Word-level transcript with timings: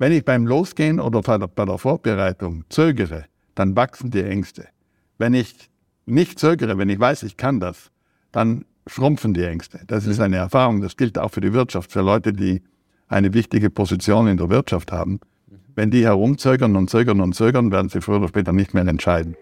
Wenn 0.00 0.12
ich 0.12 0.24
beim 0.24 0.46
Losgehen 0.46 1.00
oder 1.00 1.22
bei 1.22 1.64
der 1.64 1.76
Vorbereitung 1.76 2.62
zögere, 2.68 3.24
dann 3.56 3.74
wachsen 3.74 4.12
die 4.12 4.22
Ängste. 4.22 4.68
Wenn 5.18 5.34
ich 5.34 5.68
nicht 6.06 6.38
zögere, 6.38 6.78
wenn 6.78 6.88
ich 6.88 7.00
weiß, 7.00 7.24
ich 7.24 7.36
kann 7.36 7.58
das, 7.58 7.90
dann 8.30 8.64
schrumpfen 8.86 9.34
die 9.34 9.42
Ängste. 9.42 9.80
Das 9.88 10.06
ist 10.06 10.20
eine 10.20 10.36
Erfahrung, 10.36 10.82
das 10.82 10.96
gilt 10.96 11.18
auch 11.18 11.32
für 11.32 11.40
die 11.40 11.52
Wirtschaft, 11.52 11.90
für 11.90 12.02
Leute, 12.02 12.32
die 12.32 12.62
eine 13.08 13.34
wichtige 13.34 13.70
Position 13.70 14.28
in 14.28 14.36
der 14.36 14.48
Wirtschaft 14.50 14.92
haben. 14.92 15.18
Wenn 15.74 15.90
die 15.90 16.04
herumzögern 16.04 16.76
und 16.76 16.88
zögern 16.88 17.20
und 17.20 17.34
zögern, 17.34 17.72
werden 17.72 17.88
sie 17.88 18.00
früher 18.00 18.18
oder 18.18 18.28
später 18.28 18.52
nicht 18.52 18.74
mehr 18.74 18.86
entscheiden. 18.86 19.34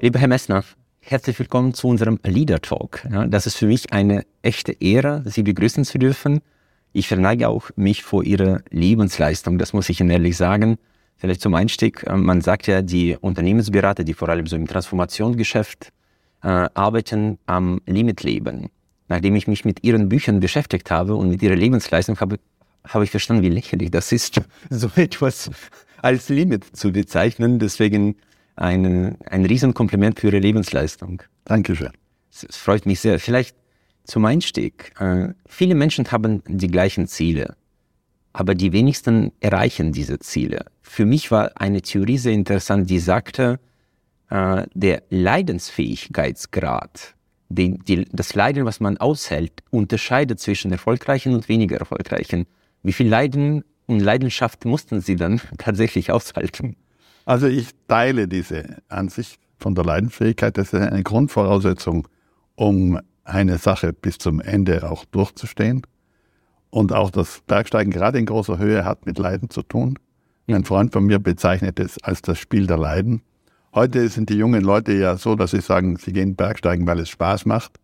Lieber 0.00 0.18
Herr 0.18 0.28
Messner, 0.28 0.64
herzlich 1.10 1.38
willkommen 1.38 1.72
zu 1.72 1.88
unserem 1.88 2.20
Leader 2.22 2.60
Talk. 2.60 3.06
Ja, 3.10 3.26
das 3.26 3.46
ist 3.46 3.56
für 3.56 3.64
mich 3.64 3.92
eine 3.94 4.26
echte 4.42 4.72
Ehre, 4.72 5.22
Sie 5.24 5.42
begrüßen 5.42 5.84
zu 5.86 5.98
dürfen. 5.98 6.40
Ich 6.92 7.08
verneige 7.08 7.48
auch 7.48 7.70
mich 7.76 8.02
vor 8.02 8.24
Ihrer 8.24 8.60
Lebensleistung, 8.68 9.56
das 9.56 9.72
muss 9.72 9.88
ich 9.88 10.00
Ihnen 10.00 10.10
ehrlich 10.10 10.36
sagen. 10.36 10.76
Vielleicht 11.16 11.40
zum 11.40 11.54
Einstieg, 11.54 12.04
äh, 12.06 12.14
man 12.14 12.42
sagt 12.42 12.66
ja, 12.66 12.82
die 12.82 13.16
Unternehmensberater, 13.18 14.04
die 14.04 14.12
vor 14.12 14.28
allem 14.28 14.46
so 14.46 14.56
im 14.56 14.66
Transformationsgeschäft 14.66 15.92
äh, 16.42 16.68
arbeiten, 16.74 17.38
am 17.46 17.80
Limit 17.86 18.22
leben. 18.22 18.68
Nachdem 19.08 19.34
ich 19.34 19.48
mich 19.48 19.64
mit 19.64 19.84
Ihren 19.84 20.10
Büchern 20.10 20.40
beschäftigt 20.40 20.90
habe 20.90 21.14
und 21.14 21.30
mit 21.30 21.42
Ihrer 21.42 21.56
Lebensleistung 21.56 22.20
habe, 22.20 22.38
habe 22.86 23.04
ich 23.04 23.10
verstanden, 23.10 23.42
wie 23.42 23.48
lächerlich 23.48 23.90
das 23.90 24.12
ist, 24.12 24.42
so 24.70 24.90
etwas 24.94 25.50
als 26.02 26.28
Limit 26.28 26.76
zu 26.76 26.92
bezeichnen. 26.92 27.58
Deswegen 27.58 28.16
ein, 28.58 29.16
ein 29.24 29.44
Riesenkompliment 29.44 30.20
für 30.20 30.28
Ihre 30.28 30.38
Lebensleistung. 30.38 31.22
Dankeschön. 31.44 31.90
Es, 32.30 32.44
es 32.44 32.56
freut 32.56 32.86
mich 32.86 33.00
sehr. 33.00 33.18
Vielleicht 33.18 33.56
zum 34.04 34.24
Einstieg. 34.24 34.92
Äh, 34.98 35.28
viele 35.46 35.74
Menschen 35.74 36.10
haben 36.10 36.42
die 36.46 36.68
gleichen 36.68 37.06
Ziele, 37.06 37.56
aber 38.32 38.54
die 38.54 38.72
wenigsten 38.72 39.32
erreichen 39.40 39.92
diese 39.92 40.18
Ziele. 40.18 40.66
Für 40.82 41.04
mich 41.04 41.30
war 41.30 41.60
eine 41.60 41.82
Theorie 41.82 42.18
sehr 42.18 42.32
interessant, 42.32 42.90
die 42.90 42.98
sagte, 42.98 43.60
äh, 44.30 44.66
der 44.74 45.02
Leidensfähigkeitsgrad, 45.10 47.14
die, 47.50 47.78
die, 47.78 48.06
das 48.12 48.34
Leiden, 48.34 48.64
was 48.64 48.80
man 48.80 48.98
aushält, 48.98 49.62
unterscheidet 49.70 50.40
zwischen 50.40 50.72
erfolgreichen 50.72 51.34
und 51.34 51.48
weniger 51.48 51.78
erfolgreichen. 51.78 52.46
Wie 52.82 52.92
viel 52.92 53.08
Leiden 53.08 53.64
und 53.86 54.00
Leidenschaft 54.00 54.64
mussten 54.64 55.00
Sie 55.00 55.16
dann 55.16 55.40
tatsächlich 55.58 56.10
aushalten? 56.10 56.76
Also 57.28 57.46
ich 57.46 57.72
teile 57.88 58.26
diese 58.26 58.78
Ansicht 58.88 59.38
von 59.58 59.74
der 59.74 59.84
Leidensfähigkeit. 59.84 60.56
Das 60.56 60.72
ist 60.72 60.80
eine 60.80 61.02
Grundvoraussetzung, 61.02 62.08
um 62.54 62.98
eine 63.22 63.58
Sache 63.58 63.92
bis 63.92 64.16
zum 64.16 64.40
Ende 64.40 64.90
auch 64.90 65.04
durchzustehen. 65.04 65.82
Und 66.70 66.94
auch 66.94 67.10
das 67.10 67.42
Bergsteigen 67.46 67.92
gerade 67.92 68.18
in 68.18 68.24
großer 68.24 68.56
Höhe 68.56 68.86
hat 68.86 69.04
mit 69.04 69.18
Leiden 69.18 69.50
zu 69.50 69.60
tun. 69.60 69.98
Ein 70.46 70.64
Freund 70.64 70.94
von 70.94 71.04
mir 71.04 71.18
bezeichnet 71.18 71.78
es 71.80 72.02
als 72.02 72.22
das 72.22 72.38
Spiel 72.38 72.66
der 72.66 72.78
Leiden. 72.78 73.20
Heute 73.74 74.08
sind 74.08 74.30
die 74.30 74.38
jungen 74.38 74.64
Leute 74.64 74.94
ja 74.94 75.18
so, 75.18 75.34
dass 75.34 75.50
sie 75.50 75.60
sagen, 75.60 75.96
sie 75.96 76.14
gehen 76.14 76.34
Bergsteigen, 76.34 76.86
weil 76.86 77.00
es 77.00 77.10
Spaß 77.10 77.44
macht. 77.44 77.78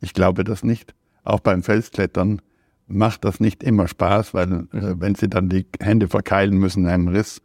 Ich 0.00 0.12
glaube 0.12 0.42
das 0.42 0.64
nicht. 0.64 0.92
Auch 1.22 1.38
beim 1.38 1.62
Felsklettern 1.62 2.42
macht 2.88 3.24
das 3.24 3.38
nicht 3.38 3.62
immer 3.62 3.86
Spaß, 3.86 4.34
weil 4.34 4.66
äh, 4.72 4.96
wenn 4.98 5.14
sie 5.14 5.28
dann 5.28 5.48
die 5.48 5.66
Hände 5.78 6.08
verkeilen 6.08 6.58
müssen 6.58 6.82
in 6.82 6.90
einem 6.90 7.06
Riss, 7.06 7.42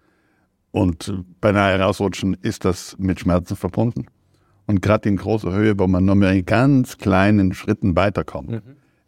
und 0.74 1.14
beinahe 1.40 1.78
herausrutschen, 1.78 2.36
ist 2.42 2.66
das 2.66 2.96
mit 2.98 3.20
Schmerzen 3.20 3.56
verbunden. 3.56 4.08
Und 4.66 4.82
gerade 4.82 5.08
in 5.08 5.18
großer 5.18 5.54
Höhe, 5.54 5.78
wo 5.78 5.86
man 5.86 6.04
nur 6.04 6.16
mehr 6.16 6.32
in 6.32 6.46
ganz 6.46 6.98
kleinen 6.98 7.54
Schritten 7.54 7.96
weiterkommt, 7.96 8.50
mhm. 8.50 8.62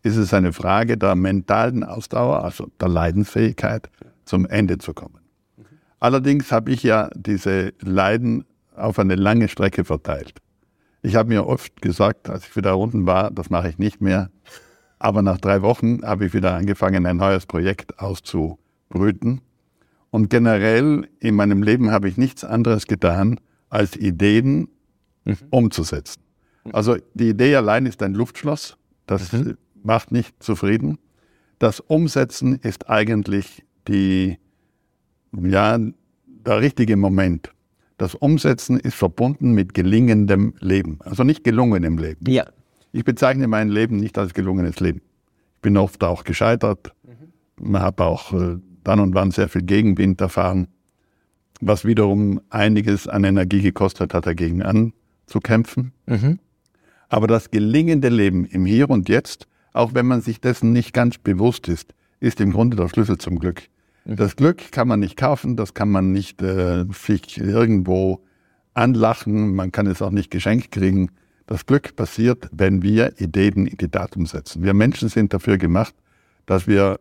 ist 0.03 0.15
es 0.15 0.31
eine 0.33 0.53
Frage 0.53 0.95
der 0.95 1.15
mentalen 1.15 1.83
Ausdauer, 1.83 2.43
also 2.43 2.69
der 2.79 2.89
Leidensfähigkeit, 2.89 3.89
zum 4.25 4.45
Ende 4.45 4.77
zu 4.77 4.93
kommen. 4.93 5.17
Mhm. 5.57 5.63
Allerdings 5.99 6.51
habe 6.51 6.71
ich 6.71 6.83
ja 6.83 7.09
diese 7.15 7.73
Leiden 7.81 8.45
auf 8.75 8.99
eine 8.99 9.15
lange 9.15 9.47
Strecke 9.47 9.85
verteilt. 9.85 10.35
Ich 11.01 11.15
habe 11.15 11.29
mir 11.29 11.47
oft 11.47 11.81
gesagt, 11.81 12.29
als 12.29 12.45
ich 12.45 12.55
wieder 12.55 12.77
unten 12.77 13.07
war, 13.07 13.31
das 13.31 13.49
mache 13.49 13.69
ich 13.69 13.79
nicht 13.79 14.01
mehr. 14.01 14.29
Aber 14.99 15.23
nach 15.23 15.39
drei 15.39 15.63
Wochen 15.63 16.03
habe 16.03 16.27
ich 16.27 16.33
wieder 16.35 16.53
angefangen, 16.53 17.07
ein 17.07 17.17
neues 17.17 17.47
Projekt 17.47 17.97
auszubrüten. 17.97 19.41
Und 20.15 20.29
generell 20.29 21.09
in 21.19 21.35
meinem 21.35 21.61
Leben 21.61 21.91
habe 21.91 22.07
ich 22.07 22.15
nichts 22.15 22.45
anderes 22.45 22.87
getan, 22.87 23.37
als 23.69 23.97
Ideen 23.97 24.69
mhm. 25.25 25.35
umzusetzen. 25.49 26.21
Also 26.71 26.95
die 27.15 27.31
Idee 27.31 27.53
allein 27.57 27.85
ist 27.85 28.01
ein 28.01 28.13
Luftschloss, 28.13 28.77
das 29.07 29.33
mhm. 29.33 29.57
macht 29.83 30.13
nicht 30.13 30.41
zufrieden. 30.41 30.99
Das 31.59 31.81
Umsetzen 31.81 32.55
ist 32.55 32.89
eigentlich 32.89 33.65
die, 33.89 34.37
ja, 35.33 35.77
der 36.25 36.61
richtige 36.61 36.95
Moment. 36.95 37.51
Das 37.97 38.15
Umsetzen 38.15 38.79
ist 38.79 38.95
verbunden 38.95 39.51
mit 39.51 39.73
gelingendem 39.73 40.53
Leben, 40.61 40.99
also 41.01 41.25
nicht 41.25 41.43
gelungenem 41.43 41.97
Leben. 41.97 42.23
Ja. 42.31 42.45
Ich 42.93 43.03
bezeichne 43.03 43.49
mein 43.49 43.67
Leben 43.67 43.97
nicht 43.97 44.17
als 44.17 44.33
gelungenes 44.33 44.79
Leben. 44.79 45.01
Ich 45.55 45.61
bin 45.61 45.75
oft 45.75 46.01
auch 46.05 46.23
gescheitert. 46.23 46.93
Mhm. 47.03 47.71
Man 47.71 47.81
hat 47.81 47.99
auch 47.99 48.31
äh, 48.31 48.59
dann 48.87 48.99
und 48.99 49.13
wann 49.15 49.31
sehr 49.31 49.49
viel 49.49 49.63
Gegenwind 49.63 50.21
erfahren, 50.21 50.67
was 51.61 51.85
wiederum 51.85 52.41
einiges 52.49 53.07
an 53.07 53.23
Energie 53.23 53.61
gekostet 53.61 54.13
hat, 54.13 54.25
dagegen 54.25 54.61
anzukämpfen. 54.61 55.91
Mhm. 56.05 56.39
Aber 57.09 57.27
das 57.27 57.51
gelingende 57.51 58.09
Leben 58.09 58.45
im 58.45 58.65
Hier 58.65 58.89
und 58.89 59.09
Jetzt, 59.09 59.47
auch 59.73 59.93
wenn 59.93 60.05
man 60.05 60.21
sich 60.21 60.41
dessen 60.41 60.71
nicht 60.73 60.93
ganz 60.93 61.17
bewusst 61.17 61.67
ist, 61.67 61.93
ist 62.19 62.39
im 62.41 62.51
Grunde 62.51 62.77
der 62.77 62.89
Schlüssel 62.89 63.17
zum 63.17 63.39
Glück. 63.39 63.63
Mhm. 64.05 64.15
Das 64.15 64.35
Glück 64.35 64.71
kann 64.71 64.87
man 64.87 64.99
nicht 64.99 65.17
kaufen, 65.17 65.55
das 65.55 65.73
kann 65.73 65.89
man 65.89 66.11
nicht 66.11 66.41
äh, 66.41 66.85
sich 66.91 67.37
irgendwo 67.37 68.23
anlachen, 68.73 69.55
man 69.55 69.71
kann 69.71 69.87
es 69.87 70.01
auch 70.01 70.11
nicht 70.11 70.31
geschenkt 70.31 70.71
kriegen. 70.71 71.09
Das 71.47 71.65
Glück 71.65 71.95
passiert, 71.95 72.49
wenn 72.51 72.81
wir 72.81 73.19
Ideen 73.19 73.67
in 73.67 73.77
die 73.77 73.87
Tat 73.87 74.17
umsetzen. 74.17 74.63
Wir 74.63 74.73
Menschen 74.73 75.09
sind 75.09 75.33
dafür 75.33 75.57
gemacht, 75.57 75.93
dass 76.45 76.67
wir 76.67 76.99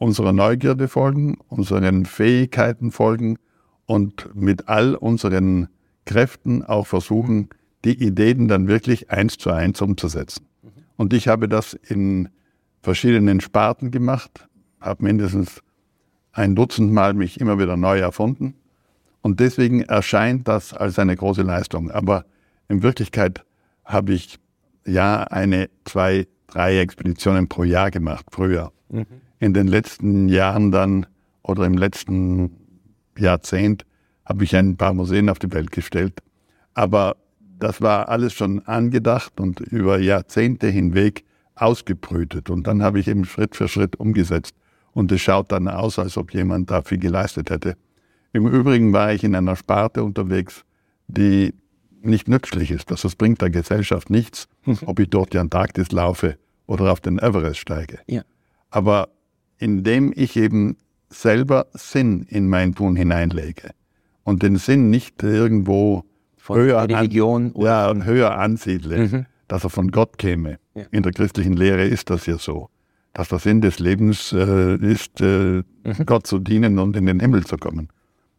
unserer 0.00 0.32
Neugierde 0.32 0.88
folgen, 0.88 1.36
unseren 1.48 2.06
Fähigkeiten 2.06 2.90
folgen 2.90 3.36
und 3.84 4.34
mit 4.34 4.66
all 4.66 4.94
unseren 4.94 5.68
Kräften 6.06 6.64
auch 6.64 6.86
versuchen, 6.86 7.50
die 7.84 8.02
Ideen 8.02 8.48
dann 8.48 8.66
wirklich 8.66 9.10
eins 9.10 9.36
zu 9.36 9.50
eins 9.50 9.80
umzusetzen. 9.82 10.46
Und 10.96 11.12
ich 11.12 11.28
habe 11.28 11.48
das 11.48 11.74
in 11.74 12.30
verschiedenen 12.80 13.40
Sparten 13.40 13.90
gemacht, 13.90 14.48
habe 14.80 15.04
mindestens 15.04 15.62
ein 16.32 16.54
Dutzend 16.54 16.92
Mal 16.92 17.12
mich 17.12 17.38
immer 17.38 17.58
wieder 17.58 17.76
neu 17.76 17.98
erfunden. 17.98 18.54
Und 19.20 19.38
deswegen 19.38 19.82
erscheint 19.82 20.48
das 20.48 20.72
als 20.72 20.98
eine 20.98 21.14
große 21.14 21.42
Leistung. 21.42 21.90
Aber 21.90 22.24
in 22.68 22.82
Wirklichkeit 22.82 23.44
habe 23.84 24.14
ich 24.14 24.38
ja 24.86 25.24
eine, 25.24 25.68
zwei, 25.84 26.26
drei 26.46 26.78
Expeditionen 26.78 27.48
pro 27.48 27.64
Jahr 27.64 27.90
gemacht, 27.90 28.24
früher. 28.30 28.72
Mhm 28.88 29.06
in 29.40 29.54
den 29.54 29.66
letzten 29.66 30.28
Jahren 30.28 30.70
dann 30.70 31.06
oder 31.42 31.64
im 31.64 31.76
letzten 31.76 32.52
Jahrzehnt 33.18 33.84
habe 34.24 34.44
ich 34.44 34.54
ein 34.54 34.76
paar 34.76 34.94
Museen 34.94 35.28
auf 35.28 35.38
die 35.38 35.52
Welt 35.52 35.72
gestellt. 35.72 36.20
Aber 36.74 37.16
das 37.58 37.80
war 37.80 38.08
alles 38.08 38.32
schon 38.32 38.60
angedacht 38.66 39.40
und 39.40 39.60
über 39.60 39.98
Jahrzehnte 39.98 40.68
hinweg 40.68 41.24
ausgebrütet. 41.56 42.48
Und 42.48 42.66
dann 42.66 42.82
habe 42.82 43.00
ich 43.00 43.08
eben 43.08 43.24
Schritt 43.24 43.56
für 43.56 43.66
Schritt 43.66 43.96
umgesetzt. 43.96 44.54
Und 44.92 45.10
es 45.12 45.20
schaut 45.20 45.52
dann 45.52 45.68
aus, 45.68 45.98
als 45.98 46.16
ob 46.16 46.32
jemand 46.32 46.70
da 46.70 46.82
viel 46.82 46.98
geleistet 46.98 47.50
hätte. 47.50 47.76
Im 48.32 48.46
Übrigen 48.46 48.92
war 48.92 49.12
ich 49.12 49.24
in 49.24 49.34
einer 49.34 49.56
Sparte 49.56 50.04
unterwegs, 50.04 50.64
die 51.08 51.54
nicht 52.02 52.28
nützlich 52.28 52.70
ist. 52.70 52.90
Das 52.90 53.14
bringt 53.16 53.42
der 53.42 53.50
Gesellschaft 53.50 54.10
nichts, 54.10 54.48
ob 54.86 55.00
ich 55.00 55.10
dort 55.10 55.32
die 55.32 55.38
Antarktis 55.38 55.92
laufe 55.92 56.38
oder 56.66 56.92
auf 56.92 57.00
den 57.00 57.18
Everest 57.18 57.58
steige. 57.58 57.98
Ja. 58.06 58.22
Aber 58.70 59.08
indem 59.60 60.12
ich 60.16 60.36
eben 60.36 60.76
selber 61.10 61.66
Sinn 61.74 62.26
in 62.28 62.48
mein 62.48 62.74
Tun 62.74 62.96
hineinlege 62.96 63.70
und 64.24 64.42
den 64.42 64.56
Sinn 64.56 64.90
nicht 64.90 65.22
irgendwo 65.22 66.04
von 66.36 66.58
höher, 66.58 66.88
Religion 66.88 67.52
an, 67.54 67.62
ja, 67.62 67.94
höher 67.94 68.36
ansiedle, 68.38 68.98
mhm. 68.98 69.26
dass 69.48 69.64
er 69.64 69.70
von 69.70 69.90
Gott 69.90 70.18
käme. 70.18 70.58
Ja. 70.74 70.84
In 70.90 71.02
der 71.02 71.12
christlichen 71.12 71.54
Lehre 71.54 71.84
ist 71.84 72.10
das 72.10 72.26
ja 72.26 72.38
so, 72.38 72.70
dass 73.12 73.28
der 73.28 73.38
Sinn 73.38 73.60
des 73.60 73.78
Lebens 73.78 74.32
äh, 74.32 74.76
ist, 74.76 75.20
äh, 75.20 75.62
mhm. 75.62 75.64
Gott 76.06 76.26
zu 76.26 76.38
dienen 76.38 76.78
und 76.78 76.96
in 76.96 77.06
den 77.06 77.20
Himmel 77.20 77.44
zu 77.44 77.56
kommen. 77.56 77.88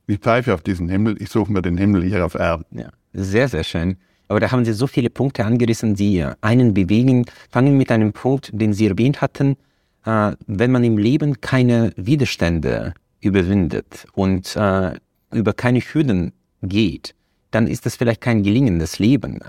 Ich 0.07 0.17
pfeife 0.17 0.53
auf 0.53 0.61
diesen 0.61 0.89
Himmel, 0.89 1.21
ich 1.21 1.29
suche 1.29 1.51
mir 1.51 1.61
den 1.61 1.77
Himmel 1.77 2.03
hier 2.03 2.25
auf 2.25 2.35
Erden. 2.35 2.65
Ja, 2.71 2.89
sehr, 3.13 3.47
sehr 3.47 3.63
schön. 3.63 3.97
Aber 4.27 4.39
da 4.39 4.51
haben 4.51 4.63
Sie 4.63 4.73
so 4.73 4.87
viele 4.87 5.09
Punkte 5.09 5.45
angerissen, 5.45 5.93
die 5.93 6.25
einen 6.39 6.73
bewegen. 6.73 7.25
Fangen 7.49 7.77
mit 7.77 7.91
einem 7.91 8.13
Punkt, 8.13 8.49
den 8.53 8.71
Sie 8.71 8.87
erwähnt 8.87 9.21
hatten, 9.21 9.57
äh, 10.05 10.33
wenn 10.47 10.71
man 10.71 10.83
im 10.83 10.97
Leben 10.97 11.41
keine 11.41 11.93
Widerstände 11.95 12.93
überwindet 13.19 14.05
und 14.13 14.55
äh, 14.55 14.95
über 15.31 15.53
keine 15.53 15.79
Hürden 15.79 16.33
geht, 16.61 17.15
dann 17.51 17.67
ist 17.67 17.85
das 17.85 17.95
vielleicht 17.95 18.21
kein 18.21 18.43
gelingendes 18.43 18.99
Leben. 18.99 19.39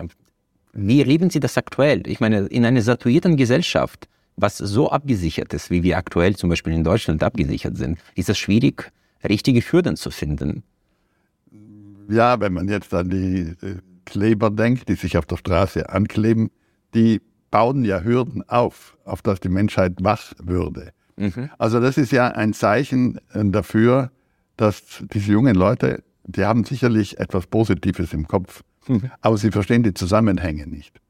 Wie 0.73 1.01
erleben 1.01 1.31
Sie 1.31 1.41
das 1.41 1.57
aktuell? 1.57 2.03
Ich 2.07 2.21
meine, 2.21 2.47
in 2.47 2.65
einer 2.65 2.83
saturierten 2.83 3.37
Gesellschaft, 3.37 4.09
was 4.37 4.59
so 4.59 4.91
abgesichert 4.91 5.53
ist, 5.53 5.71
wie 5.71 5.83
wir 5.83 5.99
aktuell 5.99 6.37
zum 6.37 6.49
Beispiel 6.51 6.73
in 6.73 6.85
Deutschland 6.85 7.23
abgesichert 7.23 7.77
sind, 7.77 7.99
ist 8.15 8.29
es 8.29 8.39
schwierig, 8.39 8.91
richtige 9.29 9.61
Hürden 9.61 9.97
zu 9.97 10.11
finden. 10.11 10.63
Ja, 12.09 12.41
wenn 12.41 12.53
man 12.53 12.69
jetzt 12.69 12.93
an 12.93 13.11
die 13.11 13.55
äh, 13.65 13.77
Kleber 14.05 14.51
denkt, 14.51 14.89
die 14.89 14.95
sich 14.95 15.17
auf 15.17 15.27
der 15.27 15.37
Straße 15.37 15.89
ankleben, 15.89 16.51
die 16.95 17.21
bauen 17.53 17.85
ja 17.85 18.01
Hürden 18.03 18.43
auf, 18.49 18.97
auf 19.05 19.23
dass 19.23 19.39
die 19.39 19.49
Menschheit 19.49 19.93
wach 20.01 20.33
würde. 20.43 20.93
Mhm. 21.17 21.51
Also 21.59 21.79
das 21.79 21.99
ist 21.99 22.11
ja 22.11 22.29
ein 22.29 22.53
Zeichen 22.55 23.21
äh, 23.33 23.45
dafür, 23.45 24.11
dass 24.57 25.05
diese 25.15 25.33
jungen 25.33 25.55
Leute, 25.55 26.03
die 26.25 26.45
haben 26.45 26.65
sicherlich 26.65 27.19
etwas 27.19 27.47
Positives 27.47 28.13
im 28.13 28.27
Kopf, 28.27 28.63
mhm. 28.89 29.11
aber 29.21 29.37
sie 29.37 29.51
verstehen 29.51 29.85
die 29.85 29.95
Zusammenhänge 29.95 30.67
nicht. 30.67 31.01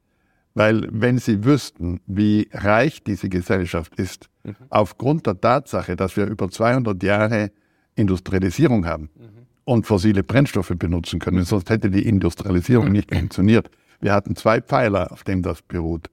Weil 0.53 0.87
wenn 0.91 1.17
sie 1.17 1.43
wüssten, 1.45 2.01
wie 2.05 2.47
reich 2.51 3.03
diese 3.03 3.29
Gesellschaft 3.29 3.95
ist, 3.95 4.29
mhm. 4.43 4.55
aufgrund 4.69 5.25
der 5.25 5.39
Tatsache, 5.39 5.95
dass 5.95 6.15
wir 6.15 6.27
über 6.27 6.49
200 6.49 7.01
Jahre 7.01 7.51
Industrialisierung 7.95 8.85
haben 8.85 9.09
mhm. 9.15 9.47
und 9.63 9.87
fossile 9.87 10.23
Brennstoffe 10.23 10.73
benutzen 10.77 11.19
können, 11.19 11.43
sonst 11.45 11.69
hätte 11.69 11.89
die 11.89 12.05
Industrialisierung 12.05 12.91
nicht 12.91 13.15
funktioniert. 13.15 13.69
Wir 14.01 14.13
hatten 14.13 14.35
zwei 14.35 14.61
Pfeiler, 14.61 15.11
auf 15.11 15.23
denen 15.23 15.41
das 15.41 15.61
beruht. 15.61 16.09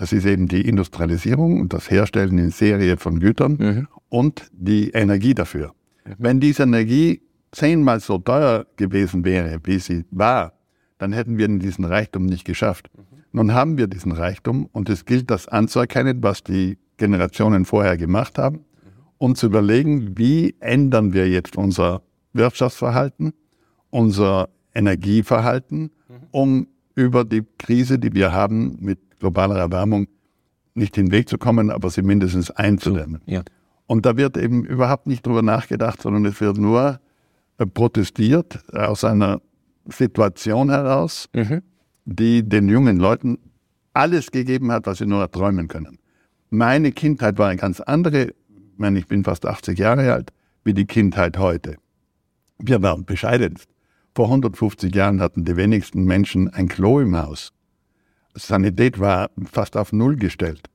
Das 0.00 0.14
ist 0.14 0.24
eben 0.24 0.48
die 0.48 0.66
Industrialisierung 0.66 1.60
und 1.60 1.74
das 1.74 1.90
Herstellen 1.90 2.38
in 2.38 2.48
Serie 2.48 2.96
von 2.96 3.20
Gütern 3.20 3.56
mhm. 3.60 3.88
und 4.08 4.50
die 4.50 4.92
Energie 4.92 5.34
dafür. 5.34 5.74
Wenn 6.16 6.40
diese 6.40 6.62
Energie 6.62 7.20
zehnmal 7.52 8.00
so 8.00 8.16
teuer 8.16 8.64
gewesen 8.76 9.26
wäre, 9.26 9.60
wie 9.64 9.78
sie 9.78 10.06
war, 10.10 10.54
dann 10.96 11.12
hätten 11.12 11.36
wir 11.36 11.48
diesen 11.48 11.84
Reichtum 11.84 12.24
nicht 12.24 12.46
geschafft. 12.46 12.88
Mhm. 12.96 13.02
Nun 13.32 13.52
haben 13.52 13.76
wir 13.76 13.88
diesen 13.88 14.12
Reichtum 14.12 14.70
und 14.72 14.88
es 14.88 15.04
gilt, 15.04 15.30
das 15.30 15.48
anzuerkennen, 15.48 16.22
was 16.22 16.42
die 16.42 16.78
Generationen 16.96 17.66
vorher 17.66 17.98
gemacht 17.98 18.38
haben 18.38 18.56
mhm. 18.56 18.62
und 19.18 19.36
zu 19.36 19.48
überlegen, 19.48 20.16
wie 20.16 20.54
ändern 20.60 21.12
wir 21.12 21.28
jetzt 21.28 21.58
unser 21.58 22.00
Wirtschaftsverhalten, 22.32 23.34
unser 23.90 24.48
Energieverhalten, 24.74 25.90
mhm. 26.08 26.14
um 26.30 26.68
über 26.94 27.26
die 27.26 27.42
Krise, 27.58 27.98
die 27.98 28.14
wir 28.14 28.32
haben 28.32 28.78
mit 28.80 28.98
globaler 29.20 29.56
Erwärmung, 29.56 30.08
nicht 30.74 30.96
hinwegzukommen, 30.96 31.70
aber 31.70 31.90
sie 31.90 32.02
mindestens 32.02 32.50
einzudämmen. 32.50 33.22
Ja. 33.26 33.42
Und 33.86 34.06
da 34.06 34.16
wird 34.16 34.36
eben 34.36 34.64
überhaupt 34.64 35.06
nicht 35.06 35.26
drüber 35.26 35.42
nachgedacht, 35.42 36.02
sondern 36.02 36.24
es 36.24 36.40
wird 36.40 36.58
nur 36.58 37.00
äh, 37.58 37.66
protestiert 37.66 38.60
aus 38.72 39.04
einer 39.04 39.40
Situation 39.86 40.70
heraus, 40.70 41.28
mhm. 41.34 41.62
die 42.04 42.48
den 42.48 42.68
jungen 42.68 42.98
Leuten 42.98 43.38
alles 43.92 44.30
gegeben 44.30 44.70
hat, 44.72 44.86
was 44.86 44.98
sie 44.98 45.06
nur 45.06 45.30
träumen 45.30 45.68
können. 45.68 45.98
Meine 46.50 46.92
Kindheit 46.92 47.38
war 47.38 47.48
eine 47.48 47.60
ganz 47.60 47.80
andere, 47.80 48.28
ich 48.28 48.78
meine, 48.78 48.98
ich 48.98 49.06
bin 49.06 49.24
fast 49.24 49.46
80 49.46 49.78
Jahre 49.78 50.12
alt, 50.12 50.32
wie 50.64 50.74
die 50.74 50.86
Kindheit 50.86 51.38
heute. 51.38 51.76
Wir 52.58 52.82
waren 52.82 53.04
bescheidenst. 53.04 53.68
Vor 54.14 54.26
150 54.26 54.94
Jahren 54.94 55.20
hatten 55.20 55.44
die 55.44 55.56
wenigsten 55.56 56.04
Menschen 56.04 56.48
ein 56.48 56.68
Klo 56.68 57.00
im 57.00 57.16
Haus. 57.16 57.52
Sanität 58.34 58.98
war 58.98 59.30
fast 59.50 59.76
auf 59.76 59.92
Null 59.92 60.16
gestellt. 60.16 60.68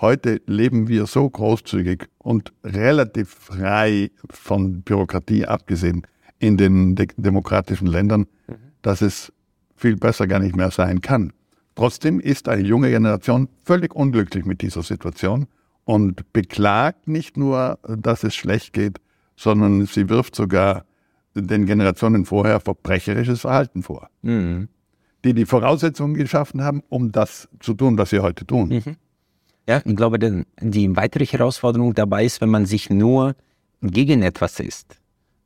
Heute 0.00 0.40
leben 0.46 0.88
wir 0.88 1.06
so 1.06 1.28
großzügig 1.28 2.08
und 2.18 2.52
relativ 2.64 3.28
frei 3.28 4.10
von 4.30 4.82
Bürokratie 4.82 5.44
abgesehen 5.46 6.06
in 6.38 6.56
den 6.56 6.94
de 6.96 7.08
demokratischen 7.16 7.86
Ländern, 7.86 8.26
mhm. 8.48 8.54
dass 8.82 9.02
es 9.02 9.32
viel 9.76 9.96
besser 9.96 10.26
gar 10.26 10.38
nicht 10.38 10.56
mehr 10.56 10.70
sein 10.70 11.00
kann. 11.00 11.32
Trotzdem 11.74 12.18
ist 12.18 12.48
eine 12.48 12.62
junge 12.62 12.90
Generation 12.90 13.48
völlig 13.64 13.94
unglücklich 13.94 14.44
mit 14.44 14.62
dieser 14.62 14.82
Situation 14.82 15.46
und 15.84 16.32
beklagt 16.32 17.08
nicht 17.08 17.36
nur, 17.36 17.78
dass 17.86 18.24
es 18.24 18.34
schlecht 18.34 18.72
geht, 18.72 19.00
sondern 19.36 19.86
sie 19.86 20.08
wirft 20.08 20.34
sogar 20.34 20.84
den 21.34 21.66
Generationen 21.66 22.24
vorher 22.24 22.60
verbrecherisches 22.60 23.42
Verhalten 23.42 23.82
vor, 23.82 24.10
mhm. 24.22 24.68
Die 25.24 25.34
die 25.34 25.46
Voraussetzungen 25.46 26.14
geschaffen 26.14 26.62
haben, 26.62 26.82
um 26.88 27.12
das 27.12 27.48
zu 27.60 27.74
tun, 27.74 27.98
was 27.98 28.10
sie 28.10 28.20
heute 28.20 28.46
tun. 28.46 28.68
Mhm. 28.68 28.96
Ja, 29.68 29.82
ich 29.84 29.96
glaube, 29.96 30.18
die 30.60 30.96
weitere 30.96 31.26
Herausforderung 31.26 31.94
dabei 31.94 32.24
ist, 32.24 32.40
wenn 32.40 32.48
man 32.48 32.66
sich 32.66 32.90
nur 32.90 33.36
gegen 33.82 34.22
etwas 34.22 34.58
ist 34.58 35.00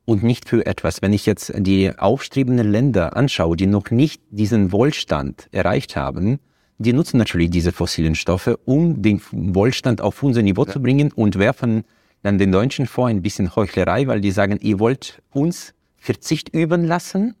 und 0.05 0.23
nicht 0.23 0.47
für 0.47 0.65
etwas. 0.65 1.01
Wenn 1.01 1.13
ich 1.13 1.25
jetzt 1.25 1.51
die 1.55 1.91
aufstrebenden 1.97 2.71
Länder 2.71 3.15
anschaue, 3.15 3.57
die 3.57 3.67
noch 3.67 3.91
nicht 3.91 4.21
diesen 4.29 4.71
Wohlstand 4.71 5.47
erreicht 5.51 5.95
haben, 5.95 6.39
die 6.77 6.93
nutzen 6.93 7.17
natürlich 7.17 7.49
diese 7.49 7.71
fossilen 7.71 8.15
Stoffe, 8.15 8.57
um 8.65 9.01
den 9.01 9.21
Wohlstand 9.31 10.01
auf 10.01 10.21
unser 10.23 10.41
Niveau 10.41 10.65
ja. 10.65 10.73
zu 10.73 10.81
bringen 10.81 11.11
und 11.11 11.37
werfen 11.37 11.83
dann 12.21 12.37
den 12.37 12.51
Deutschen 12.51 12.87
vor 12.87 13.07
ein 13.07 13.21
bisschen 13.21 13.55
Heuchlerei, 13.55 14.07
weil 14.07 14.19
die 14.21 14.31
sagen, 14.31 14.57
ihr 14.61 14.79
wollt 14.79 15.21
uns 15.31 15.73
Verzicht 15.97 16.49
üben 16.49 16.83
lassen. 16.85 17.35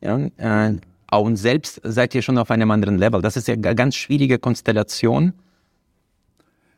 Ja, 0.00 0.18
äh, 0.36 0.76
und 1.22 1.36
selbst 1.36 1.80
seid 1.84 2.14
ihr 2.14 2.22
schon 2.22 2.38
auf 2.38 2.50
einem 2.50 2.70
anderen 2.70 2.98
Level. 2.98 3.22
Das 3.22 3.36
ist 3.36 3.48
ja 3.48 3.54
eine 3.54 3.74
ganz 3.74 3.94
schwierige 3.94 4.38
Konstellation. 4.38 5.32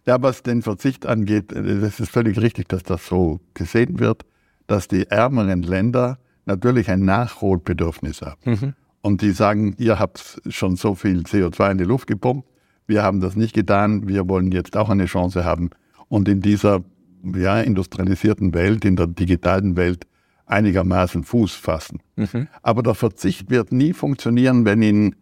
Ja, 0.07 0.23
was 0.23 0.43
den 0.43 0.63
Verzicht 0.63 1.07
angeht, 1.07 1.53
es 1.53 2.01
ist 2.01 2.11
völlig 2.11 2.41
richtig, 2.41 2.69
dass 2.69 2.83
das 2.83 3.07
so 3.07 3.41
gesehen 3.55 3.99
wird, 3.99 4.25
dass 4.67 4.89
die 4.89 5.07
ärmeren 5.11 5.63
Länder 5.63 6.19
natürlich 6.45 6.89
ein 6.91 7.05
Nachholbedürfnis 7.05 8.23
haben. 8.23 8.41
Mhm. 8.45 8.75
Und 9.03 9.23
die 9.23 9.33
sagen, 9.33 9.75
ihr 9.79 9.99
habt 9.99 10.41
schon 10.49 10.77
so 10.77 10.95
viel 10.95 11.21
CO2 11.21 11.73
in 11.73 11.79
die 11.79 11.85
Luft 11.85 12.07
gepumpt, 12.07 12.49
wir 12.87 13.03
haben 13.03 13.21
das 13.21 13.35
nicht 13.35 13.53
getan, 13.53 14.07
wir 14.07 14.29
wollen 14.29 14.53
jetzt 14.53 14.77
auch 14.77 14.89
eine 14.89 15.07
Chance 15.07 15.45
haben. 15.45 15.71
Und 16.09 16.29
in 16.29 16.41
dieser 16.41 16.85
ja, 17.35 17.61
industrialisierten 17.61 18.55
Welt, 18.55 18.85
in 18.85 18.95
der 18.97 19.09
digitalen 19.09 19.77
Welt 19.77 20.07
einigermaßen 20.47 21.25
Fuß 21.25 21.55
fassen. 21.55 22.01
Mhm. 22.17 22.49
Aber 22.63 22.83
der 22.83 22.95
Verzicht 22.95 23.51
wird 23.51 23.73
nie 23.73 23.93
funktionieren, 23.93 24.65
wenn 24.65 24.83
ihn 24.83 25.17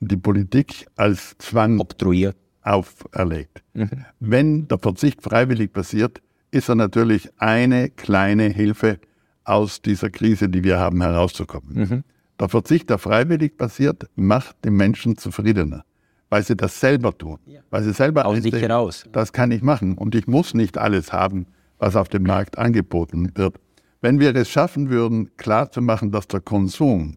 die 0.00 0.16
Politik 0.16 0.86
als 0.96 1.36
Zwang 1.38 1.80
obtruiert 1.80 2.36
auferlegt. 2.62 3.62
Mhm. 3.74 4.04
Wenn 4.20 4.68
der 4.68 4.78
Verzicht 4.78 5.22
freiwillig 5.22 5.72
passiert, 5.72 6.20
ist 6.50 6.68
er 6.68 6.74
natürlich 6.74 7.30
eine 7.38 7.90
kleine 7.90 8.44
Hilfe 8.44 8.98
aus 9.44 9.80
dieser 9.80 10.10
Krise, 10.10 10.48
die 10.48 10.64
wir 10.64 10.78
haben, 10.78 11.00
herauszukommen. 11.00 11.74
Mhm. 11.74 12.04
Der 12.38 12.48
Verzicht, 12.48 12.90
der 12.90 12.98
freiwillig 12.98 13.56
passiert, 13.56 14.08
macht 14.14 14.56
die 14.64 14.70
Menschen 14.70 15.16
zufriedener, 15.16 15.84
weil 16.28 16.42
sie 16.42 16.56
das 16.56 16.78
selber 16.80 17.16
tun, 17.16 17.38
ja. 17.46 17.60
weil 17.70 17.82
sie 17.82 17.92
selber 17.92 18.26
aus 18.26 18.42
sich 18.42 18.52
heraus. 18.52 19.04
Das 19.12 19.32
kann 19.32 19.50
ich 19.52 19.62
machen 19.62 19.96
und 19.96 20.14
ich 20.14 20.26
muss 20.26 20.52
nicht 20.52 20.76
alles 20.76 21.12
haben, 21.12 21.46
was 21.78 21.96
auf 21.96 22.08
dem 22.08 22.24
Markt 22.24 22.58
angeboten 22.58 23.30
wird. 23.34 23.56
Wenn 24.06 24.20
wir 24.20 24.36
es 24.36 24.48
schaffen 24.48 24.88
würden, 24.88 25.36
klarzumachen, 25.36 26.12
dass 26.12 26.28
der 26.28 26.40
Konsum 26.40 27.16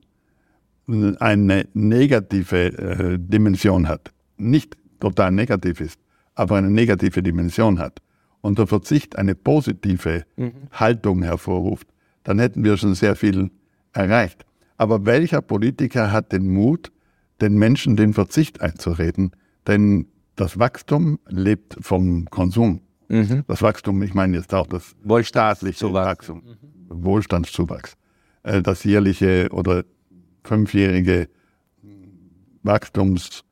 eine 0.88 1.68
negative 1.76 2.66
äh, 2.80 3.20
Dimension 3.20 3.88
hat, 3.88 4.12
nicht 4.38 4.76
total 5.00 5.30
negativ 5.32 5.82
ist, 5.82 6.00
aber 6.34 6.56
eine 6.56 6.72
negative 6.72 7.22
Dimension 7.22 7.78
hat 7.78 8.02
und 8.42 8.58
der 8.58 8.66
Verzicht 8.66 9.20
eine 9.20 9.36
positive 9.36 10.24
mhm. 10.36 10.52
Haltung 10.72 11.22
hervorruft, 11.22 11.88
dann 12.24 12.40
hätten 12.40 12.64
wir 12.64 12.76
schon 12.76 12.96
sehr 12.96 13.16
viel 13.16 13.52
erreicht. 13.94 14.44
Aber 14.78 15.06
welcher 15.06 15.44
Politiker 15.44 16.12
hat 16.12 16.32
den 16.32 16.52
Mut, 16.52 16.92
den 17.40 17.54
Menschen 17.54 17.98
den 17.98 18.16
Verzicht 18.16 18.62
einzureden? 18.62 19.30
Denn 19.68 20.08
das 20.36 20.58
Wachstum 20.58 21.20
lebt 21.28 21.78
vom 21.82 22.26
Konsum. 22.32 22.82
Mhm. 23.10 23.44
Das 23.48 23.62
Wachstum, 23.62 24.02
ich 24.04 24.14
meine 24.14 24.38
jetzt 24.38 24.54
auch 24.54 24.68
das 24.68 24.96
staatliche 25.28 25.92
Wachstum, 25.92 26.44
mhm. 26.44 27.04
Wohlstandszuwachs. 27.04 27.98
Äh, 28.44 28.62
das 28.62 28.84
jährliche 28.84 29.50
oder 29.52 29.84
fünfjährige 30.44 31.28
Wachstums 32.64 33.44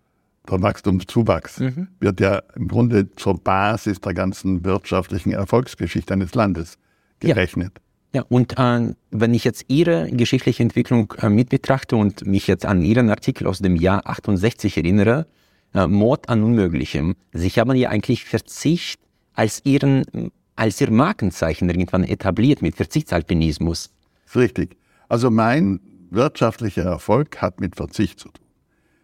der 0.50 0.62
Wachstumszuwachs 0.62 1.60
mhm. 1.60 1.88
wird 2.00 2.20
ja 2.20 2.42
im 2.56 2.68
Grunde 2.68 3.12
zur 3.16 3.38
Basis 3.38 4.00
der 4.00 4.14
ganzen 4.14 4.64
wirtschaftlichen 4.64 5.32
Erfolgsgeschichte 5.32 6.14
eines 6.14 6.34
Landes 6.36 6.78
gerechnet. 7.20 7.74
Ja, 8.14 8.22
ja 8.22 8.26
und 8.30 8.58
äh, 8.58 8.94
wenn 9.12 9.34
ich 9.34 9.44
jetzt 9.44 9.66
Ihre 9.68 10.10
geschichtliche 10.10 10.64
Entwicklung 10.64 11.14
äh, 11.20 11.30
mit 11.30 11.50
betrachte 11.50 11.96
und 11.96 12.26
mich 12.26 12.48
jetzt 12.48 12.66
an 12.66 12.82
Ihren 12.82 13.10
Artikel 13.10 13.48
aus 13.48 13.60
dem 13.60 13.76
Jahr 13.76 14.08
68 14.08 14.78
erinnere, 14.78 15.28
äh, 15.74 15.88
Mord 15.88 16.30
an 16.30 16.44
Unmöglichem, 16.44 17.16
Sie 17.34 17.50
haben 17.50 17.76
ja 17.76 17.90
eigentlich 17.90 18.24
Verzicht 18.24 19.02
als 19.38 19.62
Ihren, 19.64 20.32
als 20.56 20.82
Ihr 20.82 20.92
Markenzeichen 20.92 21.70
irgendwann 21.70 22.04
etabliert 22.04 22.62
mit 22.62 22.76
Verzichtsalpinismus. 22.76 23.92
Richtig. 24.36 24.78
Also 25.08 25.30
mein 25.30 25.80
wirtschaftlicher 26.10 26.84
Erfolg 26.84 27.42
hat 27.42 27.62
mit 27.62 27.76
Verzicht 27.76 28.20
zu 28.20 28.30
tun. 28.30 28.46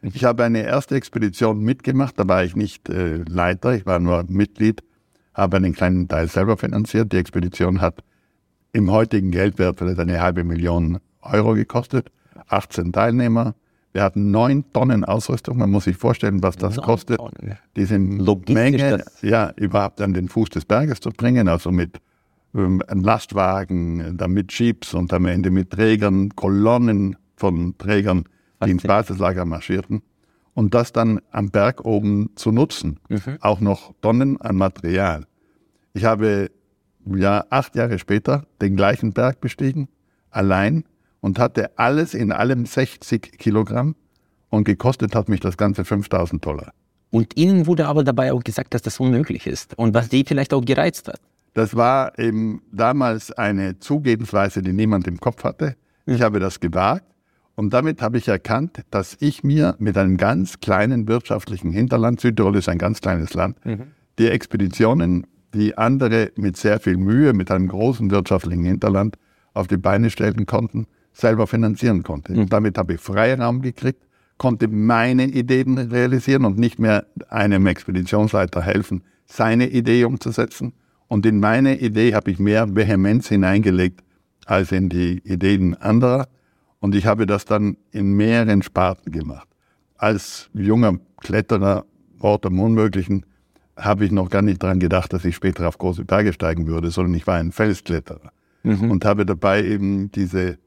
Ich 0.01 0.25
habe 0.25 0.43
eine 0.43 0.63
erste 0.63 0.95
Expedition 0.95 1.61
mitgemacht, 1.61 2.19
da 2.19 2.27
war 2.27 2.43
ich 2.43 2.57
nicht 2.57 2.89
äh, 2.89 3.17
Leiter, 3.17 3.73
ich 3.73 3.85
war 3.85 3.99
nur 3.99 4.25
Mitglied, 4.27 4.83
habe 5.33 5.57
einen 5.57 5.73
kleinen 5.73 6.09
Teil 6.09 6.27
selber 6.27 6.57
finanziert. 6.57 7.13
Die 7.13 7.17
Expedition 7.17 7.79
hat 7.79 8.03
im 8.73 8.91
heutigen 8.91 9.31
Geldwert 9.31 9.77
vielleicht 9.77 9.99
eine 9.99 10.19
halbe 10.19 10.43
Million 10.43 10.99
Euro 11.21 11.53
gekostet, 11.53 12.11
18 12.47 12.91
Teilnehmer. 12.91 13.55
Wir 13.93 14.01
hatten 14.01 14.31
neun 14.31 14.65
Tonnen 14.73 15.05
Ausrüstung. 15.05 15.59
Man 15.59 15.69
muss 15.69 15.83
sich 15.83 15.95
vorstellen, 15.95 16.41
was 16.41 16.57
das 16.57 16.77
Neun 16.77 16.85
kostet, 16.85 17.17
Tonnen. 17.17 17.57
diese 17.75 17.97
Logistisch 17.97 18.55
Menge 18.55 19.03
ja, 19.21 19.53
überhaupt 19.55 20.01
an 20.01 20.13
den 20.13 20.27
Fuß 20.27 20.49
des 20.49 20.65
Berges 20.65 20.99
zu 20.99 21.11
bringen, 21.11 21.47
also 21.47 21.71
mit 21.71 22.01
ähm, 22.55 22.81
Lastwagen, 22.89 24.17
dann 24.17 24.31
mit 24.31 24.51
Jeeps 24.51 24.95
und 24.95 25.13
am 25.13 25.25
Ende 25.27 25.51
mit 25.51 25.69
Trägern, 25.69 26.35
Kolonnen 26.35 27.17
von 27.35 27.77
Trägern, 27.77 28.25
die 28.65 28.71
ins 28.71 28.83
Basislager 28.83 29.45
marschierten. 29.45 30.01
Und 30.55 30.73
das 30.73 30.91
dann 30.91 31.19
am 31.31 31.49
Berg 31.49 31.85
oben 31.85 32.29
zu 32.35 32.51
nutzen. 32.51 32.99
Auch 33.41 33.59
noch 33.59 33.93
Tonnen 34.01 34.39
an 34.41 34.55
Material. 34.55 35.25
Ich 35.93 36.05
habe 36.05 36.49
ja 37.05 37.45
acht 37.49 37.75
Jahre 37.75 37.99
später 37.99 38.45
den 38.61 38.75
gleichen 38.75 39.13
Berg 39.13 39.39
bestiegen, 39.41 39.87
allein, 40.29 40.85
und 41.23 41.39
hatte 41.39 41.71
alles 41.77 42.13
in 42.13 42.33
allem 42.33 42.65
60 42.65 43.37
Kilogramm 43.37 43.95
und 44.49 44.65
gekostet 44.65 45.15
hat 45.15 45.29
mich 45.29 45.39
das 45.39 45.55
Ganze 45.55 45.85
5000 45.85 46.45
Dollar. 46.45 46.73
Und 47.11 47.37
Ihnen 47.37 47.65
wurde 47.65 47.87
aber 47.87 48.03
dabei 48.03 48.33
auch 48.33 48.43
gesagt, 48.43 48.73
dass 48.73 48.81
das 48.81 48.99
unmöglich 48.99 49.47
ist. 49.47 49.77
Und 49.77 49.93
was 49.93 50.09
die 50.09 50.25
vielleicht 50.27 50.53
auch 50.53 50.65
gereizt 50.65 51.07
hat. 51.07 51.21
Das 51.53 51.77
war 51.77 52.19
eben 52.19 52.61
damals 52.73 53.31
eine 53.31 53.79
Zugehensweise, 53.79 54.61
die 54.61 54.73
niemand 54.73 55.07
im 55.07 55.17
Kopf 55.17 55.45
hatte. 55.45 55.77
Ich 56.05 56.21
habe 56.21 56.41
das 56.41 56.59
gewagt 56.59 57.05
und 57.55 57.71
damit 57.73 58.01
habe 58.01 58.17
ich 58.17 58.27
erkannt, 58.27 58.83
dass 58.91 59.15
ich 59.21 59.45
mir 59.45 59.75
mit 59.79 59.97
einem 59.97 60.17
ganz 60.17 60.59
kleinen 60.59 61.07
wirtschaftlichen 61.07 61.71
Hinterland, 61.71 62.19
Südtirol 62.19 62.57
ist 62.57 62.67
ein 62.67 62.79
ganz 62.79 62.99
kleines 62.99 63.33
Land, 63.33 63.57
die 64.19 64.27
Expeditionen, 64.27 65.25
die 65.53 65.77
andere 65.77 66.31
mit 66.35 66.57
sehr 66.57 66.81
viel 66.81 66.97
Mühe, 66.97 67.31
mit 67.31 67.49
einem 67.49 67.69
großen 67.69 68.11
wirtschaftlichen 68.11 68.65
Hinterland 68.65 69.15
auf 69.53 69.67
die 69.67 69.77
Beine 69.77 70.09
stellen 70.09 70.45
konnten, 70.45 70.85
selber 71.13 71.47
finanzieren 71.47 72.03
konnte. 72.03 72.33
Und 72.33 72.51
damit 72.51 72.77
habe 72.77 72.95
ich 72.95 72.99
Freiraum 72.99 73.61
gekriegt, 73.61 74.03
konnte 74.37 74.67
meine 74.67 75.25
Ideen 75.25 75.77
realisieren 75.77 76.45
und 76.45 76.57
nicht 76.57 76.79
mehr 76.79 77.05
einem 77.29 77.67
Expeditionsleiter 77.67 78.61
helfen, 78.61 79.03
seine 79.25 79.69
Idee 79.69 80.05
umzusetzen. 80.05 80.73
Und 81.07 81.25
in 81.25 81.39
meine 81.39 81.79
Idee 81.79 82.15
habe 82.15 82.31
ich 82.31 82.39
mehr 82.39 82.75
Vehemenz 82.75 83.29
hineingelegt 83.29 84.01
als 84.45 84.71
in 84.71 84.89
die 84.89 85.21
Ideen 85.23 85.75
anderer. 85.75 86.27
Und 86.79 86.95
ich 86.95 87.05
habe 87.05 87.25
das 87.25 87.45
dann 87.45 87.77
in 87.91 88.13
mehreren 88.13 88.61
Sparten 88.61 89.11
gemacht. 89.11 89.47
Als 89.95 90.49
junger 90.53 90.99
Kletterer, 91.21 91.85
Ort 92.19 92.45
am 92.45 92.59
Unmöglichen, 92.59 93.25
habe 93.77 94.05
ich 94.05 94.11
noch 94.11 94.29
gar 94.29 94.41
nicht 94.41 94.61
daran 94.61 94.79
gedacht, 94.79 95.13
dass 95.13 95.25
ich 95.25 95.35
später 95.35 95.67
auf 95.67 95.77
große 95.77 96.05
Berge 96.05 96.33
steigen 96.33 96.67
würde, 96.67 96.91
sondern 96.91 97.13
ich 97.15 97.25
war 97.25 97.35
ein 97.35 97.51
Felskletterer 97.51 98.31
und 98.63 99.03
habe 99.03 99.25
dabei 99.25 99.63
eben 99.63 100.11
diese 100.11 100.57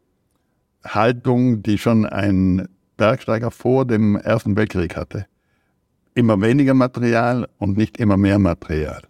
Haltung, 0.95 1.63
die 1.63 1.79
schon 1.79 2.07
ein 2.07 2.69
Bergsteiger 2.97 3.51
vor 3.51 3.85
dem 3.87 4.17
Ersten 4.17 4.57
Weltkrieg 4.57 4.97
hatte. 4.97 5.27
Immer 6.15 6.41
weniger 6.41 6.75
Material 6.75 7.49
und 7.59 7.77
nicht 7.77 7.99
immer 7.99 8.17
mehr 8.17 8.39
Material. 8.39 9.03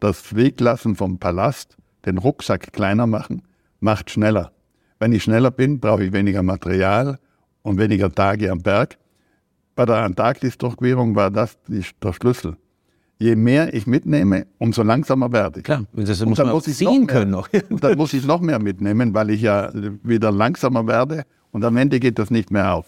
Das 0.00 0.34
Weglassen 0.34 0.96
vom 0.96 1.18
Palast, 1.18 1.76
den 2.04 2.18
Rucksack 2.18 2.72
kleiner 2.72 3.06
machen, 3.06 3.42
macht 3.80 4.10
schneller. 4.10 4.52
Wenn 4.98 5.12
ich 5.12 5.22
schneller 5.22 5.50
bin, 5.50 5.78
brauche 5.78 6.04
ich 6.04 6.12
weniger 6.12 6.42
Material 6.42 7.18
und 7.62 7.78
weniger 7.78 8.12
Tage 8.12 8.50
am 8.50 8.62
Berg. 8.62 8.98
Bei 9.76 9.86
der 9.86 9.98
Antarktis-Durchquerung 9.98 11.14
war 11.14 11.30
das 11.30 11.56
der 11.68 12.12
Schlüssel. 12.12 12.56
Je 13.20 13.34
mehr 13.34 13.74
ich 13.74 13.86
mitnehme, 13.86 14.46
umso 14.58 14.82
langsamer 14.82 15.32
werde 15.32 15.60
ich. 15.60 15.64
Klar, 15.64 15.84
das 15.92 16.20
Und 16.22 16.28
muss 16.28 16.38
dann 16.38 16.50
muss 16.50 16.68
ich 16.68 16.76
sehen 16.76 16.86
noch 16.86 16.98
mehr. 16.98 17.06
können 17.06 17.30
noch. 17.32 17.48
Und 17.70 17.82
dann 17.82 17.96
muss 17.98 18.12
ich 18.12 18.24
noch 18.24 18.40
mehr 18.40 18.60
mitnehmen, 18.60 19.12
weil 19.12 19.30
ich 19.30 19.42
ja 19.42 19.72
wieder 20.04 20.30
langsamer 20.30 20.86
werde 20.86 21.24
und 21.50 21.64
am 21.64 21.76
Ende 21.76 21.98
geht 21.98 22.18
das 22.18 22.30
nicht 22.30 22.50
mehr 22.50 22.74
auf. 22.74 22.86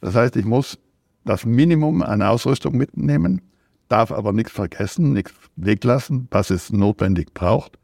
Das 0.00 0.14
heißt, 0.14 0.36
ich 0.36 0.44
muss 0.44 0.78
das 1.24 1.46
Minimum 1.46 2.02
an 2.02 2.20
Ausrüstung 2.22 2.76
mitnehmen, 2.76 3.40
darf 3.88 4.12
aber 4.12 4.32
nichts 4.32 4.52
vergessen, 4.52 5.12
nichts 5.14 5.32
weglassen, 5.56 6.28
was 6.30 6.50
es 6.50 6.70
notwendig 6.72 7.32
braucht. 7.32 7.78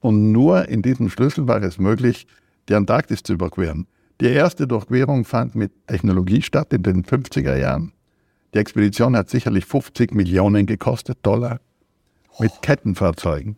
Und 0.00 0.32
nur 0.32 0.68
in 0.68 0.82
diesem 0.82 1.08
Schlüssel 1.08 1.46
war 1.48 1.62
es 1.62 1.78
möglich, 1.78 2.26
die 2.68 2.74
Antarktis 2.74 3.22
zu 3.22 3.34
überqueren. 3.34 3.86
Die 4.20 4.26
erste 4.26 4.66
Durchquerung 4.66 5.24
fand 5.24 5.54
mit 5.54 5.72
Technologie 5.86 6.42
statt 6.42 6.72
in 6.72 6.82
den 6.82 7.04
50er 7.04 7.56
Jahren. 7.56 7.92
Die 8.54 8.58
Expedition 8.58 9.16
hat 9.16 9.30
sicherlich 9.30 9.64
50 9.64 10.12
Millionen 10.14 10.66
gekostet, 10.66 11.18
Dollar, 11.22 11.60
mit 12.38 12.52
Kettenfahrzeugen. 12.62 13.56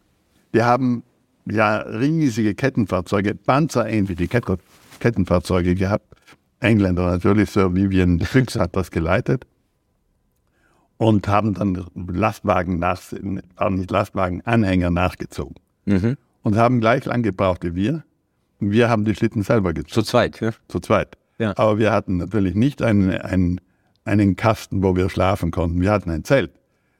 Wir 0.52 0.66
haben 0.66 1.02
ja 1.46 1.78
riesige 1.78 2.54
Kettenfahrzeuge, 2.54 3.34
panzerähnliche 3.34 4.26
Ket- 4.28 4.58
Kettenfahrzeuge 5.00 5.74
gehabt. 5.74 6.06
Engländer 6.60 7.10
natürlich, 7.10 7.50
Sir 7.50 7.74
Vivian 7.74 8.20
Fuchs 8.20 8.56
hat 8.56 8.74
das 8.76 8.90
geleitet 8.90 9.46
und 10.96 11.26
haben 11.28 11.54
dann 11.54 11.84
Lastwagen 11.94 12.78
nach, 12.78 13.00
äh, 13.12 13.70
nicht 13.70 13.90
Lastwagen, 13.90 14.40
Anhänger 14.46 14.90
nachgezogen 14.90 15.56
Mhm. 15.84 16.16
und 16.42 16.56
haben 16.56 16.80
gleich 16.80 17.04
lang 17.04 17.22
gebraucht 17.22 17.64
wie 17.64 17.74
wir. 17.74 18.04
Wir 18.60 18.88
haben 18.88 19.04
die 19.04 19.14
Schlitten 19.14 19.42
selber 19.42 19.74
gezogen 19.74 19.92
Zu 19.92 20.02
zweit. 20.02 20.40
Ja. 20.40 20.52
zu 20.68 20.80
zweit. 20.80 21.18
Ja. 21.38 21.52
Aber 21.58 21.78
wir 21.78 21.92
hatten 21.92 22.16
natürlich 22.18 22.54
nicht 22.54 22.80
einen, 22.80 23.10
einen, 23.10 23.60
einen 24.04 24.37
Kasten, 24.37 24.82
wo 24.82 24.96
wir 24.96 25.08
schlafen 25.08 25.50
konnten. 25.50 25.80
Wir 25.80 25.90
hatten 25.90 26.11
ein 26.11 26.25
Zelt. 26.25 26.52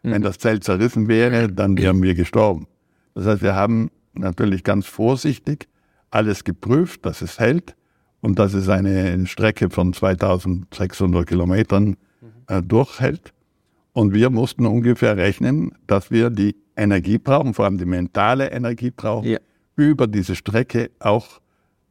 Wenn 0.03 0.21
das 0.23 0.39
Zelt 0.39 0.65
zerrissen 0.65 1.09
wäre, 1.09 1.51
dann 1.51 1.79
wären 1.79 2.03
wir 2.03 2.15
gestorben. 2.15 2.67
Das 3.15 3.25
heißt, 3.27 3.43
wir 3.43 3.55
haben 3.55 3.91
natürlich 4.13 4.63
ganz 4.63 4.87
vorsichtig 4.87 5.67
alles 6.11 6.45
geprüft, 6.45 7.07
dass 7.07 7.23
es 7.23 7.39
hält 7.39 7.75
und 8.21 8.39
dass 8.39 8.53
es 8.53 8.69
eine 8.69 9.27
Strecke 9.27 9.71
von 9.71 9.93
2600 9.95 11.27
Kilometern 11.27 11.97
äh, 12.49 12.63
durchhält. 12.63 13.33
Und 13.93 14.13
wir 14.13 14.29
mussten 14.31 14.67
ungefähr 14.67 15.17
rechnen, 15.17 15.73
dass 15.87 16.11
wir 16.11 16.29
die 16.31 16.57
Energie 16.77 17.19
brauchen, 17.19 17.55
vor 17.55 17.65
allem 17.65 17.79
die 17.79 17.85
mentale 17.87 18.51
Energie 18.51 18.91
brauchen, 18.91 19.29
Ja. 19.29 19.39
über 19.77 20.07
diese 20.07 20.35
Strecke 20.35 20.91
auch 20.99 21.41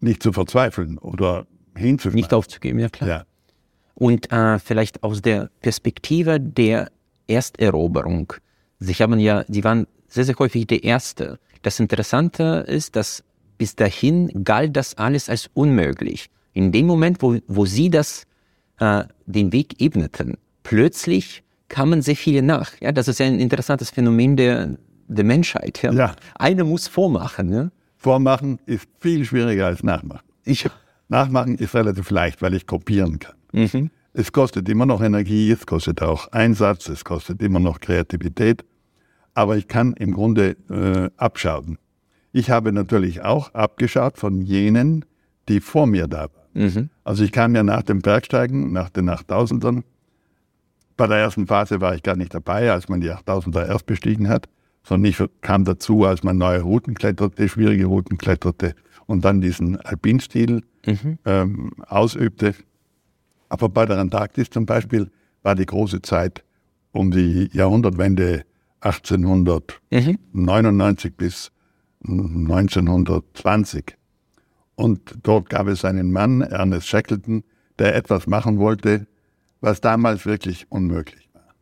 nicht 0.02 0.22
zu 0.22 0.34
verzweifeln 0.34 0.98
oder 0.98 1.48
hinzufallen. 1.76 2.16
Nicht 2.18 2.34
aufzugeben, 2.34 2.80
ja 2.80 2.90
klar. 2.90 3.10
ja. 3.10 3.24
Und 4.04 4.30
äh, 4.34 4.60
vielleicht 4.60 5.02
aus 5.02 5.22
der 5.22 5.50
Perspektive 5.62 6.38
der 6.38 6.92
Ersteroberung. 7.26 8.34
Sie 8.80 8.94
haben 8.96 9.18
ja, 9.18 9.46
Sie 9.48 9.64
waren 9.64 9.88
sehr, 10.10 10.26
sehr 10.26 10.36
häufig 10.40 10.68
der 10.68 10.84
Erste. 10.84 11.40
Das 11.62 11.80
Interessante 11.80 12.66
ist, 12.68 12.98
dass 12.98 13.24
bis 13.58 13.78
dahin 13.78 14.44
galt 14.44 14.76
das 14.76 14.98
alles 14.98 15.30
als 15.30 15.50
unmöglich. 15.54 16.30
In 16.52 16.74
dem 16.74 16.86
Moment, 16.86 17.22
wo, 17.22 17.38
wo 17.48 17.66
Sie 17.66 17.90
das, 17.90 18.28
äh, 18.80 19.06
den 19.26 19.54
Weg 19.54 19.82
ebneten, 19.82 20.36
plötzlich 20.64 21.42
kamen 21.70 22.02
sehr 22.02 22.18
viele 22.18 22.42
nach. 22.42 22.74
Ja, 22.82 22.92
das 22.92 23.08
ist 23.08 23.22
ein 23.22 23.40
interessantes 23.40 23.90
Phänomen 23.90 24.36
der, 24.36 24.78
der 25.08 25.24
Menschheit. 25.24 25.82
Ja. 25.82 25.94
Ja. 25.94 26.16
Einer 26.36 26.66
muss 26.66 26.90
vormachen. 26.90 27.54
Ja. 27.54 27.72
Vormachen 27.96 28.60
ist 28.66 28.86
viel 29.00 29.24
schwieriger 29.24 29.68
als 29.68 29.82
nachmachen. 29.82 30.28
Ich, 30.44 30.70
Nachmachen 31.08 31.58
ist 31.58 31.74
relativ 31.74 32.10
leicht, 32.10 32.42
weil 32.42 32.54
ich 32.54 32.68
kopieren 32.68 33.20
kann. 33.20 33.36
Mhm. 33.54 33.90
Es 34.16 34.32
kostet 34.32 34.70
immer 34.70 34.86
noch 34.86 35.02
Energie, 35.02 35.50
es 35.50 35.66
kostet 35.66 36.04
auch 36.04 36.32
Einsatz, 36.32 36.88
es 36.88 37.04
kostet 37.04 37.42
immer 37.42 37.60
noch 37.60 37.80
Kreativität, 37.80 38.64
aber 39.34 39.58
ich 39.58 39.68
kann 39.68 39.94
im 39.94 40.14
Grunde 40.14 40.56
äh, 40.70 41.10
abschauen. 41.18 41.80
Ich 42.32 42.52
habe 42.52 42.72
natürlich 42.72 43.24
auch 43.24 43.54
abgeschaut 43.56 44.18
von 44.18 44.42
jenen, 44.42 45.06
die 45.50 45.62
vor 45.62 45.88
mir 45.88 46.08
da 46.08 46.30
waren. 46.34 46.44
Mhm. 46.54 46.90
Also 47.04 47.24
ich 47.24 47.32
kam 47.32 47.56
ja 47.56 47.64
nach 47.64 47.84
dem 47.84 48.02
Bergsteigen, 48.02 48.72
nach 48.72 48.90
den 48.90 49.10
8000ern. 49.10 49.84
Bei 50.96 51.08
der 51.08 51.18
ersten 51.18 51.48
Phase 51.48 51.82
war 51.82 51.96
ich 51.96 52.04
gar 52.04 52.16
nicht 52.16 52.34
dabei, 52.34 52.72
als 52.72 52.90
man 52.90 53.02
die 53.02 53.12
8000er 53.12 53.68
erst 53.68 53.88
bestiegen 53.88 54.30
hat, 54.30 54.48
sondern 54.84 55.10
ich 55.10 55.24
kam 55.42 55.66
dazu, 55.66 56.06
als 56.06 56.24
man 56.24 56.38
neue 56.38 56.62
Routen 56.62 56.94
kletterte, 56.94 57.50
schwierige 57.50 57.86
Routen 57.86 58.18
kletterte 58.18 58.76
und 59.08 59.26
dann 59.26 59.42
diesen 59.42 59.80
Alpinstil 59.82 60.64
ähm, 61.26 61.72
ausübte. 61.88 62.54
Aber 63.54 63.70
bei 63.70 63.86
der 63.86 64.00
Antarktis 64.00 64.50
zum 64.50 64.66
Beispiel 64.66 65.10
war 65.44 65.54
die 65.54 65.68
große 65.68 66.02
Zeit 66.02 66.44
um 66.92 67.12
die 67.12 67.52
Jahrhundertwende 67.54 68.46
1899 68.80 71.16
bis 71.16 71.52
1920. 72.04 73.96
Und 74.74 75.20
dort 75.22 75.52
gab 75.52 75.68
es 75.68 75.86
einen 75.86 76.12
Mann, 76.12 76.42
Ernest 76.42 76.88
Shackleton, 76.88 77.44
der 77.78 77.94
etwas 77.94 78.26
machen 78.26 78.58
wollte, 78.58 79.06
was 79.62 79.82
damals 79.82 80.26
wirklich 80.26 80.66
unmöglich 80.72 81.30
war. 81.34 81.54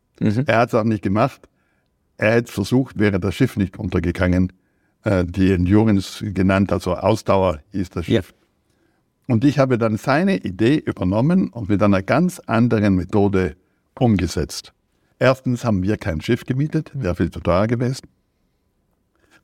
Er 0.47 0.59
hat 0.59 0.69
es 0.69 0.75
auch 0.75 0.85
nicht 0.85 1.03
gemacht. 1.03 1.49
Er 2.15 2.35
hätte 2.35 2.47
es 2.47 2.53
versucht, 2.53 2.99
wäre 2.99 3.19
das 3.19 3.35
Schiff 3.35 3.57
nicht 3.57 3.77
untergegangen. 3.77 4.53
Äh, 5.03 5.25
die 5.25 5.51
Endurance 5.51 6.31
genannt, 6.31 6.71
also 6.71 6.95
Ausdauer 6.95 7.59
hieß 7.73 7.89
das 7.89 8.07
Ja. 8.07 8.21
Und 9.27 9.43
ich 9.43 9.59
habe 9.59 9.77
dann 9.77 9.97
seine 9.97 10.37
Idee 10.37 10.77
übernommen 10.77 11.49
und 11.49 11.69
mit 11.69 11.81
einer 11.81 12.01
ganz 12.01 12.39
anderen 12.39 12.95
Methode 12.95 13.55
umgesetzt. 13.97 14.73
Erstens 15.19 15.63
haben 15.63 15.83
wir 15.83 15.97
kein 15.97 16.21
Schiff 16.21 16.45
gemietet, 16.45 16.91
wäre 16.93 17.15
viel 17.15 17.29
zu 17.29 17.39
teuer 17.39 17.67
gewesen, 17.67 18.07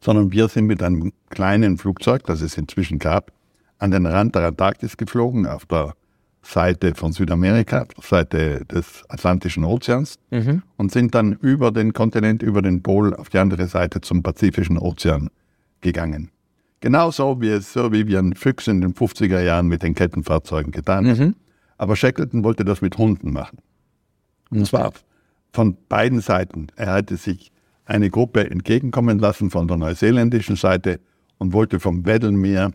sondern 0.01 0.31
wir 0.31 0.47
sind 0.47 0.65
mit 0.65 0.81
einem 0.81 1.13
kleinen 1.29 1.77
Flugzeug, 1.77 2.23
das 2.25 2.41
es 2.41 2.57
inzwischen 2.57 2.99
gab, 2.99 3.31
an 3.77 3.91
den 3.91 4.05
Rand 4.05 4.35
der 4.35 4.47
Antarktis 4.47 4.97
geflogen, 4.97 5.45
auf 5.45 5.65
der 5.65 5.93
Seite 6.41 6.95
von 6.95 7.11
Südamerika, 7.11 7.85
Seite 8.01 8.65
des 8.65 9.03
Atlantischen 9.09 9.63
Ozeans 9.65 10.17
mhm. 10.31 10.63
und 10.77 10.91
sind 10.91 11.13
dann 11.13 11.33
über 11.33 11.71
den 11.71 11.93
Kontinent, 11.93 12.41
über 12.41 12.61
den 12.61 12.81
Pol 12.81 13.13
auf 13.13 13.29
die 13.29 13.37
andere 13.37 13.67
Seite 13.67 14.01
zum 14.01 14.23
Pazifischen 14.23 14.77
Ozean 14.77 15.29
gegangen. 15.81 16.31
Genauso 16.79 17.41
wie 17.41 17.49
es 17.49 17.73
Sir 17.73 17.91
Vivian 17.91 18.35
Fuchs 18.35 18.67
in 18.67 18.81
den 18.81 18.93
50er 18.93 19.41
Jahren 19.41 19.67
mit 19.67 19.83
den 19.83 19.95
Kettenfahrzeugen 19.95 20.71
getan 20.71 21.07
hat. 21.07 21.17
Mhm. 21.17 21.35
Aber 21.77 21.95
Shackleton 21.95 22.43
wollte 22.43 22.65
das 22.65 22.81
mit 22.81 22.97
Hunden 22.97 23.31
machen. 23.31 23.59
Und 24.49 24.65
zwar 24.65 24.93
von 25.51 25.77
beiden 25.89 26.21
Seiten. 26.21 26.67
Er 26.75 26.93
hatte 26.93 27.17
sich 27.17 27.51
eine 27.85 28.09
Gruppe 28.09 28.49
entgegenkommen 28.49 29.19
lassen 29.19 29.49
von 29.49 29.67
der 29.67 29.77
neuseeländischen 29.77 30.55
Seite 30.55 30.99
und 31.37 31.53
wollte 31.53 31.79
vom 31.79 32.05
Weddellmeer 32.05 32.71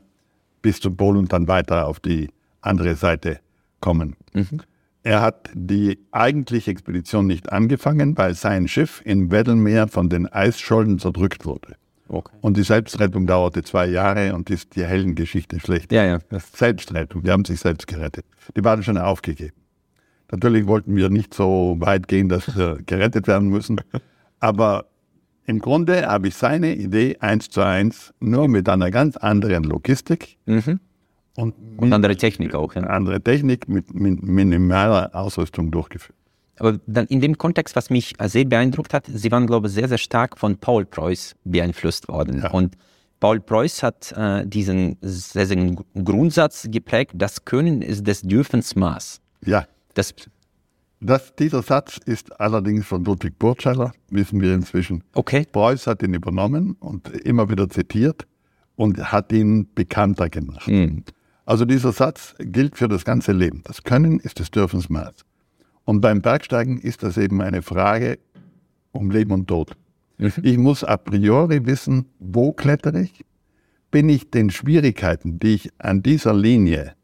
bis 0.62 0.80
zum 0.80 0.96
Pol 0.96 1.16
und 1.16 1.32
dann 1.32 1.48
weiter 1.48 1.86
auf 1.86 2.00
die 2.00 2.30
andere 2.60 2.94
Seite 2.94 3.40
kommen. 3.80 4.16
Mhm. 4.32 4.62
Er 5.02 5.20
hat 5.20 5.50
die 5.52 5.98
eigentliche 6.12 6.70
Expedition 6.70 7.26
nicht 7.26 7.52
angefangen, 7.52 8.16
weil 8.16 8.34
sein 8.34 8.68
Schiff 8.68 9.02
im 9.04 9.30
Weddellmeer 9.30 9.88
von 9.88 10.08
den 10.08 10.26
Eisschollen 10.26 10.98
zerdrückt 10.98 11.44
wurde. 11.44 11.74
Okay. 12.08 12.36
Und 12.40 12.56
die 12.56 12.62
Selbstrettung 12.62 13.26
dauerte 13.26 13.62
zwei 13.62 13.86
Jahre 13.86 14.34
und 14.34 14.50
ist 14.50 14.76
die 14.76 14.84
Heldengeschichte 14.84 15.60
schlecht. 15.60 15.92
Ja, 15.92 16.04
ja. 16.04 16.18
Selbstrettung, 16.30 17.22
die 17.22 17.30
haben 17.30 17.44
sich 17.44 17.60
selbst 17.60 17.86
gerettet. 17.86 18.26
Die 18.56 18.64
waren 18.64 18.82
schon 18.82 18.98
aufgegeben. 18.98 19.56
Natürlich 20.30 20.66
wollten 20.66 20.96
wir 20.96 21.10
nicht 21.10 21.34
so 21.34 21.76
weit 21.78 22.08
gehen, 22.08 22.28
dass 22.28 22.56
wir 22.56 22.78
gerettet 22.86 23.26
werden 23.26 23.48
müssen. 23.48 23.80
Aber 24.40 24.86
im 25.44 25.58
Grunde 25.58 26.06
habe 26.06 26.28
ich 26.28 26.34
seine 26.34 26.74
Idee 26.74 27.16
eins 27.20 27.50
zu 27.50 27.60
eins, 27.60 28.12
nur 28.20 28.48
mit 28.48 28.68
einer 28.68 28.90
ganz 28.90 29.16
anderen 29.16 29.64
Logistik. 29.64 30.38
Mhm. 30.46 30.80
Und, 31.36 31.54
und, 31.78 31.92
andere 31.92 32.16
Technik 32.16 32.54
auch. 32.54 32.74
Ja. 32.74 32.82
Andere 32.82 33.20
Technik 33.20 33.68
mit, 33.68 33.94
mit 33.94 34.22
minimaler 34.22 35.10
Ausrüstung 35.14 35.70
durchgeführt. 35.70 36.18
Aber 36.62 36.78
dann 36.86 37.06
in 37.06 37.20
dem 37.20 37.38
Kontext, 37.38 37.74
was 37.74 37.90
mich 37.90 38.14
sehr 38.24 38.44
beeindruckt 38.44 38.94
hat, 38.94 39.06
Sie 39.12 39.32
waren, 39.32 39.48
glaube 39.48 39.66
ich, 39.66 39.74
sehr, 39.74 39.88
sehr 39.88 39.98
stark 39.98 40.38
von 40.38 40.56
Paul 40.58 40.84
Preuß 40.84 41.34
beeinflusst 41.42 42.06
worden. 42.06 42.38
Ja. 42.38 42.52
Und 42.52 42.76
Paul 43.18 43.40
Preuß 43.40 43.82
hat 43.82 44.12
äh, 44.12 44.46
diesen 44.46 44.96
sehr, 45.00 45.46
sehr 45.46 45.74
Grundsatz 46.04 46.68
geprägt, 46.70 47.14
das 47.16 47.44
Können 47.44 47.82
ist 47.82 48.06
des 48.06 48.22
Dürfens 48.22 48.76
Maß. 48.76 49.20
Ja. 49.44 49.66
Das, 49.94 50.14
das, 51.00 51.34
dieser 51.34 51.62
Satz 51.62 51.98
ist 52.04 52.40
allerdings 52.40 52.86
von 52.86 53.04
Ludwig 53.04 53.40
Burtscheller, 53.40 53.92
wissen 54.10 54.40
wir 54.40 54.54
inzwischen. 54.54 55.02
Okay. 55.14 55.44
Preuß 55.50 55.88
hat 55.88 56.00
ihn 56.04 56.14
übernommen 56.14 56.76
und 56.78 57.08
immer 57.08 57.50
wieder 57.50 57.68
zitiert 57.68 58.28
und 58.76 59.10
hat 59.10 59.32
ihn 59.32 59.68
bekannter 59.74 60.30
gemacht. 60.30 60.68
Mhm. 60.68 61.02
Also 61.44 61.64
dieser 61.64 61.90
Satz 61.90 62.36
gilt 62.38 62.78
für 62.78 62.86
das 62.86 63.04
ganze 63.04 63.32
Leben. 63.32 63.62
Das 63.64 63.82
Können 63.82 64.20
ist 64.20 64.38
des 64.38 64.52
Dürfens 64.52 64.88
Maß. 64.88 65.24
Und 65.84 66.00
beim 66.00 66.22
Bergsteigen 66.22 66.78
ist 66.78 67.02
das 67.02 67.16
eben 67.16 67.40
eine 67.40 67.62
Frage 67.62 68.18
um 68.92 69.10
Leben 69.10 69.32
und 69.32 69.46
Tod. 69.46 69.76
Mhm. 70.18 70.32
Ich 70.42 70.58
muss 70.58 70.84
a 70.84 70.96
priori 70.96 71.64
wissen, 71.66 72.06
wo 72.18 72.52
klettere 72.52 73.02
ich? 73.02 73.24
Bin 73.90 74.08
ich 74.08 74.30
den 74.30 74.50
Schwierigkeiten, 74.50 75.38
die 75.38 75.54
ich 75.54 75.70
an 75.78 76.02
dieser 76.02 76.34
Linie 76.34 76.94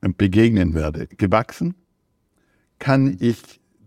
begegnen 0.00 0.74
werde, 0.74 1.06
gewachsen? 1.06 1.74
Kann 2.78 3.16
ich 3.20 3.40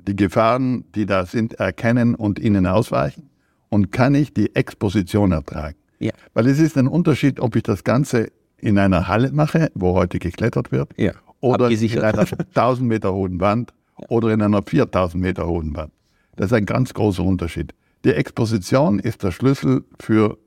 die 0.07 0.15
Gefahren, 0.15 0.85
die 0.95 1.05
da 1.05 1.25
sind, 1.25 1.53
erkennen 1.55 2.15
und 2.15 2.39
ihnen 2.39 2.65
ausweichen? 2.65 3.29
Und 3.69 3.91
kann 3.91 4.15
ich 4.15 4.33
die 4.33 4.55
Exposition 4.55 5.31
ertragen? 5.31 5.77
Ja. 5.99 6.13
Weil 6.33 6.47
es 6.47 6.59
ist 6.59 6.77
ein 6.77 6.87
Unterschied, 6.87 7.39
ob 7.39 7.55
ich 7.55 7.63
das 7.63 7.83
Ganze 7.83 8.31
in 8.57 8.79
einer 8.79 9.07
Halle 9.07 9.31
mache, 9.31 9.69
wo 9.75 9.93
heute 9.93 10.17
geklettert 10.19 10.71
wird, 10.71 10.89
ja. 10.97 11.11
oder 11.41 11.69
in 11.69 11.99
einer 11.99 12.25
1000 12.25 12.87
Meter 12.87 13.13
hohen 13.13 13.39
Wand 13.39 13.73
oder 14.09 14.33
in 14.33 14.41
einer 14.41 14.61
4000 14.63 15.21
Meter 15.21 15.47
hohen 15.47 15.75
Wand. 15.75 15.91
Das 16.35 16.47
ist 16.47 16.53
ein 16.53 16.65
ganz 16.65 16.93
großer 16.93 17.23
Unterschied. 17.23 17.73
Die 18.05 18.13
Exposition 18.13 18.99
ist 18.99 19.23
der 19.23 19.31
Schlüssel 19.31 19.85
für 19.99 20.37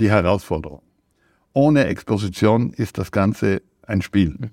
die 0.00 0.10
Herausforderung. 0.10 0.82
Ohne 1.52 1.86
Exposition 1.86 2.70
ist 2.70 2.98
das 2.98 3.10
Ganze 3.10 3.62
ein 3.82 4.02
Spiel. 4.02 4.30
Mhm. 4.38 4.50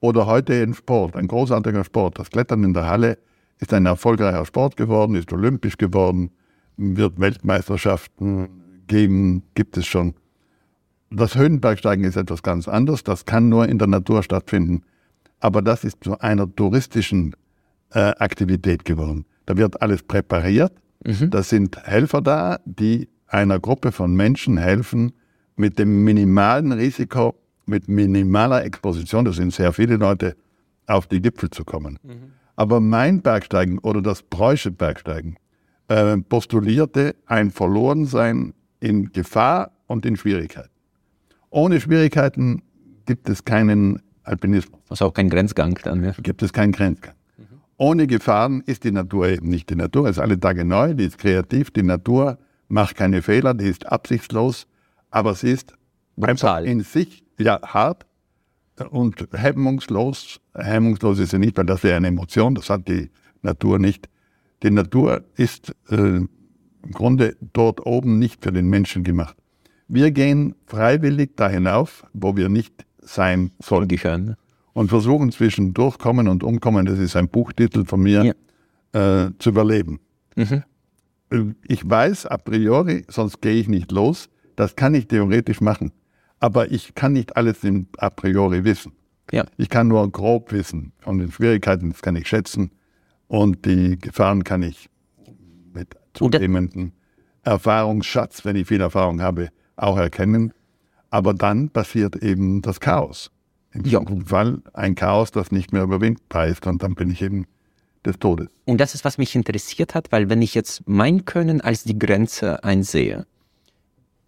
Oder 0.00 0.26
heute 0.26 0.62
ein 0.62 0.74
Sport, 0.74 1.16
ein 1.16 1.28
großartiger 1.28 1.84
Sport. 1.84 2.18
Das 2.18 2.30
Klettern 2.30 2.64
in 2.64 2.74
der 2.74 2.86
Halle 2.86 3.18
ist 3.58 3.72
ein 3.72 3.86
erfolgreicher 3.86 4.44
Sport 4.46 4.76
geworden, 4.76 5.14
ist 5.14 5.32
olympisch 5.32 5.76
geworden, 5.76 6.30
wird 6.76 7.20
Weltmeisterschaften 7.20 8.48
geben, 8.86 9.42
gibt 9.54 9.76
es 9.76 9.86
schon. 9.86 10.14
Das 11.10 11.34
Höhenbergsteigen 11.34 12.04
ist 12.04 12.16
etwas 12.16 12.42
ganz 12.42 12.68
anderes, 12.68 13.04
das 13.04 13.24
kann 13.24 13.48
nur 13.48 13.68
in 13.68 13.78
der 13.78 13.88
Natur 13.88 14.22
stattfinden. 14.22 14.84
Aber 15.40 15.60
das 15.60 15.84
ist 15.84 16.02
zu 16.02 16.18
einer 16.20 16.54
touristischen 16.54 17.34
Aktivität 17.98 18.84
geworden. 18.84 19.26
Da 19.46 19.56
wird 19.56 19.82
alles 19.82 20.02
präpariert. 20.02 20.72
Mhm. 21.04 21.30
Da 21.30 21.42
sind 21.42 21.76
Helfer 21.82 22.20
da, 22.20 22.60
die 22.64 23.08
einer 23.26 23.58
Gruppe 23.58 23.92
von 23.92 24.14
Menschen 24.14 24.58
helfen, 24.58 25.12
mit 25.56 25.78
dem 25.78 26.04
minimalen 26.04 26.72
Risiko, 26.72 27.34
mit 27.66 27.88
minimaler 27.88 28.64
Exposition, 28.64 29.24
das 29.24 29.36
sind 29.36 29.52
sehr 29.52 29.72
viele 29.72 29.96
Leute, 29.96 30.36
auf 30.86 31.06
die 31.06 31.20
Gipfel 31.22 31.50
zu 31.50 31.64
kommen. 31.64 31.98
Mhm. 32.02 32.32
Aber 32.56 32.80
mein 32.80 33.22
Bergsteigen 33.22 33.78
oder 33.78 34.02
das 34.02 34.22
Preußische 34.22 34.72
Bergsteigen 34.72 35.36
äh, 35.88 36.16
postulierte 36.16 37.14
ein 37.26 37.50
Verlorensein 37.50 38.54
in 38.80 39.12
Gefahr 39.12 39.72
und 39.86 40.04
in 40.04 40.16
Schwierigkeiten. 40.16 40.70
Ohne 41.50 41.80
Schwierigkeiten 41.80 42.62
gibt 43.06 43.28
es 43.28 43.44
keinen 43.44 44.02
Alpinismus. 44.24 44.80
Also 44.88 45.06
auch 45.06 45.14
kein 45.14 45.28
Grenzgang 45.28 45.78
dann. 45.82 46.04
Ja. 46.04 46.12
Gibt 46.22 46.42
es 46.42 46.52
keinen 46.52 46.72
Grenzgang. 46.72 47.14
Ohne 47.80 48.06
Gefahren 48.06 48.62
ist 48.66 48.84
die 48.84 48.90
Natur 48.90 49.28
eben 49.28 49.48
nicht. 49.48 49.70
Die 49.70 49.74
Natur 49.74 50.06
ist 50.06 50.18
alle 50.18 50.38
Tage 50.38 50.66
neu, 50.66 50.92
die 50.92 51.06
ist 51.06 51.16
kreativ, 51.16 51.70
die 51.70 51.82
Natur 51.82 52.36
macht 52.68 52.94
keine 52.94 53.22
Fehler, 53.22 53.54
die 53.54 53.68
ist 53.68 53.86
absichtslos, 53.86 54.66
aber 55.10 55.34
sie 55.34 55.52
ist 55.52 55.72
einfach 56.20 56.60
in 56.60 56.82
sich 56.82 57.24
ja 57.38 57.58
hart 57.62 58.04
und 58.90 59.26
hemmungslos. 59.32 60.42
Hemmungslos 60.54 61.20
ist 61.20 61.30
sie 61.30 61.38
nicht, 61.38 61.56
weil 61.56 61.64
das 61.64 61.82
wäre 61.82 61.96
eine 61.96 62.08
Emotion, 62.08 62.54
das 62.54 62.68
hat 62.68 62.86
die 62.86 63.08
Natur 63.40 63.78
nicht. 63.78 64.10
Die 64.62 64.70
Natur 64.70 65.24
ist 65.36 65.74
äh, 65.88 65.94
im 65.96 66.28
Grunde 66.92 67.34
dort 67.54 67.86
oben 67.86 68.18
nicht 68.18 68.44
für 68.44 68.52
den 68.52 68.68
Menschen 68.68 69.04
gemacht. 69.04 69.38
Wir 69.88 70.10
gehen 70.10 70.54
freiwillig 70.66 71.30
da 71.34 71.48
hinauf, 71.48 72.04
wo 72.12 72.36
wir 72.36 72.50
nicht 72.50 72.84
sein 72.98 73.52
sollen. 73.58 73.88
Gehören 73.88 74.36
und 74.72 74.88
versuchen 74.88 75.32
zwischen 75.32 75.74
Durchkommen 75.74 76.28
und 76.28 76.42
Umkommen, 76.42 76.86
das 76.86 76.98
ist 76.98 77.16
ein 77.16 77.28
Buchtitel 77.28 77.84
von 77.84 78.00
mir, 78.00 78.34
ja. 78.94 79.26
äh, 79.26 79.30
zu 79.38 79.50
überleben. 79.50 80.00
Mhm. 80.36 80.62
Ich 81.66 81.88
weiß 81.88 82.26
a 82.26 82.38
priori, 82.38 83.04
sonst 83.08 83.40
gehe 83.40 83.54
ich 83.54 83.68
nicht 83.68 83.92
los, 83.92 84.28
das 84.56 84.74
kann 84.74 84.94
ich 84.94 85.06
theoretisch 85.06 85.60
machen. 85.60 85.92
Aber 86.40 86.70
ich 86.70 86.94
kann 86.94 87.12
nicht 87.12 87.36
alles 87.36 87.62
in, 87.62 87.86
a 87.98 88.10
priori 88.10 88.64
wissen. 88.64 88.92
Ja. 89.30 89.44
Ich 89.56 89.68
kann 89.68 89.88
nur 89.88 90.10
grob 90.10 90.52
wissen. 90.52 90.92
Von 90.98 91.18
den 91.18 91.30
Schwierigkeiten, 91.30 91.90
das 91.90 92.02
kann 92.02 92.16
ich 92.16 92.26
schätzen. 92.26 92.72
Und 93.28 93.64
die 93.64 93.98
Gefahren 93.98 94.42
kann 94.42 94.62
ich 94.62 94.88
mit 95.72 95.94
zunehmendem 96.14 96.92
Erfahrungsschatz, 97.42 98.44
wenn 98.44 98.56
ich 98.56 98.66
viel 98.66 98.80
Erfahrung 98.80 99.22
habe, 99.22 99.50
auch 99.76 99.98
erkennen. 99.98 100.52
Aber 101.10 101.32
dann 101.34 101.70
passiert 101.70 102.16
eben 102.16 102.62
das 102.62 102.80
Chaos. 102.80 103.30
Im 103.72 103.84
ja. 103.84 104.02
Fall 104.26 104.62
ein 104.72 104.94
Chaos, 104.94 105.30
das 105.30 105.52
nicht 105.52 105.72
mehr 105.72 105.82
überwindbar 105.82 106.48
ist 106.48 106.66
und 106.66 106.82
dann 106.82 106.94
bin 106.94 107.10
ich 107.10 107.22
eben 107.22 107.46
des 108.04 108.18
Todes. 108.18 108.48
Und 108.64 108.80
das 108.80 108.94
ist, 108.94 109.04
was 109.04 109.18
mich 109.18 109.34
interessiert 109.34 109.94
hat, 109.94 110.10
weil 110.10 110.28
wenn 110.28 110.42
ich 110.42 110.54
jetzt 110.54 110.82
mein 110.86 111.24
Können 111.24 111.60
als 111.60 111.84
die 111.84 111.98
Grenze 111.98 112.64
einsehe, 112.64 113.26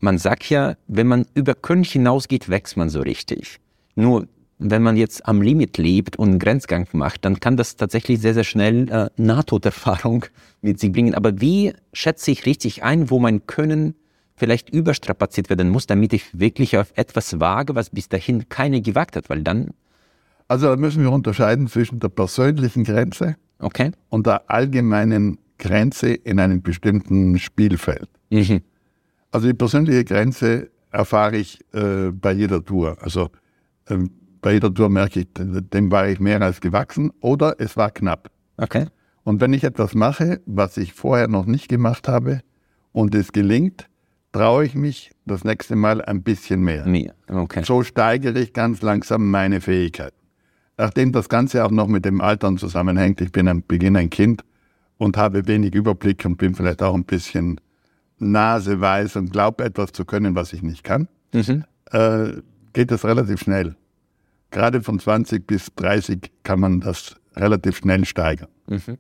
man 0.01 0.19
sagt 0.19 0.49
ja, 0.51 0.77
wenn 0.89 1.07
man 1.07 1.27
über 1.35 1.55
Können 1.55 1.85
hinausgeht, 1.85 2.49
wächst 2.49 2.77
man 2.77 2.91
so 2.91 3.01
richtig. 3.01 3.61
Nur 3.95 4.27
wenn 4.59 4.83
man 4.83 4.97
jetzt 4.97 5.27
am 5.27 5.43
Limit 5.43 5.79
lebt 5.79 6.17
und 6.17 6.31
einen 6.31 6.39
Grenzgang 6.39 6.87
macht, 6.93 7.25
dann 7.25 7.41
kann 7.41 7.57
das 7.57 7.77
tatsächlich 7.77 8.21
sehr, 8.21 8.35
sehr 8.35 8.45
schnell 8.45 8.89
äh, 8.91 9.11
Nahtoderfahrung 9.17 10.27
mit 10.61 10.79
sich 10.79 10.93
bringen. 10.93 11.15
Aber 11.15 11.41
wie 11.41 11.73
schätze 11.93 12.31
ich 12.31 12.47
richtig 12.47 12.83
ein, 12.83 13.11
wo 13.11 13.19
mein 13.19 13.47
Können 13.47 13.95
vielleicht 14.43 14.71
überstrapaziert 14.71 15.51
werden 15.51 15.69
muss, 15.71 15.87
damit 15.87 16.13
ich 16.13 16.37
wirklich 16.37 16.77
auf 16.77 16.93
etwas 16.97 17.39
wage, 17.39 17.77
was 17.77 17.91
bis 17.91 18.09
dahin 18.09 18.49
keine 18.49 18.83
gewagt 18.83 19.15
hat, 19.15 19.31
weil 19.31 19.45
dann. 19.45 19.71
Also 20.49 20.67
da 20.67 20.75
müssen 20.75 21.01
wir 21.01 21.13
unterscheiden 21.13 21.69
zwischen 21.69 22.01
der 22.01 22.09
persönlichen 22.09 22.83
Grenze 22.83 23.37
okay. 23.61 23.93
und 24.09 24.27
der 24.27 24.51
allgemeinen 24.51 25.39
Grenze 25.59 26.09
in 26.13 26.41
einem 26.41 26.61
bestimmten 26.61 27.39
Spielfeld. 27.39 28.09
Mhm. 28.31 28.63
Also 29.31 29.47
die 29.47 29.55
persönliche 29.55 30.05
Grenze 30.05 30.71
erfahre 30.91 31.37
ich 31.37 31.61
äh, 31.73 32.11
bei 32.11 32.33
jeder 32.33 32.65
Tour. 32.65 32.97
Also 33.01 33.31
äh, 33.87 33.99
bei 34.41 34.55
jeder 34.55 34.75
Tour 34.75 34.89
merke 34.89 35.21
ich, 35.21 35.29
dem 35.35 35.93
war 35.93 36.09
ich 36.09 36.19
mehr 36.19 36.43
als 36.43 36.61
gewachsen 36.61 37.13
oder 37.21 37.55
es 37.61 37.77
war 37.77 37.93
knapp. 37.93 38.29
Okay. 38.57 38.87
Und 39.23 39.41
wenn 39.41 39.53
ich 39.53 39.63
etwas 39.63 39.95
mache, 39.95 40.41
was 40.47 40.79
ich 40.79 40.95
vorher 40.95 41.29
noch 41.29 41.47
nicht 41.47 41.69
gemacht 41.69 42.09
habe 42.09 42.41
und 42.91 43.15
es 43.15 43.31
gelingt, 43.31 43.87
traue 44.33 44.65
ich 44.65 44.75
mich 44.75 45.13
das 45.27 45.45
nächste 45.45 45.77
Mal 45.77 46.03
ein 46.03 46.23
bisschen 46.23 46.63
mehr. 46.63 46.87
Mehr, 46.87 47.15
okay. 47.29 47.63
So 47.65 47.83
steigere 47.83 48.39
ich 48.39 48.53
ganz 48.53 48.83
langsam 48.83 49.31
meine 49.31 49.61
Fähigkeit. 49.61 50.15
Nachdem 50.79 51.13
das 51.13 51.29
Ganze 51.29 51.65
auch 51.65 51.71
noch 51.71 51.87
mit 51.87 52.05
dem 52.05 52.21
Altern 52.21 52.57
zusammenhängt, 52.59 53.21
ich 53.21 53.31
bin 53.31 53.47
am 53.47 53.63
Beginn 53.63 53.97
ein 53.97 54.11
Kind 54.11 54.43
und 54.97 55.17
habe 55.17 55.47
wenig 55.47 55.75
Überblick 55.75 56.25
und 56.25 56.39
bin 56.39 56.55
vielleicht 56.55 56.83
auch 56.83 56.95
ein 56.95 57.05
bisschen 57.05 57.61
naseweiß 58.19 59.17
und 59.17 59.33
glaube 59.33 59.65
etwas 59.65 59.93
zu 59.93 60.05
können, 60.05 60.35
was 60.35 60.53
ich 60.53 60.63
nicht 60.63 60.83
kann, 60.83 61.09
mhm. 61.35 61.65
äh, 61.91 62.41
geht 62.73 62.91
das 62.91 63.05
relativ 63.05 63.41
schnell. 63.41 63.77
Gerade 64.51 64.83
von 64.83 64.99
20 64.99 65.47
bis 65.47 65.75
30 65.77 66.31
kann 66.43 66.61
man 66.61 66.81
das 66.81 67.17
relativ 67.37 67.79
schnell 67.79 68.05
steigern. 68.05 68.49
Mhm. 68.67 68.99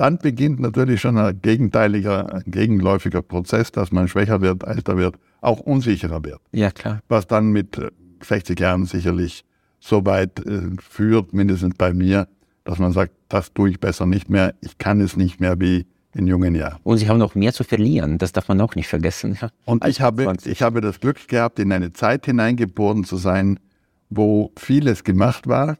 Dann 0.00 0.16
beginnt 0.16 0.60
natürlich 0.60 1.02
schon 1.02 1.18
ein 1.18 1.42
gegenteiliger, 1.42 2.32
ein 2.32 2.44
gegenläufiger 2.46 3.20
Prozess, 3.20 3.70
dass 3.70 3.92
man 3.92 4.08
schwächer 4.08 4.40
wird, 4.40 4.62
älter 4.62 4.96
wird, 4.96 5.16
auch 5.42 5.60
unsicherer 5.60 6.24
wird. 6.24 6.40
Ja, 6.52 6.70
klar. 6.70 7.02
Was 7.08 7.26
dann 7.26 7.50
mit 7.50 7.78
60 8.22 8.58
äh, 8.58 8.62
Jahren 8.62 8.86
sicherlich 8.86 9.44
so 9.78 10.06
weit 10.06 10.40
äh, 10.46 10.70
führt, 10.80 11.34
mindestens 11.34 11.74
bei 11.76 11.92
mir, 11.92 12.28
dass 12.64 12.78
man 12.78 12.92
sagt, 12.92 13.12
das 13.28 13.52
tue 13.52 13.68
ich 13.68 13.78
besser 13.78 14.06
nicht 14.06 14.30
mehr, 14.30 14.54
ich 14.62 14.78
kann 14.78 15.02
es 15.02 15.18
nicht 15.18 15.38
mehr 15.38 15.60
wie 15.60 15.84
in 16.14 16.26
jungen 16.26 16.54
Jahren. 16.54 16.78
Und 16.82 16.96
Sie 16.96 17.06
haben 17.06 17.18
noch 17.18 17.34
mehr 17.34 17.52
zu 17.52 17.62
verlieren, 17.62 18.16
das 18.16 18.32
darf 18.32 18.48
man 18.48 18.58
auch 18.62 18.76
nicht 18.76 18.88
vergessen. 18.88 19.36
Ja. 19.38 19.50
Und 19.66 19.86
ich 19.86 20.00
habe, 20.00 20.34
ich 20.46 20.62
habe 20.62 20.80
das 20.80 21.00
Glück 21.00 21.28
gehabt, 21.28 21.58
in 21.58 21.70
eine 21.72 21.92
Zeit 21.92 22.24
hineingeboren 22.24 23.04
zu 23.04 23.18
sein, 23.18 23.60
wo 24.08 24.50
vieles 24.56 25.04
gemacht 25.04 25.46
war, 25.46 25.76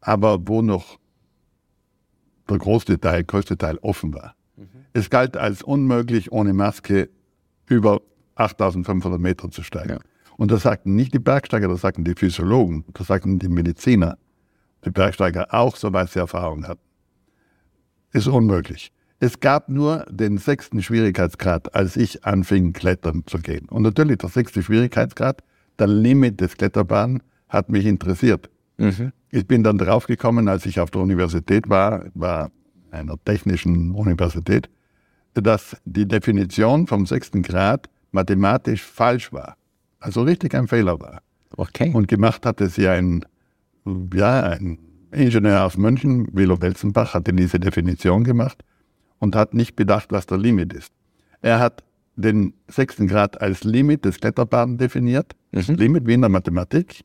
aber 0.00 0.40
wo 0.48 0.60
noch 0.60 0.98
der 2.50 2.58
größte 2.58 3.00
Teil, 3.00 3.24
größte 3.24 3.56
Teil 3.56 3.78
offen 3.78 4.14
war. 4.14 4.34
Mhm. 4.56 4.66
Es 4.92 5.08
galt 5.10 5.36
als 5.36 5.62
unmöglich, 5.62 6.32
ohne 6.32 6.52
Maske 6.52 7.08
über 7.66 8.00
8500 8.34 9.20
Meter 9.20 9.50
zu 9.50 9.62
steigen. 9.62 9.90
Ja. 9.90 9.98
Und 10.36 10.50
das 10.50 10.62
sagten 10.62 10.94
nicht 10.94 11.12
die 11.12 11.18
Bergsteiger, 11.18 11.68
das 11.68 11.82
sagten 11.82 12.04
die 12.04 12.14
Physiologen, 12.14 12.84
das 12.94 13.08
sagten 13.08 13.38
die 13.38 13.48
Mediziner, 13.48 14.16
die 14.84 14.90
Bergsteiger 14.90 15.52
auch, 15.52 15.76
soweit 15.76 16.10
sie 16.10 16.18
Erfahrung 16.18 16.66
hatten. 16.66 16.80
Ist 18.12 18.26
unmöglich. 18.26 18.92
Es 19.18 19.38
gab 19.40 19.68
nur 19.68 20.06
den 20.10 20.38
sechsten 20.38 20.82
Schwierigkeitsgrad, 20.82 21.74
als 21.74 21.96
ich 21.96 22.24
anfing, 22.24 22.72
klettern 22.72 23.24
zu 23.26 23.38
gehen. 23.38 23.68
Und 23.68 23.82
natürlich 23.82 24.16
der 24.16 24.30
sechste 24.30 24.62
Schwierigkeitsgrad, 24.62 25.42
der 25.78 25.88
Limit 25.88 26.40
des 26.40 26.56
Kletterbahns, 26.56 27.20
hat 27.48 27.68
mich 27.68 27.84
interessiert. 27.84 28.48
Mhm. 28.78 29.12
Ich 29.30 29.46
bin 29.46 29.62
dann 29.62 29.78
draufgekommen, 29.78 30.48
als 30.48 30.66
ich 30.66 30.80
auf 30.80 30.90
der 30.90 31.02
Universität 31.02 31.68
war, 31.68 32.04
war 32.14 32.50
einer 32.90 33.16
technischen 33.24 33.92
Universität, 33.92 34.68
dass 35.34 35.76
die 35.84 36.06
Definition 36.06 36.86
vom 36.86 37.06
sechsten 37.06 37.42
Grad 37.42 37.88
mathematisch 38.10 38.82
falsch 38.82 39.32
war. 39.32 39.56
Also 40.00 40.22
richtig 40.22 40.54
ein 40.54 40.66
Fehler 40.66 40.98
war. 40.98 41.22
Okay. 41.56 41.92
Und 41.92 42.08
gemacht 42.08 42.44
hatte 42.46 42.68
sie 42.68 42.88
ein, 42.88 43.24
ja, 44.14 44.42
ein 44.42 44.78
Ingenieur 45.12 45.64
aus 45.64 45.76
München, 45.76 46.28
Willow 46.32 46.60
Welzenbach, 46.60 47.14
hatte 47.14 47.32
diese 47.32 47.58
Definition 47.58 48.24
gemacht 48.24 48.64
und 49.18 49.36
hat 49.36 49.54
nicht 49.54 49.76
bedacht, 49.76 50.10
was 50.10 50.26
der 50.26 50.38
Limit 50.38 50.72
ist. 50.72 50.92
Er 51.42 51.58
hat 51.58 51.84
den 52.16 52.54
sechsten 52.68 53.06
Grad 53.06 53.40
als 53.40 53.64
Limit 53.64 54.04
des 54.04 54.18
Kletterbaden 54.18 54.78
definiert, 54.78 55.34
mhm. 55.52 55.74
Limit 55.74 56.06
wie 56.06 56.14
in 56.14 56.20
der 56.20 56.30
Mathematik, 56.30 57.04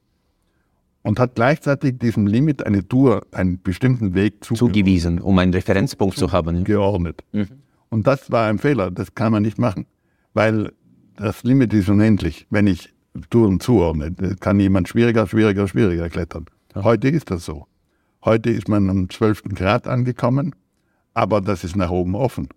und 1.06 1.20
hat 1.20 1.36
gleichzeitig 1.36 2.00
diesem 2.00 2.28
Limit 2.28 2.65
eine 2.65 2.88
Tour, 2.88 3.26
einen 3.32 3.62
bestimmten 3.62 4.13
Weg 4.13 4.44
zugewiesen, 4.44 5.20
um 5.20 5.38
einen 5.39 5.54
Referenzpunkt 5.54 6.18
zu 6.18 6.32
haben. 6.32 6.63
Geordnet. 6.63 7.24
Mhm. 7.32 7.48
Und 7.89 8.08
das 8.08 8.32
war 8.32 8.48
ein 8.48 8.58
Fehler, 8.58 8.91
das 8.91 9.15
kann 9.15 9.32
man 9.32 9.44
nicht 9.44 9.58
machen, 9.58 9.86
weil 10.34 10.72
das 11.15 11.44
Limit 11.44 11.74
ist 11.74 11.89
unendlich. 11.89 12.48
Wenn 12.50 12.68
ich 12.68 12.94
Touren 13.30 13.60
zuordne, 13.60 14.13
kann 14.39 14.60
jemand 14.60 14.89
schwieriger, 14.89 15.28
schwieriger, 15.28 15.68
schwieriger 15.68 16.10
klettern. 16.10 16.46
Ja. 16.76 16.84
Heute 16.84 17.08
ist 17.08 17.32
das 17.32 17.46
so. 17.46 17.68
Heute 18.24 18.50
ist 18.50 18.68
man 18.68 18.89
am 18.89 19.10
12. 19.10 19.44
Grad 19.56 19.88
angekommen 19.88 20.54
aber 21.15 21.41
das 21.41 21.63
ist 21.63 21.76
nach 21.76 21.89
oben 21.89 22.13
offen. 22.13 22.50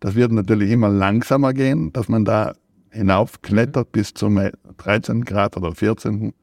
Das 0.00 0.14
wird 0.14 0.32
natürlich 0.32 0.70
immer 0.70 0.90
langsamer 0.90 1.54
gehen, 1.54 1.92
dass 1.92 2.08
man 2.08 2.24
da 2.26 2.54
hinaufklettert 2.90 3.92
bis 3.92 4.12
zum 4.12 4.38
13. 4.76 5.24
Grad 5.24 5.56
oder 5.56 5.74
14. 5.74 6.34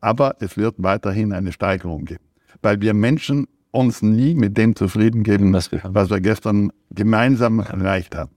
Aber 0.00 0.36
es 0.40 0.56
wird 0.56 0.76
weiterhin 0.78 1.32
eine 1.32 1.52
Steigerung 1.52 2.04
geben. 2.04 2.24
Weil 2.62 2.80
wir 2.80 2.94
Menschen 2.94 3.46
uns 3.70 4.02
nie 4.02 4.34
mit 4.34 4.56
dem 4.56 4.74
zufrieden 4.74 5.22
geben, 5.22 5.52
was 5.52 5.70
wir, 5.72 5.80
was 5.84 6.10
wir 6.10 6.20
gestern 6.20 6.72
gemeinsam 6.90 7.60
erreicht 7.60 8.14
haben. 8.14 8.30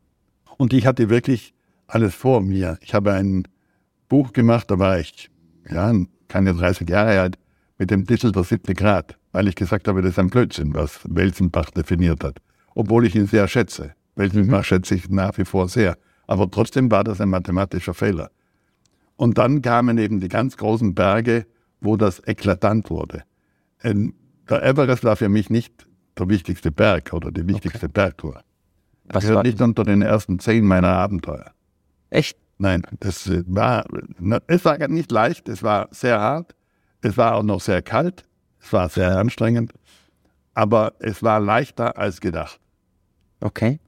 Und 0.57 0.73
ich 0.73 0.85
hatte 0.85 1.09
wirklich 1.09 1.53
alles 1.87 2.13
vor 2.13 2.41
mir. 2.41 2.77
Ich 2.81 2.93
habe 2.93 3.13
ein 3.13 3.47
Buch 4.09 4.33
gemacht, 4.33 4.69
da 4.69 4.79
war 4.79 4.99
ich 4.99 5.29
ja, 5.69 5.93
keine 6.27 6.53
30 6.53 6.89
Jahre 6.89 7.19
alt, 7.21 7.37
mit 7.77 7.91
dem 7.91 8.05
Titel 8.05 8.31
Der 8.31 8.43
siebte 8.43 8.73
Grad, 8.73 9.17
weil 9.31 9.47
ich 9.47 9.55
gesagt 9.55 9.87
habe, 9.87 10.01
das 10.01 10.11
ist 10.11 10.19
ein 10.19 10.29
Blödsinn, 10.29 10.73
was 10.73 10.99
Welsenbach 11.05 11.69
definiert 11.71 12.23
hat 12.23 12.41
obwohl 12.79 13.05
ich 13.05 13.15
ihn 13.15 13.27
sehr 13.27 13.47
schätze. 13.49 13.93
Weltmilchmach 14.15 14.63
schätze 14.63 14.95
ich 14.95 15.09
nach 15.09 15.37
wie 15.37 15.43
vor 15.43 15.67
sehr. 15.67 15.97
Aber 16.27 16.49
trotzdem 16.49 16.89
war 16.89 17.03
das 17.03 17.19
ein 17.19 17.27
mathematischer 17.27 17.93
Fehler. 17.93 18.31
Und 19.19 19.37
dann 19.37 19.61
kamen 19.61 19.97
eben 19.97 20.21
die 20.21 20.29
ganz 20.29 20.55
großen 20.55 20.95
Berge, 20.95 21.45
wo 21.81 21.97
das 21.97 22.25
eklatant 22.25 22.89
wurde. 22.89 23.23
Ähm, 23.83 24.13
der 24.49 24.63
Everest 24.63 25.03
war 25.03 25.17
für 25.17 25.27
mich 25.27 25.49
nicht 25.49 25.85
der 26.17 26.29
wichtigste 26.29 26.71
Berg 26.71 27.11
oder 27.11 27.29
die 27.29 27.45
wichtigste 27.45 27.87
okay. 27.87 27.91
Bergtour. 27.93 28.41
Das 29.09 29.25
gehört 29.25 29.45
nicht 29.45 29.59
unter 29.59 29.83
den 29.83 30.03
ersten 30.03 30.39
zehn 30.39 30.65
meiner 30.65 30.93
Abenteuer. 30.93 31.51
Echt? 32.09 32.37
Nein, 32.59 32.83
das 33.01 33.27
äh, 33.27 33.43
war, 33.45 33.83
es 34.47 34.63
war 34.63 34.87
nicht 34.87 35.11
leicht, 35.11 35.49
es 35.49 35.63
war 35.63 35.89
sehr 35.91 36.17
hart, 36.21 36.55
es 37.01 37.17
war 37.17 37.35
auch 37.35 37.43
noch 37.43 37.59
sehr 37.59 37.81
kalt, 37.81 38.23
es 38.61 38.71
war 38.71 38.87
sehr 38.87 39.17
anstrengend, 39.17 39.73
aber 40.53 40.93
es 40.99 41.21
war 41.23 41.41
leichter 41.41 41.97
als 41.97 42.21
gedacht. 42.21 42.57
Okay. 43.41 43.81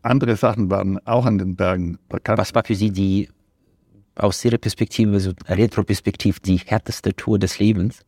Andere 0.00 0.36
Sachen 0.36 0.70
waren 0.70 1.06
auch 1.06 1.26
an 1.26 1.36
den 1.36 1.54
Bergen 1.54 1.98
bekannt. 2.08 2.38
Was 2.38 2.54
war 2.54 2.64
für 2.64 2.74
Sie 2.74 2.92
die, 2.92 3.28
aus 4.14 4.44
Ihrer 4.44 4.58
Perspektive, 4.58 5.12
also 5.12 5.32
Retroperspektiv, 5.48 6.40
die 6.40 6.56
härteste 6.56 7.14
Tour 7.14 7.38
des 7.38 7.58
Lebens? 7.58 8.00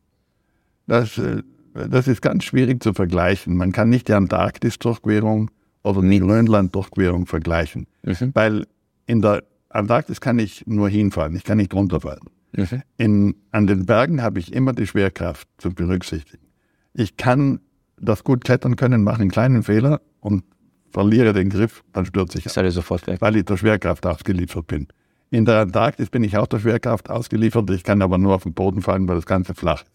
Das, 0.87 1.17
äh, 1.17 1.43
das 1.73 2.07
ist 2.07 2.21
ganz 2.21 2.43
schwierig 2.43 2.81
zu 2.81 2.93
vergleichen. 2.93 3.57
Man 3.57 3.71
kann 3.71 3.89
nicht 3.89 4.07
die 4.07 4.13
Antarktis-Durchquerung 4.13 5.51
oder 5.83 6.01
die 6.01 6.19
Grönland-Durchquerung 6.19 7.25
vergleichen. 7.25 7.87
Mhm. 8.03 8.31
Weil 8.33 8.67
in 9.05 9.21
der 9.21 9.43
Antarktis 9.69 10.21
kann 10.21 10.39
ich 10.39 10.65
nur 10.65 10.89
hinfahren, 10.89 11.35
ich 11.35 11.43
kann 11.43 11.57
nicht 11.57 11.73
runterfallen. 11.73 12.23
Mhm. 12.53 12.81
In, 12.97 13.35
an 13.51 13.67
den 13.67 13.85
Bergen 13.85 14.21
habe 14.21 14.39
ich 14.39 14.53
immer 14.53 14.73
die 14.73 14.87
Schwerkraft 14.87 15.47
zu 15.57 15.73
berücksichtigen. 15.73 16.45
Ich 16.93 17.17
kann 17.17 17.59
das 17.99 18.23
gut 18.23 18.43
klettern 18.43 18.75
können, 18.75 19.03
mache 19.03 19.21
einen 19.21 19.31
kleinen 19.31 19.63
Fehler 19.63 20.01
und 20.19 20.43
verliere 20.89 21.33
den 21.33 21.49
Griff, 21.49 21.83
dann 21.93 22.05
stürze 22.05 22.39
ich. 22.39 22.45
Ist 22.45 22.57
alles 22.57 22.73
sofort 22.73 23.05
weg. 23.07 23.21
Weil 23.21 23.35
ich 23.35 23.45
der 23.45 23.57
Schwerkraft 23.57 24.05
ausgeliefert 24.05 24.67
bin. 24.67 24.87
In 25.29 25.45
der 25.45 25.59
Antarktis 25.61 26.09
bin 26.09 26.23
ich 26.23 26.37
auch 26.37 26.47
der 26.47 26.59
Schwerkraft 26.59 27.09
ausgeliefert. 27.09 27.69
Ich 27.71 27.83
kann 27.83 28.01
aber 28.01 28.17
nur 28.17 28.35
auf 28.35 28.43
den 28.43 28.53
Boden 28.53 28.81
fallen, 28.81 29.07
weil 29.07 29.15
das 29.15 29.25
Ganze 29.25 29.53
flach 29.53 29.83
ist. 29.83 29.91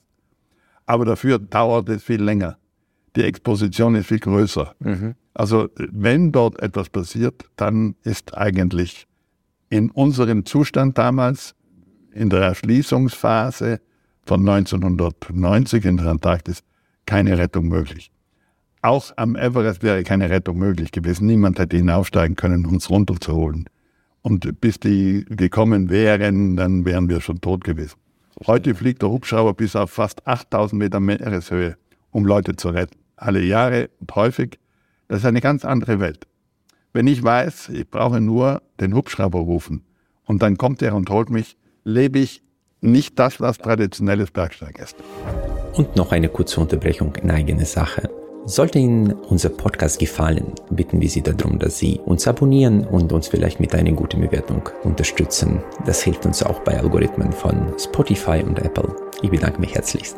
Aber 0.87 1.05
dafür 1.05 1.38
dauert 1.38 1.88
es 1.88 2.03
viel 2.03 2.23
länger. 2.23 2.59
Die 3.16 3.23
Exposition 3.23 3.95
ist 3.95 4.07
viel 4.07 4.18
größer. 4.18 4.75
Mhm. 4.81 5.14
Also 5.35 5.68
wenn 5.77 6.33
dort 6.33 6.61
etwas 6.61 6.90
passiert, 6.90 7.45
dann 7.57 7.95
ist 8.03 8.37
eigentlich 8.37 9.07
in 9.71 9.90
unserem 9.90 10.45
Zustand 10.45 10.99
damals, 10.99 11.55
in 12.12 12.29
der 12.29 12.40
Erschließungsphase 12.40 13.81
von 14.25 14.47
1990 14.47 15.85
in 15.87 15.97
der 15.97 16.09
Antarktis, 16.09 16.62
keine 17.07 17.38
Rettung 17.38 17.68
möglich. 17.68 18.11
Auch 18.83 19.12
am 19.16 19.37
Everest 19.37 19.83
wäre 19.83 20.03
keine 20.03 20.29
Rettung 20.29 20.59
möglich 20.59 20.92
gewesen. 20.92 21.27
Niemand 21.27 21.59
hätte 21.59 21.77
hinaufsteigen 21.77 22.37
können, 22.37 22.66
uns 22.66 22.90
runterzuholen. 22.90 23.66
Und 24.22 24.61
bis 24.61 24.78
die 24.78 25.24
gekommen 25.28 25.90
wären, 25.90 26.56
dann 26.56 26.85
wären 26.85 27.08
wir 27.08 27.20
schon 27.20 27.40
tot 27.40 27.64
gewesen. 27.64 27.96
Heute 28.46 28.74
fliegt 28.74 29.02
der 29.02 29.11
Hubschrauber 29.11 29.54
bis 29.54 29.76
auf 29.76 29.90
fast 29.90 30.26
8000 30.26 30.78
Meter 30.78 31.00
Meereshöhe, 31.00 31.76
um 32.11 32.24
Leute 32.24 32.56
zu 32.56 32.70
retten. 32.70 32.98
Alle 33.16 33.42
Jahre 33.42 33.90
und 34.00 34.14
häufig. 34.14 34.58
Das 35.08 35.18
ist 35.18 35.26
eine 35.26 35.40
ganz 35.40 35.64
andere 35.64 36.00
Welt. 36.00 36.26
Wenn 36.92 37.06
ich 37.06 37.22
weiß, 37.22 37.70
ich 37.70 37.88
brauche 37.88 38.20
nur 38.20 38.62
den 38.80 38.94
Hubschrauber 38.94 39.38
rufen 39.38 39.82
und 40.24 40.42
dann 40.42 40.56
kommt 40.56 40.82
er 40.82 40.94
und 40.94 41.11
holt 41.11 41.30
mich, 41.30 41.56
lebe 41.85 42.18
ich 42.18 42.42
nicht 42.80 43.18
das, 43.18 43.40
was 43.40 43.58
traditionelles 43.58 44.30
Bergsteigen 44.30 44.82
ist. 44.82 44.96
Und 45.74 45.96
noch 45.96 46.12
eine 46.12 46.28
kurze 46.28 46.61
Unterbrechung 46.61 47.14
in 47.16 47.30
eigene 47.30 47.64
Sache. 47.64 48.11
Sollte 48.44 48.78
Ihnen 48.78 49.12
unser 49.12 49.48
Podcast 49.50 49.98
gefallen, 49.98 50.52
bitten 50.70 51.00
wir 51.00 51.09
Sie 51.09 51.22
darum, 51.22 51.59
dass 51.59 51.78
Sie 51.78 52.00
uns 52.05 52.26
abonnieren 52.26 52.85
und 52.87 53.12
uns 53.12 53.28
vielleicht 53.28 53.61
mit 53.61 53.74
einer 53.74 53.92
guten 53.92 54.20
Bewertung 54.20 54.68
unterstützen. 54.83 55.62
Das 55.87 56.02
hilft 56.02 56.26
uns 56.26 56.42
auch 56.42 56.61
bei 56.61 56.78
Algorithmen 56.78 57.33
von 57.33 57.72
Spotify 57.78 58.42
und 58.44 58.59
Apple. 58.59 58.94
Ich 59.22 59.31
bedanke 59.31 59.61
mich 59.61 59.74
herzlichst. 59.74 60.16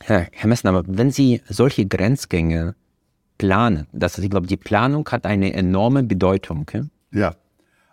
Herr, 0.00 0.28
Herr 0.30 0.48
Messner, 0.48 0.70
aber 0.70 0.84
wenn 0.86 1.10
Sie 1.10 1.42
solche 1.48 1.86
Grenzgänge 1.86 2.76
planen, 3.38 3.88
das 3.92 4.14
heißt, 4.16 4.24
ich 4.24 4.30
glaube, 4.30 4.46
die 4.46 4.56
Planung 4.56 5.08
hat 5.10 5.26
eine 5.26 5.52
enorme 5.54 6.04
Bedeutung. 6.04 6.60
Okay? 6.60 6.84
Ja, 7.12 7.34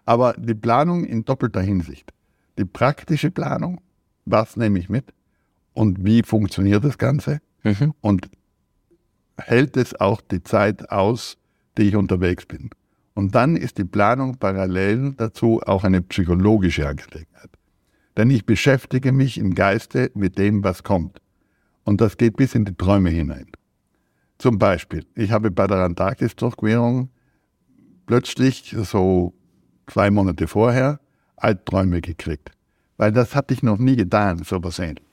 aber 0.06 0.34
die 0.38 0.54
Planung 0.54 1.04
in 1.04 1.26
doppelter 1.26 1.62
Hinsicht. 1.62 2.14
Die 2.60 2.66
praktische 2.66 3.32
Planung, 3.32 3.82
was 4.26 4.56
nehme 4.56 4.78
ich 4.80 4.90
mit? 4.90 5.06
und 5.76 6.06
wie 6.06 6.22
funktioniert 6.22 6.84
das 6.84 7.00
Ganze 7.00 7.40
Mhm. 7.64 7.96
und 8.00 8.30
hält 9.38 9.78
es 9.78 10.00
auch 10.00 10.22
die 10.22 10.44
Zeit 10.44 10.90
aus, 10.92 11.38
die 11.78 11.84
ich 11.84 11.96
unterwegs 11.96 12.46
bin. 12.46 12.70
Und 13.16 13.36
dann 13.36 13.56
ist 13.56 13.78
die 13.78 13.84
Planung 13.86 14.38
parallel 14.38 15.14
dazu 15.18 15.62
auch 15.66 15.84
eine 15.84 16.02
psychologische 16.02 16.88
Angelegenheit. 16.88 17.50
Denn 18.18 18.30
ich 18.30 18.46
beschäftige 18.46 19.12
mich 19.12 19.38
im 19.38 19.56
Geiste 19.56 20.12
mit 20.14 20.38
dem, 20.38 20.64
was 20.64 20.84
kommt. 20.84 21.20
Und 21.84 22.02
das 22.02 22.18
geht 22.18 22.38
bis 22.38 22.56
in 22.56 22.66
die 22.66 22.76
Träume 22.76 23.10
hinein. 23.10 23.48
Zum 24.38 24.58
Beispiel, 24.58 25.06
ich 25.16 25.32
habe 25.32 25.52
bei 25.52 25.68
der 25.68 25.78
Antarktis-Durchquerung 25.78 27.10
plötzlich 28.06 28.76
so 28.78 29.34
zwei 29.88 30.12
Monate 30.12 30.48
vorher 30.48 31.00
Albträume 31.38 32.02
gekriegt. 32.02 32.52
Weil 32.98 33.12
das 33.12 33.36
hatte 33.36 33.54
ich 33.54 33.64
noch 33.64 33.78
nie 33.78 33.96
getan, 33.96 34.44
so 34.44 34.64
was 34.64 34.80
ähnliches. 34.80 35.08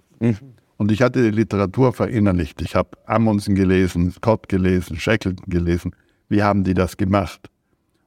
Und 0.80 0.90
ich 0.90 1.02
hatte 1.02 1.22
die 1.22 1.36
Literatur 1.36 1.92
verinnerlicht. 1.92 2.62
Ich 2.62 2.74
habe 2.74 2.96
Amundsen 3.04 3.54
gelesen, 3.54 4.10
Scott 4.12 4.48
gelesen, 4.48 4.98
Shackleton 4.98 5.44
gelesen. 5.46 5.94
Wie 6.30 6.42
haben 6.42 6.64
die 6.64 6.72
das 6.72 6.96
gemacht? 6.96 7.50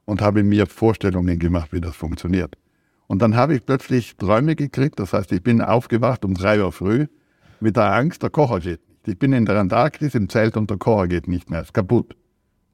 Und 0.06 0.22
habe 0.22 0.42
mir 0.42 0.66
Vorstellungen 0.66 1.38
gemacht, 1.38 1.72
wie 1.72 1.82
das 1.82 1.96
funktioniert. 1.96 2.56
Und 3.06 3.22
dann 3.22 3.36
habe 3.36 3.54
ich 3.54 3.64
plötzlich 3.64 4.18
Träume 4.18 4.56
gekriegt. 4.56 5.00
Das 5.00 5.14
heißt, 5.14 5.32
ich 5.34 5.44
bin 5.44 5.62
aufgewacht 5.62 6.26
um 6.26 6.34
drei 6.34 6.64
Uhr 6.64 6.72
früh 6.72 7.06
mit 7.60 7.78
der 7.78 7.94
Angst, 7.94 8.24
der 8.24 8.32
Kocher 8.32 8.60
geht 8.60 8.82
nicht. 8.88 9.08
Ich 9.08 9.20
bin 9.20 9.34
in 9.34 9.46
der 9.46 9.60
Antarktis 9.60 10.16
im 10.16 10.28
Zelt 10.28 10.58
und 10.58 10.72
der 10.72 10.78
Kocher 10.78 11.08
geht 11.08 11.28
nicht 11.28 11.52
mehr, 11.52 11.62
ist 11.62 11.76
kaputt. 11.76 12.16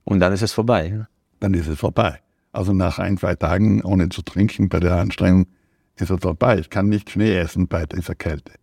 Und 0.06 0.22
dann 0.22 0.32
ist 0.32 0.44
es 0.44 0.54
vorbei. 0.54 0.88
ja? 0.88 1.08
Dann 1.42 1.54
ist 1.54 1.68
es 1.68 1.78
vorbei. 1.78 2.22
Also 2.54 2.72
nach 2.72 3.00
ein, 3.00 3.18
zwei 3.18 3.36
Tagen 3.36 3.84
ohne 3.84 4.08
zu 4.08 4.22
trinken 4.22 4.70
bei 4.70 4.80
der 4.80 4.96
Anstrengung 4.96 5.48
ist 5.98 6.10
es 6.10 6.22
vorbei. 6.22 6.58
Ich 6.58 6.70
kann 6.70 6.88
nicht 6.88 7.10
Schnee 7.10 7.38
essen 7.38 7.68
bei 7.68 7.86
dieser 7.86 8.16
Kälte. 8.16 8.54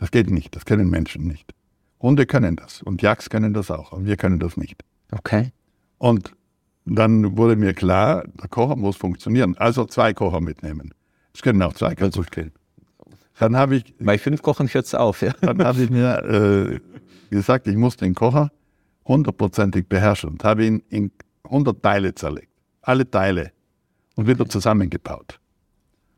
Das 0.00 0.10
geht 0.10 0.30
nicht, 0.30 0.56
das 0.56 0.64
können 0.64 0.88
Menschen 0.88 1.26
nicht. 1.26 1.52
Hunde 2.00 2.24
können 2.24 2.56
das 2.56 2.80
und 2.80 3.02
Jacks 3.02 3.28
können 3.28 3.52
das 3.52 3.70
auch, 3.70 3.92
aber 3.92 4.06
wir 4.06 4.16
können 4.16 4.38
das 4.38 4.56
nicht. 4.56 4.82
Okay. 5.12 5.52
Und 5.98 6.34
dann 6.86 7.36
wurde 7.36 7.54
mir 7.54 7.74
klar, 7.74 8.24
der 8.40 8.48
Kocher 8.48 8.76
muss 8.76 8.96
funktionieren. 8.96 9.58
Also 9.58 9.84
zwei 9.84 10.14
Kocher 10.14 10.40
mitnehmen. 10.40 10.94
Es 11.34 11.42
können 11.42 11.60
auch 11.60 11.74
zwei 11.74 11.94
kaputt 11.94 12.30
gehen. 12.30 12.52
Dann 13.38 13.54
habe 13.56 13.76
ich, 13.76 13.94
Bei 13.98 14.16
fünf 14.16 14.40
Kochen 14.40 14.68
hört 14.68 14.86
es 14.86 14.94
auf. 14.94 15.20
Ja? 15.20 15.34
dann 15.42 15.62
habe 15.62 15.82
ich 15.82 15.90
mir 15.90 16.24
äh, 16.24 16.80
gesagt, 17.28 17.66
ich 17.66 17.76
muss 17.76 17.98
den 17.98 18.14
Kocher 18.14 18.50
hundertprozentig 19.04 19.86
beherrschen 19.86 20.30
und 20.30 20.44
habe 20.44 20.64
ihn 20.64 20.82
in 20.88 21.10
100 21.44 21.82
Teile 21.82 22.14
zerlegt. 22.14 22.48
Alle 22.80 23.10
Teile 23.10 23.52
und 24.16 24.26
wieder 24.26 24.48
zusammengebaut. 24.48 25.38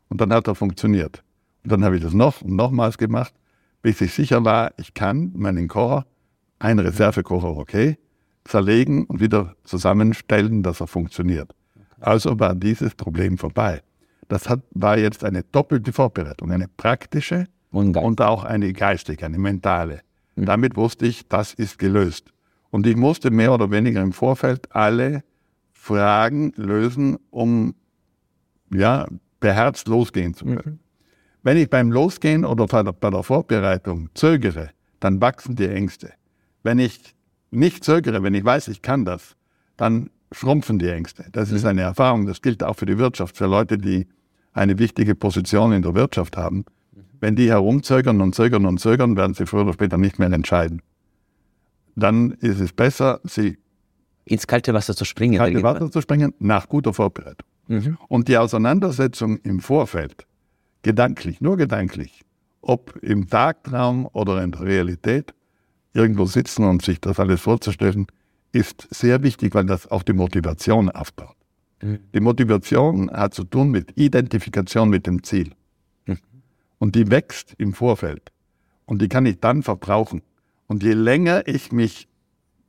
Und 0.07 0.21
dann 0.21 0.31
hat 0.31 0.47
er 0.47 0.55
funktioniert. 0.55 1.21
Und 1.63 1.73
dann 1.73 1.83
habe 1.83 1.97
ich 1.97 2.01
das 2.01 2.13
noch 2.13 2.41
und 2.41 2.55
nochmals 2.55 2.97
gemacht, 2.97 3.33
bis 3.83 4.01
ich 4.01 4.13
sicher 4.13 4.43
war, 4.43 4.71
ich 4.77 4.95
kann 4.95 5.31
meinen 5.35 5.67
Kocher, 5.67 6.07
einen 6.57 6.79
Reservekocher, 6.79 7.55
okay, 7.55 7.97
zerlegen 8.45 9.05
und 9.05 9.19
wieder 9.19 9.55
zusammenstellen, 9.65 10.63
dass 10.63 10.81
er 10.81 10.87
funktioniert. 10.87 11.53
Also 11.99 12.39
war 12.39 12.55
dieses 12.55 12.95
Problem 12.95 13.37
vorbei. 13.37 13.81
Das 14.29 14.49
hat, 14.49 14.61
war 14.71 14.97
jetzt 14.97 15.23
eine 15.23 15.43
doppelte 15.43 15.93
Vorbereitung, 15.93 16.51
eine 16.51 16.67
praktische 16.67 17.45
Und 17.71 17.95
und 17.97 18.21
auch 18.21 18.43
eine 18.45 18.71
geistige, 18.71 19.25
eine 19.25 19.37
mentale. 19.37 20.01
Damit 20.35 20.75
wusste 20.75 21.05
ich, 21.05 21.27
das 21.27 21.53
ist 21.53 21.77
gelöst. 21.77 22.31
Und 22.71 22.87
ich 22.87 22.95
musste 22.95 23.31
mehr 23.31 23.53
oder 23.53 23.69
weniger 23.69 24.01
im 24.01 24.13
Vorfeld 24.13 24.73
alle 24.73 25.23
Fragen 25.71 26.53
lösen, 26.55 27.17
um 27.29 27.75
ja, 28.73 29.07
beherzt 29.39 29.87
losgehen 29.87 30.33
zu 30.33 30.45
können. 30.45 30.79
Wenn 31.43 31.57
ich 31.57 31.69
beim 31.69 31.91
Losgehen 31.91 32.45
oder 32.45 32.65
bei 32.65 33.09
der, 33.09 33.23
Vorbereitung 33.23 34.09
zögere, 34.13 34.69
dann 34.99 35.19
wachsen 35.19 35.55
die 35.55 35.67
Ängste. 35.67 36.13
Wenn 36.63 36.79
ich 36.79 37.15
nicht 37.51 37.83
zögere, 37.83 38.23
wenn 38.23 38.33
ich 38.33 38.45
weiß, 38.45 38.69
ich 38.69 38.81
kann 38.81 39.03
das, 39.03 39.35
dann 39.75 40.09
schrumpfen 40.31 40.79
die 40.79 40.87
Ängste. 40.87 41.25
Das 41.31 41.51
ist 41.51 41.65
eine 41.65 41.81
Erfahrung, 41.81 42.25
das 42.25 42.41
gilt 42.41 42.63
auch 42.63 42.75
für 42.75 42.85
die 42.85 42.97
Wirtschaft, 42.97 43.37
für 43.37 43.45
Leute, 43.45 43.77
die 43.77 44.07
eine 44.53 44.79
wichtige 44.79 45.15
Position 45.15 45.73
in 45.73 45.81
der 45.81 45.93
Wirtschaft 45.93 46.37
haben. 46.37 46.65
Wenn 47.19 47.35
die 47.35 47.49
herumzögern 47.49 48.21
und 48.21 48.33
zögern 48.33 48.65
und 48.65 48.79
zögern, 48.79 49.17
werden 49.17 49.33
sie 49.33 49.45
früher 49.45 49.63
oder 49.63 49.73
später 49.73 49.97
nicht 49.97 50.19
mehr 50.19 50.31
entscheiden. 50.31 50.81
Dann 51.95 52.31
ist 52.31 52.59
es 52.59 52.71
besser, 52.73 53.19
sie 53.23 53.57
Ins 54.25 54.47
kalte 54.47 54.73
Wasser 54.73 54.95
zu 54.95 55.03
springen. 55.03 55.37
kalte. 55.37 55.61
Wasser 55.63 55.91
zu 55.91 56.01
springen 56.01 56.33
nach 56.39 56.69
guter 56.69 56.93
Vorbereitung. 56.93 57.47
Mhm. 57.67 57.97
Und 58.07 58.29
die 58.29 58.37
Auseinandersetzung 58.37 59.37
im 59.37 59.59
Vorfeld, 59.59 60.25
gedanklich, 60.83 61.41
nur 61.41 61.57
gedanklich, 61.57 62.21
ob 62.61 62.95
im 63.01 63.27
Tagtraum 63.27 64.07
oder 64.13 64.43
in 64.43 64.51
der 64.51 64.61
Realität, 64.61 65.33
irgendwo 65.93 66.25
sitzen 66.25 66.63
und 66.65 66.83
sich 66.83 67.01
das 67.01 67.19
alles 67.19 67.41
vorzustellen, 67.41 68.07
ist 68.51 68.87
sehr 68.91 69.23
wichtig, 69.23 69.55
weil 69.55 69.65
das 69.65 69.89
auch 69.89 70.03
die 70.03 70.13
Motivation 70.13 70.89
aufbaut. 70.89 71.35
Mhm. 71.81 71.99
Die 72.13 72.19
Motivation 72.19 73.11
hat 73.11 73.33
zu 73.33 73.43
tun 73.43 73.71
mit 73.71 73.97
Identifikation 73.97 74.89
mit 74.89 75.07
dem 75.07 75.23
Ziel. 75.23 75.51
Mhm. 76.05 76.19
Und 76.79 76.95
die 76.95 77.09
wächst 77.09 77.55
im 77.57 77.73
Vorfeld. 77.73 78.31
Und 78.85 79.01
die 79.01 79.09
kann 79.09 79.25
ich 79.25 79.39
dann 79.39 79.63
verbrauchen. 79.63 80.21
Und 80.67 80.83
je 80.83 80.93
länger 80.93 81.47
ich 81.47 81.71
mich 81.71 82.07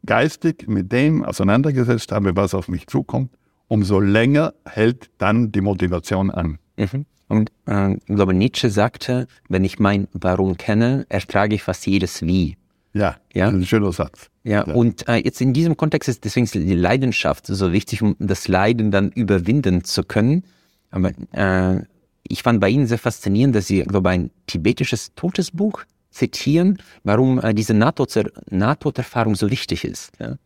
geistig 0.07 0.69
mit 0.69 0.93
dem 0.93 1.25
auseinandergesetzt 1.25 2.13
habe, 2.13 2.37
was 2.37 2.55
auf 2.55 2.69
mich 2.69 2.87
zukommt, 2.87 3.31
umso 3.69 4.01
länger 4.01 4.55
hält 4.65 5.11
dann 5.19 5.53
die 5.53 5.61
Motivation 5.61 6.31
an. 6.31 6.59
Mhm. 6.77 7.07
Und 7.29 7.51
äh, 7.67 7.95
ich 7.95 8.07
glaube, 8.07 8.35
Nietzsche 8.35 8.71
sagte, 8.71 9.27
wenn 9.49 9.65
ich 9.65 9.79
mein 9.79 10.09
Warum 10.13 10.57
kenne, 10.57 11.07
ertrage 11.09 11.55
ich 11.55 11.63
fast 11.63 11.87
jedes 11.87 12.23
Wie. 12.23 12.57
Ja, 12.93 13.17
Ja. 13.33 13.47
das 13.47 13.55
ist 13.55 13.61
ein 13.61 13.67
schöner 13.67 13.93
Satz. 13.93 14.31
Ja, 14.45 14.63
und 14.63 15.09
äh, 15.09 15.17
jetzt 15.17 15.41
in 15.41 15.53
diesem 15.55 15.77
Kontext 15.77 16.09
ist 16.09 16.25
deswegen 16.25 16.47
die 16.47 16.75
Leidenschaft 16.75 17.47
so 17.47 17.73
wichtig, 17.73 18.03
um 18.03 18.15
das 18.19 18.47
Leiden 18.47 18.91
dann 18.91 19.11
überwinden 19.11 19.85
zu 19.85 20.05
können. 20.05 20.45
Aber 20.91 21.13
äh, 21.33 21.83
ich 22.29 22.43
fand 22.43 22.61
bei 22.61 22.69
Ihnen 22.69 22.87
sehr 22.87 22.99
faszinierend, 22.99 23.57
dass 23.57 23.67
Sie, 23.67 23.83
glaube 23.83 24.11
ich, 24.11 24.15
ein 24.15 24.31
tibetisches 24.47 25.15
Todesbuch 25.15 25.83
zitieren, 26.11 26.79
warum 27.03 27.41
äh, 27.41 27.55
diese 27.55 27.75
Nahtoder 27.75 28.31
Nahtoderfahrung 28.51 29.35
so 29.35 29.51
wichtig 29.51 29.85
ist. 29.85 30.13
Ja? 30.21 30.37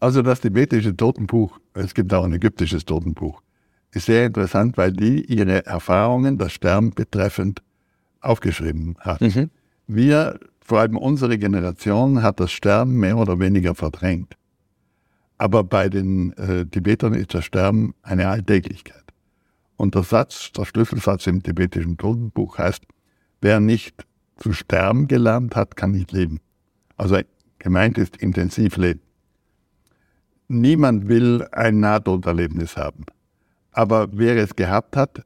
Also 0.00 0.22
das 0.22 0.40
tibetische 0.40 0.96
Totenbuch, 0.96 1.60
es 1.74 1.94
gibt 1.94 2.12
auch 2.12 2.24
ein 2.24 2.32
ägyptisches 2.32 2.84
Totenbuch, 2.84 3.40
ist 3.92 4.06
sehr 4.06 4.26
interessant, 4.26 4.76
weil 4.76 4.92
die 4.92 5.24
ihre 5.24 5.64
Erfahrungen, 5.66 6.38
das 6.38 6.52
Sterben 6.52 6.90
betreffend, 6.90 7.62
aufgeschrieben 8.20 8.96
hat. 9.00 9.20
Mhm. 9.20 9.50
Wir, 9.86 10.38
vor 10.60 10.80
allem 10.80 10.96
unsere 10.96 11.38
Generation, 11.38 12.22
hat 12.22 12.40
das 12.40 12.52
Sterben 12.52 12.98
mehr 12.98 13.18
oder 13.18 13.38
weniger 13.38 13.74
verdrängt. 13.74 14.34
Aber 15.38 15.64
bei 15.64 15.88
den 15.88 16.32
äh, 16.34 16.64
Tibetern 16.66 17.14
ist 17.14 17.34
das 17.34 17.44
Sterben 17.44 17.94
eine 18.02 18.28
Alltäglichkeit. 18.28 19.02
Und 19.76 19.94
der 19.94 20.04
Satz, 20.04 20.52
der 20.52 20.64
Schlüsselsatz 20.64 21.26
im 21.26 21.42
tibetischen 21.42 21.96
Totenbuch 21.96 22.58
heißt, 22.58 22.84
wer 23.40 23.58
nicht 23.58 24.06
zu 24.36 24.52
sterben 24.52 25.08
gelernt 25.08 25.56
hat, 25.56 25.76
kann 25.76 25.90
nicht 25.90 26.12
leben. 26.12 26.40
Also 26.96 27.18
gemeint 27.58 27.98
ist 27.98 28.16
intensiv 28.16 28.76
leben. 28.76 29.00
Niemand 30.48 31.08
will 31.08 31.46
ein 31.52 31.80
Nahtoderlebnis 31.80 32.76
haben. 32.76 33.06
Aber 33.72 34.08
wer 34.12 34.36
es 34.36 34.54
gehabt 34.54 34.96
hat, 34.96 35.24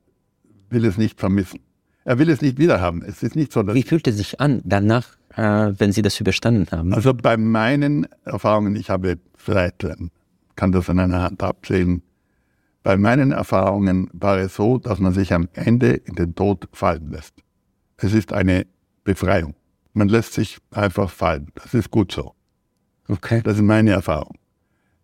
will 0.71 0.85
es 0.85 0.97
nicht 0.97 1.21
vermissen. 1.21 1.61
Er 2.05 2.19
will 2.19 2.31
es 2.31 2.41
nicht 2.41 2.59
wiederhaben. 2.59 3.03
Es 3.03 3.23
ist 3.23 3.35
nicht 3.35 3.53
so, 3.53 3.63
dass 3.63 3.75
Wie 3.75 3.83
fühlt 3.83 4.07
es 4.07 4.17
sich 4.17 4.41
an 4.41 4.63
danach, 4.65 5.17
äh, 5.35 5.73
wenn 5.77 5.93
Sie 5.93 6.03
das 6.03 6.21
überstanden 6.21 6.67
haben? 6.71 6.95
Also 6.95 7.13
bei 7.13 7.37
meinen 7.37 8.07
Erfahrungen, 8.25 8.77
ich 8.77 8.91
habe 8.91 9.19
vielleicht, 9.37 9.87
kann 10.55 10.73
das 10.73 10.89
an 10.89 11.01
einer 11.01 11.23
Hand 11.23 11.43
abzählen, 11.43 12.03
bei 12.85 12.97
meinen 12.97 13.33
Erfahrungen 13.33 14.09
war 14.13 14.39
es 14.39 14.55
so, 14.55 14.79
dass 14.79 15.01
man 15.01 15.13
sich 15.13 15.33
am 15.33 15.49
Ende 15.55 15.95
in 15.95 16.15
den 16.15 16.37
Tod 16.37 16.69
fallen 16.73 17.11
lässt. 17.11 17.35
Es 17.97 18.13
ist 18.15 18.33
eine 18.33 18.65
Befreiung. 19.03 19.57
Man 19.93 20.09
lässt 20.09 20.35
sich 20.35 20.59
einfach 20.71 21.11
fallen. 21.11 21.49
Das 21.57 21.75
ist 21.75 21.91
gut 21.91 22.13
so. 22.13 22.35
Okay. 23.09 23.41
Das 23.43 23.57
ist 23.57 23.63
meine 23.63 23.91
Erfahrung. 23.91 24.37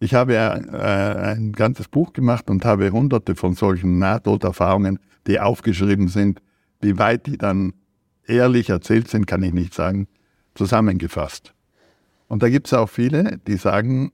Ich 0.03 0.15
habe 0.15 0.35
äh, 0.35 0.39
ein 0.41 1.53
ganzes 1.53 1.87
Buch 1.87 2.13
gemacht 2.13 2.51
und 2.51 2.65
habe 2.65 2.91
hunderte 2.91 3.37
von 3.37 3.55
solchen 3.55 4.01
Nahtoderfahrungen, 4.01 4.99
die 5.29 5.39
aufgeschrieben 5.39 6.09
sind. 6.09 6.43
Wie 6.81 6.99
weit 6.99 7.29
die 7.29 7.39
dann 7.39 7.73
ehrlich 8.27 8.69
erzählt 8.69 9.07
sind, 9.07 9.29
kann 9.29 9.45
ich 9.45 9.53
nicht 9.53 9.75
sagen, 9.75 10.09
zusammengefasst. 10.57 11.55
Und 12.27 12.43
da 12.43 12.49
gibt 12.49 12.67
es 12.67 12.73
auch 12.73 12.89
viele, 12.89 13.39
die 13.47 13.57
sagen, 13.57 14.11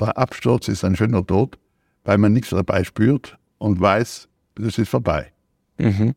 der 0.00 0.16
Absturz 0.16 0.68
ist 0.68 0.86
ein 0.86 0.96
schöner 0.96 1.26
Tod, 1.26 1.58
weil 2.04 2.16
man 2.16 2.32
nichts 2.32 2.48
dabei 2.48 2.82
spürt 2.82 3.36
und 3.58 3.78
weiß, 3.78 4.28
es 4.58 4.78
ist 4.78 4.88
vorbei. 4.88 5.32
Mhm. 5.76 6.14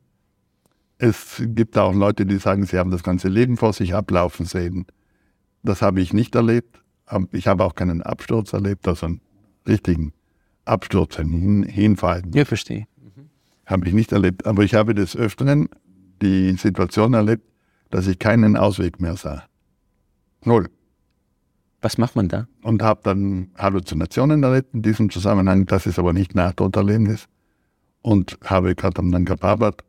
Es 0.98 1.44
gibt 1.46 1.78
auch 1.78 1.94
Leute, 1.94 2.26
die 2.26 2.38
sagen, 2.38 2.66
sie 2.66 2.78
haben 2.78 2.92
das 2.92 3.04
ganze 3.04 3.28
Leben 3.28 3.58
vor 3.58 3.74
sich 3.74 3.94
ablaufen 3.94 4.46
sehen. 4.46 4.86
Das 5.62 5.82
habe 5.82 6.00
ich 6.00 6.14
nicht 6.14 6.36
erlebt. 6.36 6.82
Ich 7.32 7.48
habe 7.48 7.64
auch 7.64 7.76
keinen 7.76 8.02
Absturz 8.02 8.54
erlebt, 8.54 8.88
also 8.88 9.08
einen 9.08 9.22
richtigen 9.68 10.14
Absturz, 10.66 11.20
ein 11.20 11.30
Hin 11.30 11.64
Hinfallen, 11.64 12.32
Ja, 12.34 12.46
verstehe. 12.46 12.86
habe 13.66 13.88
ich 13.88 13.94
nicht 13.94 14.12
erlebt. 14.12 14.46
Aber 14.46 14.64
ich 14.64 14.76
habe 14.76 14.94
des 14.94 15.16
Öfteren 15.16 15.70
die 16.22 16.54
Situation 16.54 17.14
erlebt, 17.14 17.44
dass 17.90 18.08
ich 18.08 18.20
keinen 18.20 18.56
Ausweg 18.58 19.00
mehr 19.02 19.16
sah. 19.16 19.44
Null. 20.46 20.70
Was 21.82 21.98
macht 21.98 22.16
man 22.16 22.28
da? 22.28 22.48
Und 22.62 22.84
habe 22.84 23.00
dann 23.04 23.52
Halluzinationen 23.58 24.44
erlebt 24.44 24.74
in 24.74 24.82
diesem 24.82 25.10
Zusammenhang. 25.10 25.66
Das 25.66 25.86
ist 25.86 25.98
aber 25.98 26.12
nicht 26.14 26.36
Nahtoderlebnis. 26.36 27.28
Und 28.02 28.38
habe 28.44 28.76
gerade 28.76 29.00
am 29.00 29.10
Nanga 29.10 29.36
Parbat 29.36 29.84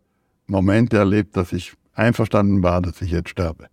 Momente 0.47 0.99
erlebt, 0.99 1.37
dass 1.37 1.53
ich 1.53 1.75
einverstanden 1.93 2.63
war, 2.63 2.81
dass 2.81 3.03
ich 3.03 3.11
jetzt 3.11 3.31
sterbe. 3.31 3.67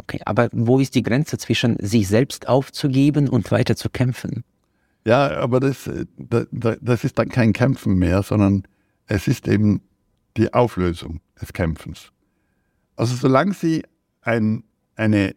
Okay, 0.00 0.20
aber 0.24 0.48
wo 0.52 0.78
ist 0.78 0.94
die 0.94 1.02
Grenze 1.02 1.36
zwischen 1.36 1.76
sich 1.78 2.08
selbst 2.08 2.48
aufzugeben 2.48 3.28
und 3.28 3.50
weiter 3.50 3.76
zu 3.76 3.90
kämpfen? 3.90 4.44
Ja, 5.04 5.38
aber 5.38 5.60
das, 5.60 5.90
das, 6.16 6.46
das 6.80 7.04
ist 7.04 7.18
dann 7.18 7.28
kein 7.28 7.52
Kämpfen 7.52 7.98
mehr, 7.98 8.22
sondern 8.22 8.64
es 9.06 9.28
ist 9.28 9.46
eben 9.46 9.82
die 10.38 10.54
Auflösung 10.54 11.20
des 11.40 11.52
Kämpfens. 11.52 12.12
Also 12.96 13.14
solange 13.14 13.52
Sie 13.52 13.82
ein, 14.22 14.64
eine 14.96 15.34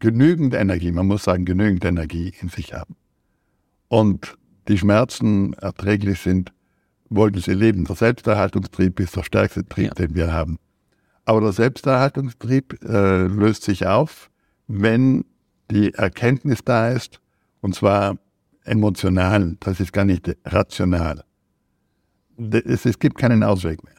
genügend 0.00 0.54
Energie, 0.54 0.90
man 0.90 1.06
muss 1.06 1.24
sagen 1.24 1.44
genügend 1.44 1.84
Energie 1.84 2.34
in 2.40 2.48
sich 2.48 2.74
haben 2.74 2.96
und 3.88 4.36
die 4.66 4.78
Schmerzen 4.78 5.52
erträglich 5.54 6.18
sind, 6.20 6.52
wollten 7.08 7.40
Sie 7.40 7.54
leben. 7.54 7.84
Der 7.84 7.94
Selbsterhaltungstrieb 7.94 8.98
ist 8.98 9.14
der 9.14 9.22
stärkste 9.22 9.64
Trieb, 9.64 9.86
ja. 9.86 9.94
den 9.94 10.16
wir 10.16 10.32
haben. 10.32 10.58
Aber 11.26 11.40
der 11.40 11.52
Selbsterhaltungstrieb 11.52 12.82
äh, 12.84 13.26
löst 13.26 13.64
sich 13.64 13.86
auf, 13.86 14.30
wenn 14.68 15.24
die 15.70 15.92
Erkenntnis 15.92 16.60
da 16.64 16.90
ist, 16.90 17.20
und 17.60 17.74
zwar 17.74 18.16
emotional, 18.64 19.56
das 19.60 19.80
ist 19.80 19.92
gar 19.92 20.04
nicht 20.04 20.36
rational. 20.44 21.24
Es, 22.38 22.98
gibt 22.98 23.18
keinen 23.18 23.42
Ausweg 23.42 23.82
mehr. 23.82 23.94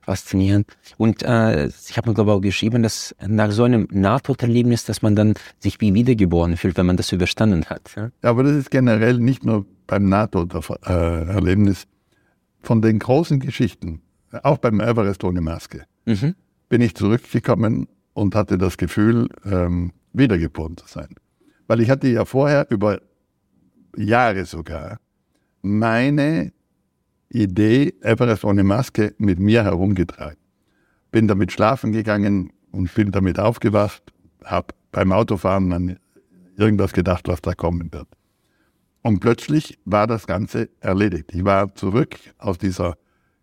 Faszinierend. 0.00 0.66
Und 0.96 1.22
äh, 1.22 1.66
ich 1.66 1.96
habe 1.96 2.08
mir, 2.08 2.14
glaube 2.14 2.30
ich, 2.30 2.36
auch 2.36 2.40
geschrieben, 2.40 2.82
dass 2.82 3.14
nach 3.24 3.50
so 3.50 3.64
einem 3.64 3.86
Nahtoderlebnis, 3.90 4.84
dass 4.84 5.02
man 5.02 5.14
dann 5.14 5.34
sich 5.58 5.80
wie 5.80 5.92
wiedergeboren 5.92 6.56
fühlt, 6.56 6.76
wenn 6.78 6.86
man 6.86 6.96
das 6.96 7.12
überstanden 7.12 7.66
hat. 7.66 7.92
Ja, 7.96 8.10
ja 8.22 8.30
aber 8.30 8.44
das 8.44 8.52
ist 8.52 8.70
generell 8.70 9.18
nicht 9.18 9.44
nur 9.44 9.66
beim 9.86 10.08
Nahtoderlebnis. 10.08 11.86
Von 12.62 12.80
den 12.80 12.98
großen 12.98 13.40
Geschichten, 13.40 14.00
auch 14.42 14.58
beim 14.58 14.80
Everest 14.80 15.24
ohne 15.24 15.40
Maske, 15.40 15.84
mhm. 16.06 16.34
Bin 16.72 16.80
ich 16.80 16.94
zurückgekommen 16.94 17.86
und 18.14 18.34
hatte 18.34 18.56
das 18.56 18.78
Gefühl, 18.78 19.28
ähm, 19.44 19.92
wiedergeboren 20.14 20.78
zu 20.78 20.86
sein. 20.88 21.14
Weil 21.66 21.82
ich 21.82 21.90
hatte 21.90 22.08
ja 22.08 22.24
vorher 22.24 22.66
über 22.70 23.02
Jahre 23.94 24.46
sogar 24.46 24.98
meine 25.60 26.54
Idee 27.28 27.92
Everest 28.00 28.46
ohne 28.46 28.64
Maske 28.64 29.14
mit 29.18 29.38
mir 29.38 29.64
herumgetragen. 29.64 30.38
Bin 31.10 31.28
damit 31.28 31.52
schlafen 31.52 31.92
gegangen 31.92 32.54
und 32.70 32.94
bin 32.94 33.10
damit 33.10 33.38
aufgewacht, 33.38 34.10
habe 34.42 34.68
beim 34.92 35.12
Autofahren 35.12 35.74
an 35.74 35.98
irgendwas 36.56 36.94
gedacht, 36.94 37.28
was 37.28 37.42
da 37.42 37.52
kommen 37.52 37.92
wird. 37.92 38.08
Und 39.02 39.20
plötzlich 39.20 39.78
war 39.84 40.06
das 40.06 40.26
Ganze 40.26 40.70
erledigt. 40.80 41.34
Ich 41.34 41.44
war 41.44 41.74
zurück 41.74 42.18
aus 42.38 42.56
dieser 42.56 42.96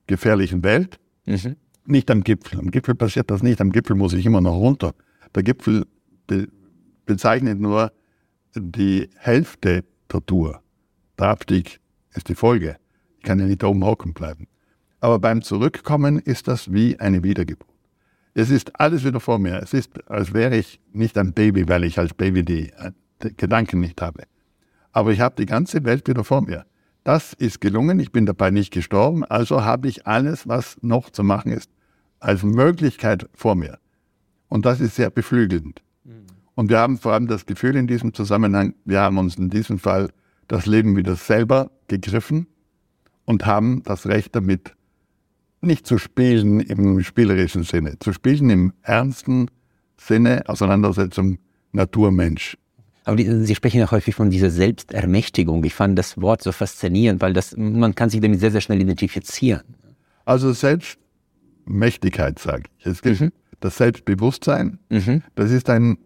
gefährlichen 0.08 0.64
Welt, 0.64 1.00
mhm. 1.28 1.58
Nicht 1.90 2.10
am 2.12 2.24
Gipfel. 2.24 2.60
Am 2.60 2.72
Gipfel 2.72 2.96
passiert 2.96 3.32
das 3.32 3.44
nicht, 3.44 3.62
am 3.62 3.72
Gipfel 3.72 3.96
muss 3.96 4.14
ich 4.14 4.26
immer 4.26 4.42
noch 4.42 4.56
runter. 4.56 4.94
Der 5.36 5.44
Gipfel 5.44 5.86
be 6.28 6.48
bezeichnet 7.06 7.60
nur 7.60 7.92
die 8.56 9.10
Hälfte 9.18 9.84
der 10.12 10.26
Tour. 10.26 10.62
Der 11.18 11.30
Abstieg 11.30 11.80
ist 12.14 12.30
die 12.30 12.36
Folge. 12.36 12.78
Ich 13.18 13.24
kann 13.24 13.40
ja 13.40 13.46
nicht 13.46 13.64
da 13.64 13.68
oben 13.68 13.84
hocken 13.84 14.14
bleiben. 14.14 14.48
Aber 15.00 15.20
beim 15.20 15.42
Zurückkommen 15.42 16.20
ist 16.20 16.48
das 16.48 16.72
wie 16.72 17.00
eine 17.00 17.24
Wiedergeburt. 17.24 17.70
Es 18.34 18.50
ist 18.50 18.80
alles 18.80 19.04
wieder 19.04 19.20
vor 19.20 19.40
mir. 19.40 19.62
Es 19.62 19.74
ist, 19.74 19.90
als 20.10 20.34
wäre 20.34 20.56
ich 20.56 20.80
nicht 20.94 21.18
ein 21.18 21.34
Baby, 21.34 21.68
weil 21.68 21.84
ich 21.84 21.98
als 21.98 22.14
Baby 22.14 22.46
die, 22.46 22.70
äh, 22.70 22.92
die 23.24 23.36
Gedanken 23.36 23.80
nicht 23.80 24.02
habe. 24.02 24.24
Aber 24.92 25.12
ich 25.12 25.20
habe 25.20 25.36
die 25.36 25.46
ganze 25.46 25.84
Welt 25.84 26.08
wieder 26.08 26.24
vor 26.24 26.42
mir. 26.42 26.66
Das 27.04 27.34
ist 27.34 27.60
gelungen. 27.60 28.00
Ich 28.00 28.12
bin 28.12 28.26
dabei 28.26 28.52
nicht 28.52 28.72
gestorben. 28.72 29.24
Also 29.26 29.64
habe 29.64 29.88
ich 29.88 30.06
alles, 30.06 30.48
was 30.48 30.78
noch 30.82 31.10
zu 31.10 31.24
machen 31.24 31.52
ist, 31.52 31.72
als 32.20 32.44
Möglichkeit 32.44 33.28
vor 33.34 33.56
mir. 33.56 33.80
Und 34.48 34.66
das 34.66 34.80
ist 34.80 34.96
sehr 34.96 35.10
beflügelnd. 35.10 35.82
Mhm. 36.04 36.26
Und 36.56 36.70
wir 36.70 36.80
haben 36.80 36.98
vor 36.98 37.14
allem 37.14 37.28
das 37.28 37.46
Gefühl 37.46 37.76
in 37.76 37.88
diesem 37.88 38.14
Zusammenhang, 38.14 38.74
wir 38.86 39.00
haben 39.02 39.18
uns 39.18 39.36
in 39.36 39.50
diesem 39.50 39.80
Fall 39.80 40.10
das 40.48 40.66
Leben 40.66 40.96
wieder 40.96 41.16
selber 41.16 41.72
gegriffen 41.88 42.48
und 43.26 43.46
haben 43.46 43.84
das 43.84 44.08
Recht 44.08 44.36
damit, 44.36 44.74
nicht 45.62 45.86
zu 45.86 45.98
spielen 45.98 46.62
im 46.62 47.04
spielerischen 47.04 47.64
Sinne, 47.64 48.00
zu 48.00 48.14
spielen 48.14 48.50
im 48.50 48.74
ernsten 48.82 49.50
Sinne, 49.98 50.44
Auseinandersetzung 50.48 51.38
Natur-Mensch. 51.72 52.58
Aber 53.04 53.16
die, 53.16 53.46
Sie 53.46 53.56
sprechen 53.56 53.80
ja 53.80 53.92
häufig 53.92 54.16
von 54.16 54.30
dieser 54.30 54.50
Selbstermächtigung. 54.50 55.64
Ich 55.64 55.74
fand 55.74 55.98
das 55.98 56.20
Wort 56.22 56.42
so 56.44 56.52
faszinierend, 56.52 57.22
weil 57.22 57.34
das, 57.34 57.56
man 57.58 57.96
kann 57.96 58.10
sich 58.10 58.22
damit 58.22 58.40
sehr, 58.40 58.52
sehr 58.52 58.62
schnell 58.62 58.82
identifizieren. 58.82 59.64
Also 60.26 60.54
Selbstmächtigkeit, 61.70 62.40
sage 62.40 62.64
ich. 62.78 62.86
Es 62.86 63.02
gibt 63.02 63.22
mhm. 63.22 63.32
das 63.60 63.78
Selbstbewusstsein. 63.78 64.80
Mhm. 64.90 65.24
Das 65.36 65.52
ist 65.52 65.70
ein 65.70 65.98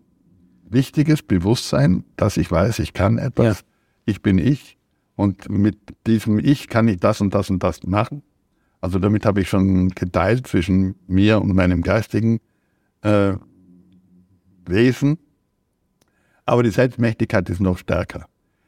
wichtiges 0.70 1.24
Bewusstsein, 1.24 2.04
dass 2.18 2.38
ich 2.38 2.52
weiß, 2.52 2.80
ich 2.80 2.94
kann 2.94 3.18
etwas. 3.18 3.60
Ja. 3.60 3.66
Ich 4.06 4.22
bin 4.22 4.38
ich. 4.38 4.78
Und 5.16 5.50
mit 5.50 5.78
diesem 6.08 6.40
Ich 6.40 6.68
kann 6.68 6.88
ich 6.88 7.00
das 7.00 7.22
und 7.22 7.34
das 7.34 7.50
und 7.50 7.64
das 7.64 7.84
machen. 7.84 8.24
Also 8.82 9.00
damit 9.00 9.26
habe 9.26 9.42
ich 9.42 9.50
schon 9.50 9.90
geteilt 9.90 10.48
zwischen 10.48 10.96
mir 11.08 11.42
und 11.42 11.56
meinem 11.56 11.82
geistigen 11.82 12.42
äh, 13.02 13.34
Wesen. 14.66 15.20
Aber 16.46 16.64
die 16.64 16.72
Selbstmächtigkeit 16.72 17.50
ist 17.50 17.62
noch 17.62 17.78
stärker. 17.78 18.28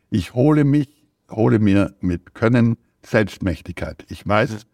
Ich 0.10 0.34
hole 0.34 0.64
mich, 0.64 0.88
hole 1.30 1.60
mir 1.60 1.94
mit 2.00 2.34
Können 2.34 2.78
Selbstmächtigkeit. 3.04 4.06
Ich 4.08 4.26
weiß, 4.26 4.66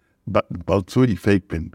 wozu 0.68 1.04
ich 1.04 1.20
fähig 1.20 1.48
bin. 1.48 1.72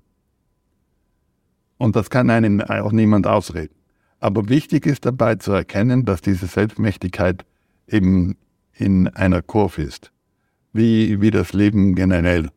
Und 1.79 1.97
das 1.97 2.11
kann 2.11 2.31
einem 2.31 2.61
auch 2.61 2.93
niemand 2.93 3.27
ausreden. 3.27 3.75
Aber 4.19 4.49
wichtig 4.49 4.87
ist 4.87 5.05
dabei 5.05 5.37
zu 5.37 5.53
erkennen, 5.53 6.05
dass 6.05 6.23
diese 6.23 6.47
Selbstmächtigkeit 6.47 7.45
eben 7.87 8.37
in 8.73 9.09
einer 9.09 9.43
Kurve 9.43 9.83
ist, 9.83 10.11
wie, 10.73 11.21
wie 11.21 11.31
das 11.31 11.53
Leben 11.53 11.95
generell. 11.95 12.51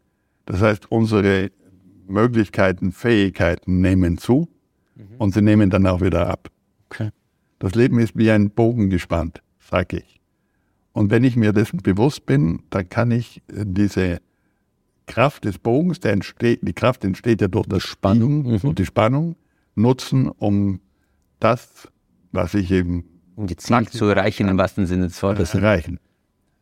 Das 0.45 0.61
heißt, 0.61 0.91
unsere 0.91 1.51
Möglichkeiten, 2.07 2.91
Fähigkeiten 2.91 3.81
nehmen 3.81 4.17
zu 4.17 4.49
mhm. 4.95 5.03
und 5.17 5.33
sie 5.33 5.41
nehmen 5.41 5.69
dann 5.69 5.85
auch 5.85 6.01
wieder 6.01 6.27
ab. 6.27 6.49
Okay. 6.89 7.09
Das 7.59 7.75
Leben 7.75 7.99
ist 7.99 8.17
wie 8.17 8.31
ein 8.31 8.49
Bogen 8.49 8.89
gespannt, 8.89 9.41
sage 9.59 9.97
ich. 9.97 10.19
Und 10.93 11.11
wenn 11.11 11.23
ich 11.23 11.35
mir 11.35 11.53
dessen 11.53 11.77
bewusst 11.77 12.25
bin, 12.25 12.63
dann 12.69 12.89
kann 12.89 13.11
ich 13.11 13.41
diese 13.47 14.19
Kraft 15.09 15.45
des 15.45 15.57
Bogens, 15.57 15.99
der 15.99 16.13
entsteht, 16.13 16.59
die 16.61 16.73
Kraft 16.73 17.03
entsteht 17.03 17.41
ja 17.41 17.47
durch 17.47 17.65
das 17.65 17.83
Spannung 17.83 18.43
mhm. 18.43 18.59
und 18.61 18.79
die 18.79 18.85
Spannung 18.85 19.35
nutzen, 19.75 20.29
um 20.29 20.79
das, 21.39 21.87
was 22.31 22.53
ich 22.53 22.71
eben 22.71 23.03
um 23.35 23.47
die 23.47 23.57
Ziele 23.57 23.85
zu 23.87 24.05
erreichen, 24.05 24.47
im 24.47 24.57
wahrsten 24.57 24.85
Sinne 24.85 25.07
des 25.07 25.21
Wortes. 25.23 25.55
Erreichen. 25.55 25.99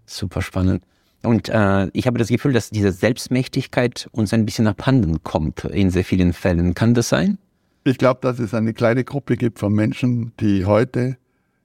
Super 0.05 0.41
spannend. 0.41 0.83
Und 1.23 1.49
äh, 1.49 1.87
ich 1.91 2.07
habe 2.07 2.17
das 2.19 2.29
Gefühl, 2.29 2.53
dass 2.53 2.69
diese 2.69 2.91
Selbstmächtigkeit 2.91 4.07
uns 4.11 4.33
ein 4.33 4.45
bisschen 4.45 4.67
abhanden 4.67 5.23
kommt 5.23 5.65
in 5.65 5.89
sehr 5.89 6.05
vielen 6.05 6.31
Fällen. 6.31 6.73
Kann 6.73 6.93
das 6.93 7.09
sein? 7.09 7.39
Ich 7.83 7.97
glaube, 7.97 8.19
dass 8.21 8.39
es 8.39 8.53
eine 8.53 8.73
kleine 8.73 9.03
Gruppe 9.03 9.35
gibt 9.35 9.59
von 9.59 9.73
Menschen, 9.73 10.31
die 10.39 10.65
heute, 10.65 11.17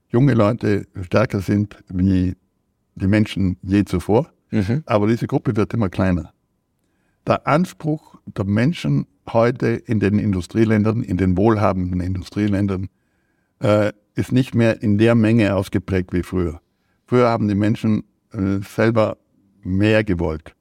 junge 0.08 0.34
Leute, 0.34 0.86
stärker 1.02 1.40
sind 1.40 1.76
wie 1.88 2.34
die 2.96 3.06
Menschen 3.06 3.56
je 3.62 3.84
zuvor. 3.84 4.32
Mhm. 4.50 4.82
Aber 4.86 5.06
diese 5.06 5.26
Gruppe 5.26 5.54
wird 5.54 5.74
immer 5.74 5.88
kleiner. 5.88 6.32
Der 7.26 7.46
Anspruch 7.46 8.20
der 8.26 8.44
Menschen 8.44 9.06
heute 9.32 9.68
in 9.68 10.00
den 10.00 10.18
Industrieländern, 10.18 11.02
in 11.02 11.16
den 11.16 11.36
wohlhabenden 11.36 12.00
Industrieländern, 12.00 12.88
äh, 13.60 13.92
ist 14.14 14.32
nicht 14.32 14.54
mehr 14.54 14.82
in 14.82 14.98
der 14.98 15.14
Menge 15.14 15.54
ausgeprägt 15.54 16.12
wie 16.12 16.22
früher. 16.22 16.60
Früher 17.06 17.28
haben 17.28 17.48
die 17.48 17.54
Menschen 17.54 18.04
äh, 18.32 18.58
selber 18.62 19.18
mehr 19.62 20.04
gewollt 20.04 20.54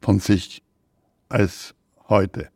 von 0.00 0.18
sich 0.18 0.62
als 1.28 1.74
heute. 2.08 2.48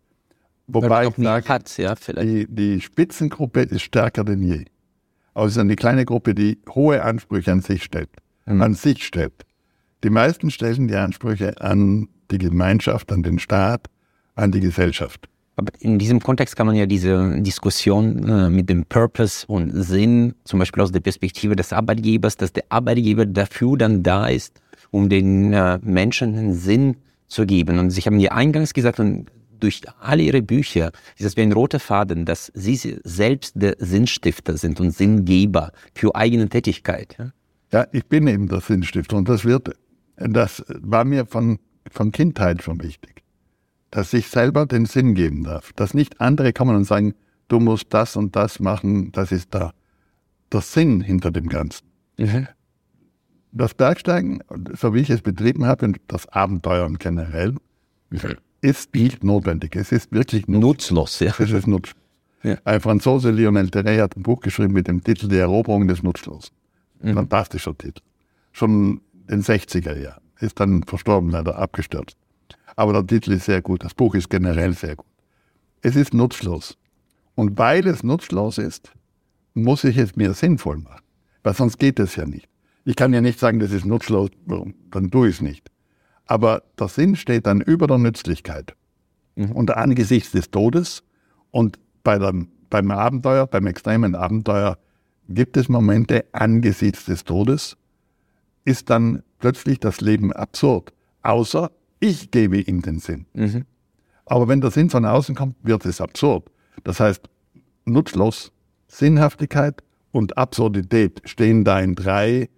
Wobei 0.67 1.07
ich 1.07 1.15
sage, 1.17 1.49
hat, 1.49 1.79
ja, 1.79 1.95
die, 1.95 2.47
die 2.49 2.81
Spitzengruppe 2.81 3.63
ist 3.63 3.83
stärker 3.83 4.25
denn 4.25 4.43
je. 4.43 4.65
Aber 5.33 5.47
es 5.47 5.53
ist 5.53 5.59
eine 5.59 5.77
kleine 5.77 6.05
Gruppe, 6.05 6.35
die 6.35 6.59
hohe 6.69 7.03
Ansprüche 7.03 7.53
an 7.53 7.61
sich 7.61 7.85
stellt. 7.85 8.11
Mhm. 8.47 8.63
An 8.63 8.75
sich 8.75 9.05
stellt. 9.05 9.45
Die 10.03 10.11
meisten 10.11 10.51
stellen 10.51 10.89
die 10.89 10.97
Ansprüche 10.97 11.61
an 11.61 12.09
die 12.31 12.39
Gemeinschaft, 12.39 13.13
an 13.13 13.23
den 13.23 13.39
Staat, 13.39 13.87
an 14.35 14.53
die 14.53 14.61
Gesellschaft. 14.61 15.29
Aber 15.57 15.73
in 15.81 15.99
diesem 15.99 16.21
Kontext 16.21 16.55
kann 16.55 16.67
man 16.67 16.77
ja 16.77 16.85
diese 16.85 17.41
Diskussion 17.41 18.29
äh, 18.29 18.51
mit 18.51 18.69
dem 18.69 18.85
Purpose 18.85 19.47
und 19.47 19.71
Sinn, 19.71 20.35
zum 20.45 20.59
Beispiel 20.59 20.83
aus 20.83 20.93
der 20.93 21.01
Perspektive 21.01 21.57
des 21.57 21.73
Arbeitgebers, 21.73 22.37
dass 22.37 22.53
der 22.53 22.65
Arbeitgeber 22.69 23.25
dafür 23.25 23.79
dann 23.79 24.03
da 24.03 24.27
ist, 24.29 24.61
um 24.91 25.09
den 25.09 25.55
äh, 25.55 25.79
Menschen 25.83 26.37
einen 26.37 26.55
Sinn 26.55 26.97
zu 27.27 27.47
geben. 27.47 27.79
Und 27.79 27.91
Sie 27.91 28.03
haben 28.03 28.21
ja 28.21 28.33
eingangs 28.33 28.75
gesagt, 28.75 29.01
und 29.01 29.31
durch 29.59 29.81
alle 30.01 30.23
ihre 30.23 30.43
Bücher 30.43 30.93
ist 31.17 31.25
es 31.25 31.37
wie 31.37 31.43
ein 31.43 31.53
roter 31.53 31.81
Faden, 31.81 32.25
dass 32.25 32.53
sie 32.55 32.99
selbst 33.05 33.55
der 33.57 33.77
Sinnstifter 33.79 34.57
sind 34.57 34.81
und 34.81 34.91
Sinngeber 34.91 35.73
für 35.95 36.15
eigene 36.15 36.49
Tätigkeit. 36.49 37.17
Ja, 37.19 37.33
ja 37.73 37.87
ich 37.93 38.05
bin 38.07 38.27
eben 38.27 38.49
der 38.49 38.61
Sinnstifter 38.61 39.17
und 39.17 39.29
das 39.29 39.45
wird, 39.45 39.71
das 40.17 40.63
war 40.69 41.05
mir 41.05 41.27
von, 41.27 41.59
von 41.91 42.13
Kindheit 42.13 42.63
schon 42.63 42.83
wichtig, 42.83 43.23
dass 43.91 44.13
ich 44.13 44.29
selber 44.29 44.67
den 44.67 44.87
Sinn 44.87 45.15
geben 45.15 45.45
darf, 45.45 45.73
dass 45.75 45.95
nicht 45.95 46.21
andere 46.21 46.53
kommen 46.53 46.77
und 46.77 46.85
sagen, 46.85 47.15
du 47.49 47.61
musst 47.61 47.87
das 47.91 48.17
und 48.17 48.37
das 48.37 48.61
machen, 48.61 49.13
das 49.13 49.33
ist 49.33 49.55
da 49.55 49.73
der 50.53 50.61
Sinn 50.61 51.01
hinter 51.01 51.31
dem 51.31 51.49
Ganzen. 51.49 51.87
Mhm. 52.19 52.49
Das 53.53 53.75
Bergsteigen, 53.75 54.43
so 54.75 54.95
wie 54.95 55.01
ich 55.01 55.11
es 55.11 55.23
betrieben 55.23 55.65
habe, 55.65 55.87
und 55.87 56.01
das 56.09 56.29
Abenteuern 56.29 56.99
generell, 56.99 57.55
ist 58.61 58.95
nicht 58.95 59.25
notwendig. 59.25 59.77
Es 59.77 59.93
ist 59.93 60.13
wirklich 60.13 60.47
nutzlos. 60.47 61.21
Ja. 61.21 61.35
Es 61.39 61.51
ist 61.51 61.67
nutzlos. 61.67 62.01
Ja. 62.43 62.59
Ein 62.65 62.81
Franzose, 62.81 63.31
Lionel 63.31 63.71
Terray, 63.71 63.99
hat 63.99 64.17
ein 64.17 64.23
Buch 64.23 64.41
geschrieben 64.41 64.73
mit 64.73 64.89
dem 64.89 65.03
Titel 65.03 65.29
Die 65.29 65.39
Eroberung 65.39 65.89
des 65.89 66.03
Nutzlosen. 66.03 66.55
Mhm. 67.01 67.15
Fantastischer 67.15 67.77
Titel. 67.77 68.03
Schon 68.53 69.01
in 69.29 69.41
den 69.41 69.43
60er 69.43 69.99
Jahren. 69.99 70.23
Ist 70.41 70.61
dann 70.61 70.83
verstorben, 70.83 71.31
leider 71.31 71.57
abgestürzt. 71.57 72.17
Aber 72.77 72.93
der 72.93 73.07
Titel 73.07 73.33
ist 73.33 73.47
sehr 73.47 73.63
gut. 73.63 73.83
Das 73.85 73.95
Buch 73.95 74.15
ist 74.15 74.29
generell 74.29 74.75
sehr 74.75 74.97
gut. 74.97 75.07
Es 75.81 75.97
ist 75.97 76.13
nutzlos. 76.13 76.77
Und 77.35 77.59
weil 77.59 77.87
es 77.87 78.03
nutzlos 78.03 78.59
ist, 78.59 78.93
muss 79.55 79.85
ich 79.85 79.97
es 79.97 80.17
mir 80.17 80.35
sinnvoll 80.35 80.79
machen. 80.79 81.03
Weil 81.43 81.55
sonst 81.55 81.79
geht 81.79 81.99
es 81.99 82.17
ja 82.17 82.27
nicht. 82.27 82.49
Ich 82.85 82.97
kann 82.97 83.13
ja 83.13 83.21
nicht 83.21 83.39
sagen, 83.39 83.59
das 83.59 83.73
ist 83.73 83.85
nutzlos, 83.85 84.31
dann 84.91 85.11
tue 85.11 85.29
ich 85.29 85.37
es 85.37 85.41
nicht. 85.41 85.71
Aber 86.27 86.63
der 86.79 86.89
Sinn 86.89 87.17
steht 87.17 87.47
dann 87.47 87.61
über 87.61 87.87
der 87.87 87.99
Nützlichkeit. 87.99 88.75
Mhm. 89.37 89.53
Und 89.53 89.71
angesichts 89.77 90.33
des 90.33 90.51
Todes 90.51 91.03
und 91.51 91.79
bei 92.05 92.19
dem, 92.19 92.49
beim 92.71 92.91
Abenteuer, 92.91 93.47
beim 93.47 93.67
extremen 93.67 94.15
Abenteuer, 94.15 94.79
gibt 95.29 95.57
es 95.57 95.69
Momente 95.69 96.25
angesichts 96.33 97.07
des 97.07 97.25
Todes, 97.25 97.77
ist 98.67 98.91
dann 98.91 99.23
plötzlich 99.39 99.81
das 99.81 100.03
Leben 100.03 100.33
absurd. 100.33 100.93
Außer 101.23 101.71
ich 102.01 102.31
gebe 102.31 102.59
ihm 102.59 102.83
den 102.83 102.99
Sinn. 102.99 103.25
Mhm. 103.33 103.65
Aber 104.27 104.49
wenn 104.49 104.61
der 104.61 104.71
Sinn 104.71 104.91
von 104.91 105.07
außen 105.07 105.35
kommt, 105.35 105.57
wird 105.63 105.87
es 105.87 106.01
absurd. 106.01 106.51
Das 106.85 107.01
heißt, 107.01 107.23
nutzlos, 107.85 108.53
Sinnhaftigkeit 108.89 109.83
und 110.11 110.37
Absurdität 110.37 111.23
stehen 111.25 111.65
da 111.65 111.81
in 111.81 111.95
drei 111.95 112.49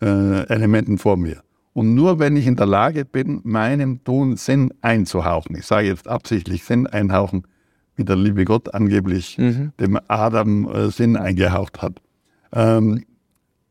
äh, 0.00 0.46
Elementen 0.48 0.98
vor 0.98 1.16
mir. 1.16 1.42
Und 1.72 1.94
nur 1.94 2.18
wenn 2.18 2.36
ich 2.36 2.46
in 2.46 2.56
der 2.56 2.66
Lage 2.66 3.04
bin, 3.04 3.40
meinem 3.44 4.02
Tun 4.04 4.36
Sinn 4.36 4.72
einzuhauchen, 4.80 5.56
ich 5.56 5.66
sage 5.66 5.88
jetzt 5.88 6.08
absichtlich 6.08 6.64
Sinn 6.64 6.86
einhauchen, 6.86 7.46
wie 7.96 8.04
der 8.04 8.16
liebe 8.16 8.44
Gott 8.44 8.72
angeblich 8.72 9.36
mhm. 9.36 9.72
dem 9.80 9.98
Adam 10.06 10.68
äh, 10.68 10.90
Sinn 10.90 11.16
eingehaucht 11.16 11.82
hat, 11.82 12.00
ähm, 12.52 13.04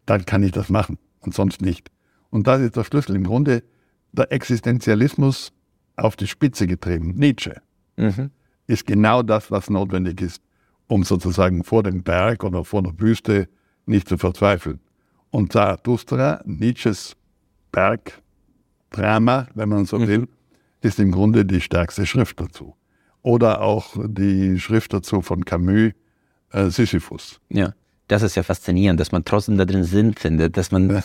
dann 0.05 0.25
kann 0.25 0.43
ich 0.43 0.51
das 0.51 0.69
machen 0.69 0.97
und 1.25 1.33
sonst 1.33 1.61
nicht. 1.61 1.89
Und 2.29 2.47
das 2.47 2.61
ist 2.61 2.75
der 2.75 2.83
Schlüssel. 2.83 3.15
Im 3.15 3.23
Grunde 3.23 3.63
der 4.11 4.31
Existenzialismus 4.31 5.51
auf 5.95 6.15
die 6.15 6.27
Spitze 6.27 6.67
getrieben, 6.67 7.13
Nietzsche, 7.15 7.61
mhm. 7.97 8.31
ist 8.67 8.85
genau 8.85 9.23
das, 9.23 9.51
was 9.51 9.69
notwendig 9.69 10.21
ist, 10.21 10.41
um 10.87 11.03
sozusagen 11.03 11.63
vor 11.63 11.83
dem 11.83 12.03
Berg 12.03 12.43
oder 12.43 12.63
vor 12.63 12.83
der 12.83 12.99
Wüste 12.99 13.47
nicht 13.85 14.07
zu 14.07 14.17
verzweifeln. 14.17 14.79
Und 15.31 15.51
Zarathustra, 15.53 16.41
Nietzsches 16.45 17.15
Bergdrama, 17.71 19.47
wenn 19.53 19.69
man 19.69 19.85
so 19.85 19.99
mhm. 19.99 20.07
will, 20.07 20.27
ist 20.81 20.99
im 20.99 21.11
Grunde 21.11 21.45
die 21.45 21.61
stärkste 21.61 22.05
Schrift 22.05 22.39
dazu. 22.39 22.75
Oder 23.21 23.61
auch 23.61 23.95
die 24.05 24.59
Schrift 24.59 24.93
dazu 24.93 25.21
von 25.21 25.43
Camus, 25.43 25.93
äh, 26.51 26.69
Sisyphus. 26.69 27.39
Ja, 27.49 27.73
das 28.07 28.21
ist 28.21 28.35
ja 28.35 28.43
faszinierend, 28.43 28.99
dass 28.99 29.11
man 29.11 29.25
trotzdem 29.25 29.57
da 29.57 29.65
drin 29.65 29.83
Sinn 29.83 30.13
findet, 30.13 30.57
dass 30.57 30.71
man 30.71 30.89
ja. 30.89 31.01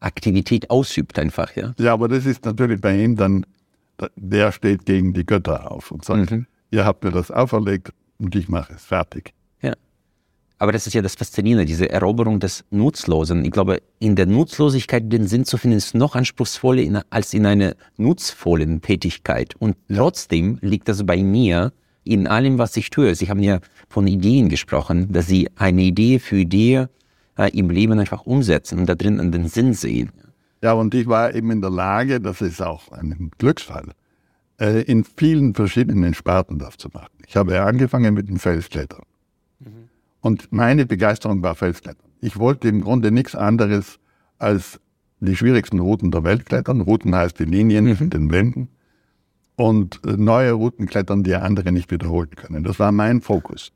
Aktivität 0.00 0.70
ausübt 0.70 1.18
einfach, 1.18 1.54
ja. 1.56 1.74
Ja, 1.78 1.92
aber 1.92 2.08
das 2.08 2.26
ist 2.26 2.44
natürlich 2.44 2.80
bei 2.80 2.96
ihm 2.96 3.16
dann, 3.16 3.46
der 4.16 4.52
steht 4.52 4.86
gegen 4.86 5.12
die 5.12 5.26
Götter 5.26 5.70
auf 5.70 5.90
und 5.90 6.04
sagt, 6.04 6.30
mhm. 6.30 6.46
ihr 6.70 6.84
habt 6.84 7.04
mir 7.04 7.10
das 7.10 7.30
auferlegt 7.30 7.92
und 8.18 8.34
ich 8.34 8.48
mache 8.48 8.74
es 8.74 8.84
fertig. 8.84 9.32
Aber 10.58 10.72
das 10.72 10.86
ist 10.88 10.94
ja 10.94 11.02
das 11.02 11.14
Faszinierende, 11.14 11.64
diese 11.64 11.88
Eroberung 11.88 12.40
des 12.40 12.64
Nutzlosen. 12.70 13.44
Ich 13.44 13.52
glaube, 13.52 13.80
in 14.00 14.16
der 14.16 14.26
Nutzlosigkeit 14.26 15.10
den 15.12 15.28
Sinn 15.28 15.44
zu 15.44 15.56
finden, 15.56 15.76
ist 15.76 15.94
noch 15.94 16.16
anspruchsvoller 16.16 17.04
als 17.10 17.32
in 17.32 17.46
einer 17.46 17.74
nutzvollen 17.96 18.82
Tätigkeit. 18.82 19.54
Und 19.58 19.76
trotzdem 19.92 20.58
liegt 20.60 20.88
das 20.88 21.06
bei 21.06 21.22
mir 21.22 21.72
in 22.08 22.26
allem, 22.26 22.58
was 22.58 22.76
ich 22.76 22.90
tue. 22.90 23.14
Sie 23.14 23.28
haben 23.28 23.42
ja 23.42 23.60
von 23.88 24.06
Ideen 24.06 24.48
gesprochen, 24.48 25.12
dass 25.12 25.26
Sie 25.26 25.48
eine 25.56 25.82
Idee 25.82 26.18
für 26.18 26.36
Idee 26.36 26.86
äh, 27.36 27.50
im 27.56 27.70
Leben 27.70 27.98
einfach 27.98 28.26
umsetzen 28.26 28.78
und 28.78 28.88
da 28.88 28.94
drin 28.94 29.32
den 29.32 29.48
Sinn 29.48 29.74
sehen. 29.74 30.10
Ja, 30.62 30.72
und 30.72 30.94
ich 30.94 31.06
war 31.06 31.34
eben 31.34 31.50
in 31.50 31.60
der 31.60 31.70
Lage, 31.70 32.20
das 32.20 32.40
ist 32.40 32.60
auch 32.60 32.90
ein 32.90 33.30
Glücksfall, 33.38 33.92
äh, 34.60 34.82
in 34.82 35.04
vielen 35.04 35.54
verschiedenen 35.54 36.14
Sparten 36.14 36.58
das 36.58 36.76
zu 36.76 36.88
machen. 36.92 37.12
Ich 37.26 37.36
habe 37.36 37.62
angefangen 37.62 38.14
mit 38.14 38.28
dem 38.28 38.38
Felsklettern. 38.38 39.02
Und 40.20 40.52
meine 40.52 40.84
Begeisterung 40.84 41.42
war 41.42 41.54
Felsklettern. 41.54 42.10
Ich 42.20 42.38
wollte 42.38 42.68
im 42.68 42.80
Grunde 42.80 43.12
nichts 43.12 43.34
anderes 43.34 43.98
als 44.38 44.80
die 45.20 45.36
schwierigsten 45.36 45.78
Routen 45.78 46.10
der 46.10 46.24
Welt 46.24 46.46
klettern. 46.46 46.80
Routen 46.80 47.14
heißt 47.14 47.38
die 47.38 47.44
Linien 47.44 47.84
mhm. 47.84 48.10
den 48.10 48.30
Wänden. 48.30 48.68
Und 49.58 50.00
äh, 50.06 50.16
neue 50.16 50.52
Routen 50.52 50.86
klettern, 50.86 51.24
die 51.24 51.34
andere 51.34 51.72
nicht 51.72 51.90
wiederholen 51.90 52.30
können. 52.30 52.62
Das 52.62 52.78
war 52.78 52.92
mein 52.92 53.20
Fokus. 53.20 53.72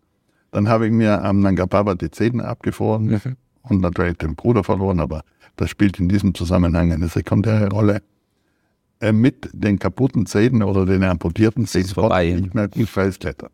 Dann 0.52 0.68
habe 0.68 0.86
ich 0.86 0.92
mir 0.92 1.24
am 1.24 1.40
Nanga 1.40 1.66
Parbat 1.66 2.00
die 2.00 2.10
Zähne 2.12 2.44
abgefroren 2.44 3.06
mhm. 3.06 3.36
und 3.64 3.80
natürlich 3.80 4.16
den 4.18 4.36
Bruder 4.36 4.62
verloren, 4.62 5.00
aber 5.00 5.24
das 5.56 5.70
spielt 5.70 5.98
in 5.98 6.08
diesem 6.08 6.34
Zusammenhang 6.34 6.92
eine 6.92 7.08
sekundäre 7.08 7.68
Rolle. 7.68 8.00
Äh, 9.00 9.10
mit 9.12 9.50
den 9.52 9.80
kaputten 9.80 10.26
Zähnen 10.26 10.62
oder 10.62 10.86
den 10.86 11.02
amputierten 11.02 11.66
Zähnen 11.66 11.88
vorbei. 11.88 12.30
nicht 12.30 12.54
mehr 12.54 12.68
gut 12.68 12.88
Felsklettern. 12.88 13.50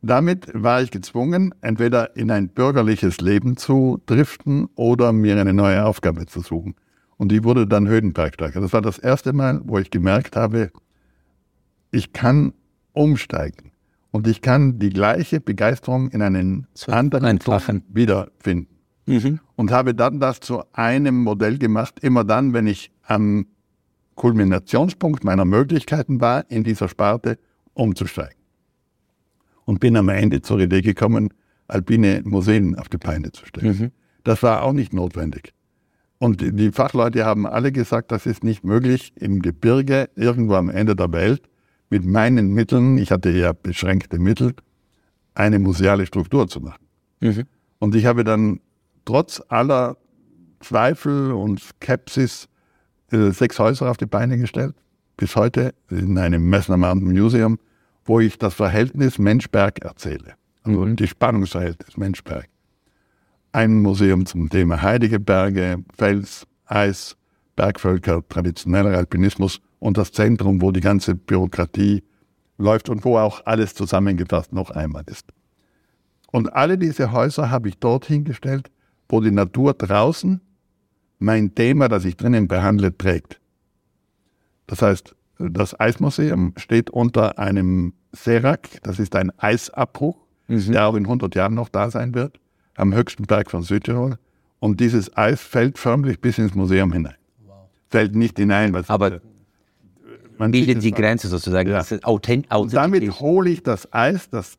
Damit 0.00 0.46
war 0.54 0.80
ich 0.80 0.92
gezwungen, 0.92 1.52
entweder 1.60 2.16
in 2.16 2.30
ein 2.30 2.50
bürgerliches 2.50 3.20
Leben 3.20 3.56
zu 3.56 4.00
driften 4.06 4.68
oder 4.76 5.12
mir 5.12 5.40
eine 5.40 5.52
neue 5.52 5.84
Aufgabe 5.84 6.26
zu 6.26 6.40
suchen. 6.40 6.76
Und 7.16 7.32
die 7.32 7.42
wurde 7.42 7.66
dann 7.66 7.88
Höhenbergsteiger. 7.88 8.60
Das 8.60 8.72
war 8.72 8.82
das 8.82 8.98
erste 8.98 9.32
Mal, 9.32 9.60
wo 9.64 9.78
ich 9.78 9.90
gemerkt 9.90 10.36
habe, 10.36 10.70
ich 11.92 12.12
kann 12.12 12.52
umsteigen. 12.92 13.70
Und 14.10 14.26
ich 14.26 14.42
kann 14.42 14.78
die 14.78 14.90
gleiche 14.90 15.40
Begeisterung 15.40 16.10
in 16.10 16.20
einen 16.20 16.66
so 16.74 16.92
anderen 16.92 17.24
Einfachen 17.24 17.84
wiederfinden. 17.88 18.76
Mhm. 19.06 19.40
Und 19.56 19.70
habe 19.70 19.94
dann 19.94 20.20
das 20.20 20.40
zu 20.40 20.62
einem 20.72 21.22
Modell 21.22 21.58
gemacht, 21.58 22.00
immer 22.00 22.24
dann, 22.24 22.52
wenn 22.52 22.66
ich 22.66 22.90
am 23.04 23.46
Kulminationspunkt 24.16 25.24
meiner 25.24 25.44
Möglichkeiten 25.44 26.20
war, 26.20 26.50
in 26.50 26.64
dieser 26.64 26.88
Sparte 26.88 27.38
umzusteigen 27.74 28.36
und 29.64 29.80
bin 29.80 29.96
am 29.96 30.08
Ende 30.08 30.42
zur 30.42 30.60
Idee 30.60 30.82
gekommen, 30.82 31.32
alpine 31.68 32.22
Museen 32.24 32.78
auf 32.78 32.88
die 32.88 32.98
Beine 32.98 33.32
zu 33.32 33.46
stellen. 33.46 33.78
Mhm. 33.78 33.90
Das 34.24 34.42
war 34.42 34.62
auch 34.62 34.72
nicht 34.72 34.92
notwendig. 34.92 35.54
Und 36.18 36.40
die 36.40 36.70
Fachleute 36.70 37.24
haben 37.24 37.46
alle 37.46 37.72
gesagt, 37.72 38.12
das 38.12 38.26
ist 38.26 38.44
nicht 38.44 38.62
möglich 38.62 39.12
im 39.16 39.42
Gebirge, 39.42 40.10
irgendwo 40.14 40.54
am 40.54 40.68
Ende 40.68 40.94
der 40.94 41.12
Welt, 41.12 41.42
mit 41.92 42.04
meinen 42.04 42.54
Mitteln, 42.54 42.98
ich 42.98 43.10
hatte 43.10 43.30
ja 43.30 43.52
beschränkte 43.52 44.18
Mittel, 44.18 44.54
eine 45.34 45.58
museale 45.58 46.06
Struktur 46.06 46.48
zu 46.48 46.60
machen. 46.60 46.84
Mhm. 47.20 47.44
Und 47.78 47.94
ich 47.94 48.06
habe 48.06 48.24
dann 48.24 48.60
trotz 49.04 49.42
aller 49.48 49.96
Zweifel 50.60 51.32
und 51.32 51.60
Skepsis 51.60 52.48
äh, 53.10 53.30
sechs 53.30 53.58
Häuser 53.58 53.90
auf 53.90 53.96
die 53.96 54.06
Beine 54.06 54.38
gestellt, 54.38 54.74
bis 55.16 55.36
heute 55.36 55.74
in 55.90 56.18
einem 56.18 56.48
Messner 56.48 56.76
Mountain 56.76 57.12
Museum 57.12 57.58
wo 58.04 58.20
ich 58.20 58.38
das 58.38 58.54
Verhältnis 58.54 59.18
Mensch-Berg 59.18 59.80
erzähle. 59.84 60.34
Also 60.62 60.80
mhm. 60.84 60.96
die 60.96 61.06
Spannungsverhältnis 61.06 61.96
Mensch-Berg. 61.96 62.48
Ein 63.52 63.82
Museum 63.82 64.26
zum 64.26 64.48
Thema 64.48 64.80
Heilige 64.80 65.20
Berge, 65.20 65.84
Fels, 65.96 66.46
Eis, 66.66 67.16
Bergvölker, 67.54 68.26
traditioneller 68.28 68.96
Alpinismus 68.96 69.60
und 69.82 69.98
das 69.98 70.12
Zentrum, 70.12 70.62
wo 70.62 70.70
die 70.70 70.80
ganze 70.80 71.16
Bürokratie 71.16 72.04
läuft 72.56 72.88
und 72.88 73.04
wo 73.04 73.18
auch 73.18 73.44
alles 73.46 73.74
zusammengefasst 73.74 74.52
noch 74.52 74.70
einmal 74.70 75.02
ist. 75.06 75.32
Und 76.30 76.54
alle 76.54 76.78
diese 76.78 77.10
Häuser 77.10 77.50
habe 77.50 77.68
ich 77.68 77.78
dort 77.78 78.06
hingestellt, 78.06 78.70
wo 79.08 79.20
die 79.20 79.32
Natur 79.32 79.74
draußen 79.74 80.40
mein 81.18 81.56
Thema, 81.56 81.88
das 81.88 82.04
ich 82.04 82.16
drinnen 82.16 82.46
behandle, 82.46 82.96
trägt. 82.96 83.40
Das 84.68 84.82
heißt, 84.82 85.16
das 85.38 85.78
Eismuseum 85.78 86.54
steht 86.58 86.88
unter 86.88 87.40
einem 87.40 87.94
Serac, 88.12 88.80
das 88.84 89.00
ist 89.00 89.16
ein 89.16 89.32
Eisabbruch, 89.36 90.16
mhm. 90.46 90.72
der 90.72 90.86
auch 90.86 90.94
in 90.94 91.06
100 91.06 91.34
Jahren 91.34 91.54
noch 91.54 91.68
da 91.68 91.90
sein 91.90 92.14
wird, 92.14 92.38
am 92.76 92.94
höchsten 92.94 93.24
Berg 93.24 93.50
von 93.50 93.62
Südtirol. 93.62 94.16
Und 94.60 94.78
dieses 94.78 95.16
Eis 95.16 95.40
fällt 95.40 95.76
förmlich 95.76 96.20
bis 96.20 96.38
ins 96.38 96.54
Museum 96.54 96.92
hinein. 96.92 97.16
Wow. 97.44 97.68
Fällt 97.90 98.14
nicht 98.14 98.38
hinein. 98.38 98.76
Aber 98.86 99.20
Man 100.42 100.50
bildet 100.50 100.82
die. 100.82 100.90
Grenze 100.90 101.28
sozusagen. 101.28 101.70
Ja. 101.70 101.84
Authent 102.02 102.52
Und 102.52 102.74
damit 102.74 103.20
hole 103.20 103.48
ich 103.48 103.62
das 103.62 103.92
Eis, 103.92 104.28
das 104.28 104.58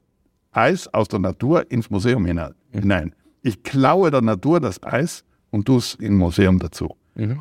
Eis 0.53 0.87
aus 0.93 1.09
der 1.09 1.19
Natur 1.19 1.69
ins 1.69 1.89
Museum 1.89 2.25
hinein. 2.25 2.53
hinein. 2.71 3.13
Ich 3.41 3.63
klaue 3.63 4.09
der 4.09 4.21
Natur 4.21 4.61
das 4.61 4.81
Eis 4.81 5.25
und 5.51 5.65
tue 5.65 5.79
es 5.79 5.95
im 5.95 6.15
Museum 6.15 6.57
dazu. 6.57 6.95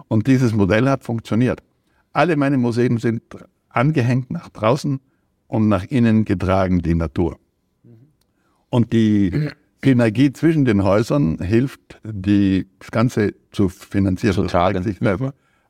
Und 0.08 0.26
dieses 0.26 0.52
Modell 0.52 0.88
hat 0.88 1.04
funktioniert. 1.04 1.62
Alle 2.12 2.36
meine 2.36 2.58
Museen 2.58 2.98
sind 2.98 3.22
angehängt 3.68 4.32
nach 4.32 4.48
draußen 4.48 4.98
und 5.46 5.68
nach 5.68 5.84
innen 5.84 6.24
getragen 6.24 6.82
die 6.82 6.96
Natur. 6.96 7.38
Und 8.70 8.92
die 8.92 9.50
Synergie 9.84 10.32
zwischen 10.32 10.64
den 10.64 10.82
Häusern 10.82 11.38
hilft, 11.38 12.00
die, 12.02 12.66
das 12.80 12.90
Ganze 12.90 13.34
zu 13.52 13.68
finanzieren. 13.68 14.34
Zu 14.34 14.46
tragen. 14.46 14.84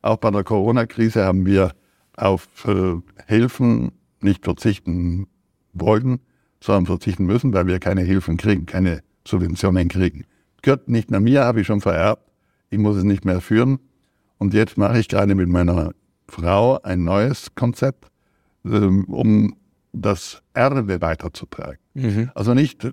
Auch 0.00 0.16
bei 0.16 0.30
der 0.30 0.42
Corona-Krise 0.42 1.22
haben 1.22 1.44
wir 1.44 1.72
auf 2.16 2.48
äh, 2.66 2.96
Hilfen 3.26 3.92
nicht 4.20 4.44
verzichten 4.44 5.26
wollten, 5.72 6.20
sondern 6.60 6.86
verzichten 6.86 7.24
müssen, 7.26 7.52
weil 7.52 7.66
wir 7.66 7.78
keine 7.78 8.02
Hilfen 8.02 8.36
kriegen, 8.36 8.66
keine 8.66 9.02
Subventionen 9.26 9.88
kriegen. 9.88 10.24
Gehört 10.62 10.88
nicht 10.88 11.10
mehr 11.10 11.20
mir, 11.20 11.44
habe 11.44 11.60
ich 11.60 11.66
schon 11.66 11.80
vererbt. 11.80 12.22
Ich 12.70 12.78
muss 12.78 12.96
es 12.96 13.04
nicht 13.04 13.24
mehr 13.24 13.40
führen. 13.40 13.78
Und 14.38 14.54
jetzt 14.54 14.78
mache 14.78 14.98
ich 14.98 15.08
gerade 15.08 15.34
mit 15.34 15.48
meiner 15.48 15.92
Frau 16.28 16.80
ein 16.82 17.04
neues 17.04 17.54
Konzept, 17.54 18.10
ähm, 18.64 19.04
um 19.04 19.56
das 19.92 20.42
Erbe 20.54 21.00
weiterzutragen. 21.00 21.78
Also 22.34 22.54
nicht 22.54 22.88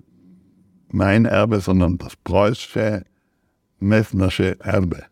mein 0.88 1.24
Erbe, 1.24 1.60
sondern 1.60 1.98
das 1.98 2.16
preußische, 2.16 3.04
messnersche 3.78 4.60
Erbe. 4.60 5.04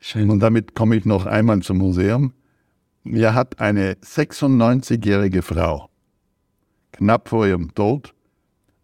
Schön. 0.00 0.30
Und 0.30 0.40
damit 0.40 0.74
komme 0.74 0.96
ich 0.96 1.04
noch 1.04 1.26
einmal 1.26 1.60
zum 1.60 1.78
Museum. 1.78 2.32
Mir 3.02 3.34
hat 3.34 3.60
eine 3.60 3.94
96-jährige 3.94 5.40
Frau 5.40 5.88
knapp 6.92 7.30
vor 7.30 7.46
ihrem 7.46 7.74
Tod 7.74 8.14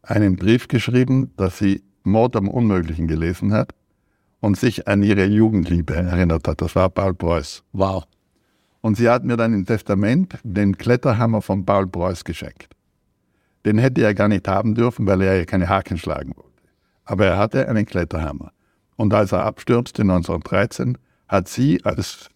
einen 0.03 0.37
Brief 0.37 0.69
geschrieben, 0.69 1.33
dass 1.37 1.59
sie 1.59 1.83
Mord 2.03 2.35
am 2.37 2.49
Unmöglichen 2.49 3.09
gelesen 3.09 3.53
hat 3.53 3.75
und 4.41 4.57
sich 4.57 4.89
an 4.89 5.03
ihre 5.03 5.27
Jugendliebe 5.27 5.95
erinnert 5.95 6.49
hat. 6.49 6.62
Das 6.62 6.75
war 6.75 6.89
Paul 6.89 7.12
Preuß. 7.12 7.62
Wow. 7.73 8.05
Und 8.81 8.97
sie 8.97 9.11
hat 9.11 9.25
mir 9.25 9.37
dann 9.37 9.53
im 9.53 9.67
Testament 9.67 10.39
den 10.45 10.79
Kletterhammer 10.79 11.43
von 11.43 11.67
Paul 11.67 11.87
Preuß 11.87 12.25
geschenkt. 12.25 12.75
Den 13.67 13.77
hätte 13.77 14.03
er 14.03 14.14
gar 14.14 14.29
nicht 14.29 14.49
haben 14.49 14.75
dürfen, 14.75 15.07
weil 15.07 15.21
er 15.21 15.37
ja 15.37 15.45
keine 15.45 15.69
Haken 15.69 15.99
schlagen 15.99 16.33
wollte. 16.37 16.62
Aber 17.05 17.27
er 17.27 17.37
hatte 17.37 17.69
einen 17.69 17.85
Kletterhammer. 17.85 18.53
Und 18.95 19.12
als 19.12 19.33
er 19.33 19.45
abstürzte 19.45 20.03
1913, 20.03 20.97
hat 21.29 21.49
sie 21.49 21.85
als 21.85 22.31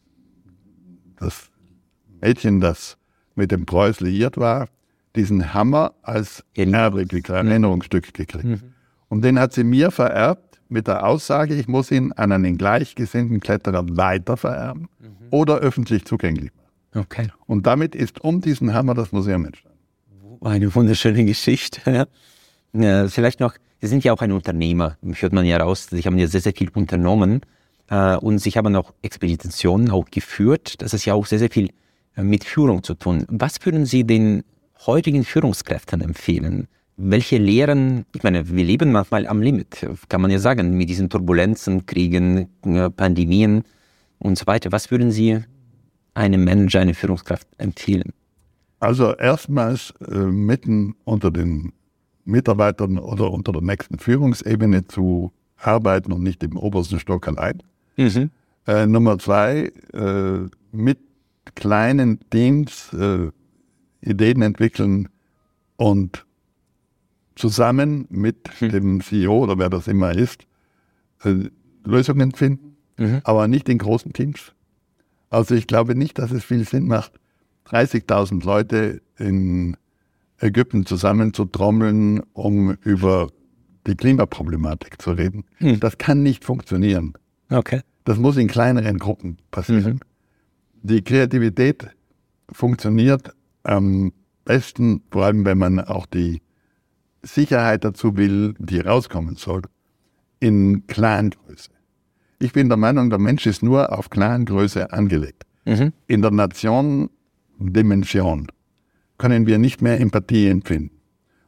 das 1.16 1.49
Mädchen, 2.20 2.60
das 2.60 2.96
mit 3.34 3.50
dem 3.50 3.66
Preuß 3.66 4.00
liiert 4.00 4.36
war, 4.36 4.68
diesen 5.16 5.54
Hammer 5.54 5.94
als 6.02 6.44
Erbe 6.54 7.02
gekriegt, 7.02 7.30
Erinnerungsstück 7.30 8.12
gekriegt. 8.12 8.62
Und 9.08 9.22
den 9.22 9.38
hat 9.38 9.52
sie 9.52 9.64
mir 9.64 9.90
vererbt 9.90 10.60
mit 10.68 10.86
der 10.86 11.04
Aussage, 11.04 11.54
ich 11.54 11.66
muss 11.66 11.90
ihn 11.90 12.12
an 12.12 12.30
einen 12.30 12.56
gleichgesinnten 12.56 13.40
Kletterer 13.40 13.84
weitervererben 13.88 14.88
oder 15.30 15.56
öffentlich 15.56 16.04
zugänglich 16.04 16.50
machen. 16.54 17.04
Okay. 17.06 17.28
Und 17.46 17.66
damit 17.66 17.94
ist 17.94 18.20
um 18.20 18.40
diesen 18.40 18.72
Hammer 18.72 18.94
das 18.94 19.12
Museum 19.12 19.44
entstanden. 19.46 19.78
Eine 20.42 20.74
wunderschöne 20.74 21.24
Geschichte. 21.24 22.06
Ja. 22.72 23.08
Vielleicht 23.08 23.40
noch, 23.40 23.54
Sie 23.80 23.88
sind 23.88 24.04
ja 24.04 24.12
auch 24.12 24.22
ein 24.22 24.32
Unternehmer, 24.32 24.96
hört 25.02 25.32
man 25.32 25.44
ja 25.44 25.56
raus. 25.56 25.88
Sie 25.90 26.02
haben 26.02 26.18
ja 26.18 26.26
sehr, 26.28 26.40
sehr 26.40 26.52
viel 26.52 26.70
unternommen 26.70 27.40
äh, 27.88 28.16
und 28.16 28.38
Sie 28.38 28.50
haben 28.50 28.74
auch 28.76 28.92
Expeditionen 29.02 29.90
auch 29.90 30.04
geführt. 30.10 30.80
Das 30.82 30.94
ist 30.94 31.04
ja 31.04 31.14
auch 31.14 31.26
sehr, 31.26 31.40
sehr 31.40 31.50
viel 31.50 31.70
mit 32.16 32.44
Führung 32.44 32.82
zu 32.82 32.94
tun. 32.94 33.24
Was 33.28 33.64
würden 33.64 33.86
Sie 33.86 34.04
den 34.04 34.42
heutigen 34.86 35.24
Führungskräften 35.24 36.00
empfehlen? 36.00 36.68
Welche 36.96 37.38
Lehren, 37.38 38.04
ich 38.14 38.22
meine, 38.22 38.48
wir 38.48 38.64
leben 38.64 38.92
manchmal 38.92 39.26
am 39.26 39.40
Limit, 39.40 39.86
kann 40.08 40.20
man 40.20 40.30
ja 40.30 40.38
sagen, 40.38 40.76
mit 40.76 40.88
diesen 40.88 41.08
Turbulenzen, 41.08 41.86
Kriegen, 41.86 42.48
äh, 42.64 42.90
Pandemien 42.90 43.64
und 44.18 44.36
so 44.36 44.46
weiter. 44.46 44.70
Was 44.70 44.90
würden 44.90 45.10
Sie 45.10 45.38
einem 46.14 46.44
Manager, 46.44 46.80
einer 46.80 46.94
Führungskraft 46.94 47.46
empfehlen? 47.56 48.12
Also 48.80 49.14
erstmals 49.14 49.94
äh, 50.06 50.14
mitten 50.14 50.94
unter 51.04 51.30
den 51.30 51.72
Mitarbeitern 52.24 52.98
oder 52.98 53.30
unter 53.30 53.52
der 53.52 53.62
nächsten 53.62 53.98
Führungsebene 53.98 54.86
zu 54.86 55.32
arbeiten 55.56 56.12
und 56.12 56.22
nicht 56.22 56.42
im 56.42 56.56
obersten 56.56 56.98
Stock 56.98 57.28
allein. 57.28 57.62
Äh, 58.66 58.86
Nummer 58.86 59.18
zwei, 59.18 59.72
äh, 59.92 60.48
mit 60.72 60.98
kleinen 61.54 62.20
Teams 62.30 62.92
äh, 62.92 63.30
Ideen 64.02 64.42
entwickeln 64.42 65.08
und 65.76 66.26
zusammen 67.34 68.06
mit 68.10 68.50
dem 68.60 69.00
CEO 69.00 69.44
oder 69.44 69.58
wer 69.58 69.70
das 69.70 69.88
immer 69.88 70.14
ist, 70.14 70.46
äh, 71.24 71.50
Lösungen 71.84 72.32
finden, 72.32 72.76
aber 73.24 73.48
nicht 73.48 73.68
in 73.68 73.78
großen 73.78 74.12
Teams. 74.12 74.52
Also 75.30 75.54
ich 75.54 75.66
glaube 75.66 75.94
nicht, 75.94 76.18
dass 76.18 76.32
es 76.32 76.44
viel 76.44 76.66
Sinn 76.66 76.86
macht, 76.86 77.12
30.000 77.68 78.44
Leute 78.44 79.00
in 79.16 79.76
Ägypten 80.38 80.86
zusammenzutrommeln, 80.86 82.20
um 82.32 82.72
über 82.82 83.28
die 83.86 83.94
Klimaproblematik 83.94 85.00
zu 85.00 85.12
reden. 85.12 85.44
Das 85.80 85.98
kann 85.98 86.22
nicht 86.22 86.44
funktionieren. 86.44 87.14
Okay. 87.50 87.80
Das 88.04 88.18
muss 88.18 88.36
in 88.36 88.48
kleineren 88.48 88.98
Gruppen 88.98 89.38
passieren. 89.50 90.00
Die 90.82 91.02
Kreativität 91.02 91.88
funktioniert 92.50 93.34
am 93.62 94.12
besten, 94.44 95.02
vor 95.10 95.26
allem 95.26 95.44
wenn 95.44 95.58
man 95.58 95.80
auch 95.80 96.06
die 96.06 96.40
Sicherheit 97.22 97.84
dazu 97.84 98.16
will, 98.16 98.54
die 98.58 98.80
rauskommen 98.80 99.36
soll, 99.36 99.62
in 100.40 100.86
Clangröße. 100.86 101.70
Ich 102.38 102.54
bin 102.54 102.68
der 102.68 102.78
Meinung, 102.78 103.10
der 103.10 103.18
Mensch 103.18 103.46
ist 103.46 103.62
nur 103.62 103.96
auf 103.96 104.08
Clangröße 104.08 104.92
angelegt. 104.92 105.44
In 106.06 106.22
der 106.22 106.30
Nation-Dimension 106.30 108.46
können 109.18 109.46
wir 109.46 109.58
nicht 109.58 109.82
mehr 109.82 110.00
Empathie 110.00 110.48
empfinden. 110.48 110.96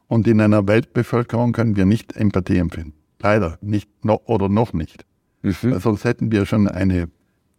Und 0.07 0.27
in 0.27 0.39
einer 0.39 0.67
Weltbevölkerung 0.67 1.53
können 1.53 1.75
wir 1.75 1.85
nicht 1.85 2.15
Empathie 2.15 2.57
empfinden. 2.57 2.93
Leider 3.19 3.57
nicht 3.61 4.05
noch 4.05 4.21
oder 4.25 4.47
noch 4.47 4.73
nicht. 4.73 5.07
Sonst 5.41 6.03
hätten 6.03 6.31
wir 6.31 6.45
schon 6.45 6.67
eine 6.67 7.09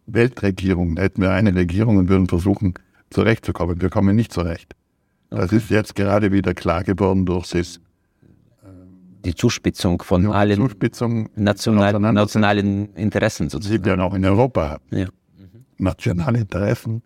Weltregierung, 0.07 0.97
hätten 0.97 1.21
wir 1.21 1.31
eine 1.31 1.53
Regierung 1.55 1.97
und 1.97 2.09
würden 2.09 2.27
versuchen, 2.27 2.75
zurechtzukommen. 3.09 3.81
Wir 3.81 3.89
kommen 3.89 4.15
nicht 4.15 4.31
zurecht. 4.31 4.75
Das 5.29 5.51
ist 5.51 5.69
jetzt 5.69 5.95
gerade 5.95 6.31
wieder 6.31 6.53
klar 6.53 6.83
geworden 6.83 7.25
durch 7.25 7.49
das 7.49 7.79
Die 9.25 9.35
Zuspitzung 9.35 10.01
von 10.01 10.27
allen 10.31 10.55
Zuspitzung 10.55 11.29
national, 11.35 11.99
nationalen 11.99 12.93
Interessen 12.93 13.47
die 13.47 13.51
sozusagen. 13.51 13.85
wir 13.85 13.99
auch 13.99 14.13
in 14.13 14.23
Europa 14.25 14.69
haben. 14.69 14.83
Ja. 14.91 15.07
nationale 15.77 16.39
Interessen, 16.39 17.01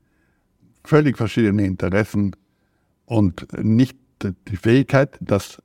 völlig 0.84 1.18
verschiedene 1.18 1.66
Interessen 1.66 2.36
und 3.06 3.48
nicht 3.64 3.98
die 4.22 4.58
Fähigkeit, 4.58 5.18
das 5.22 5.62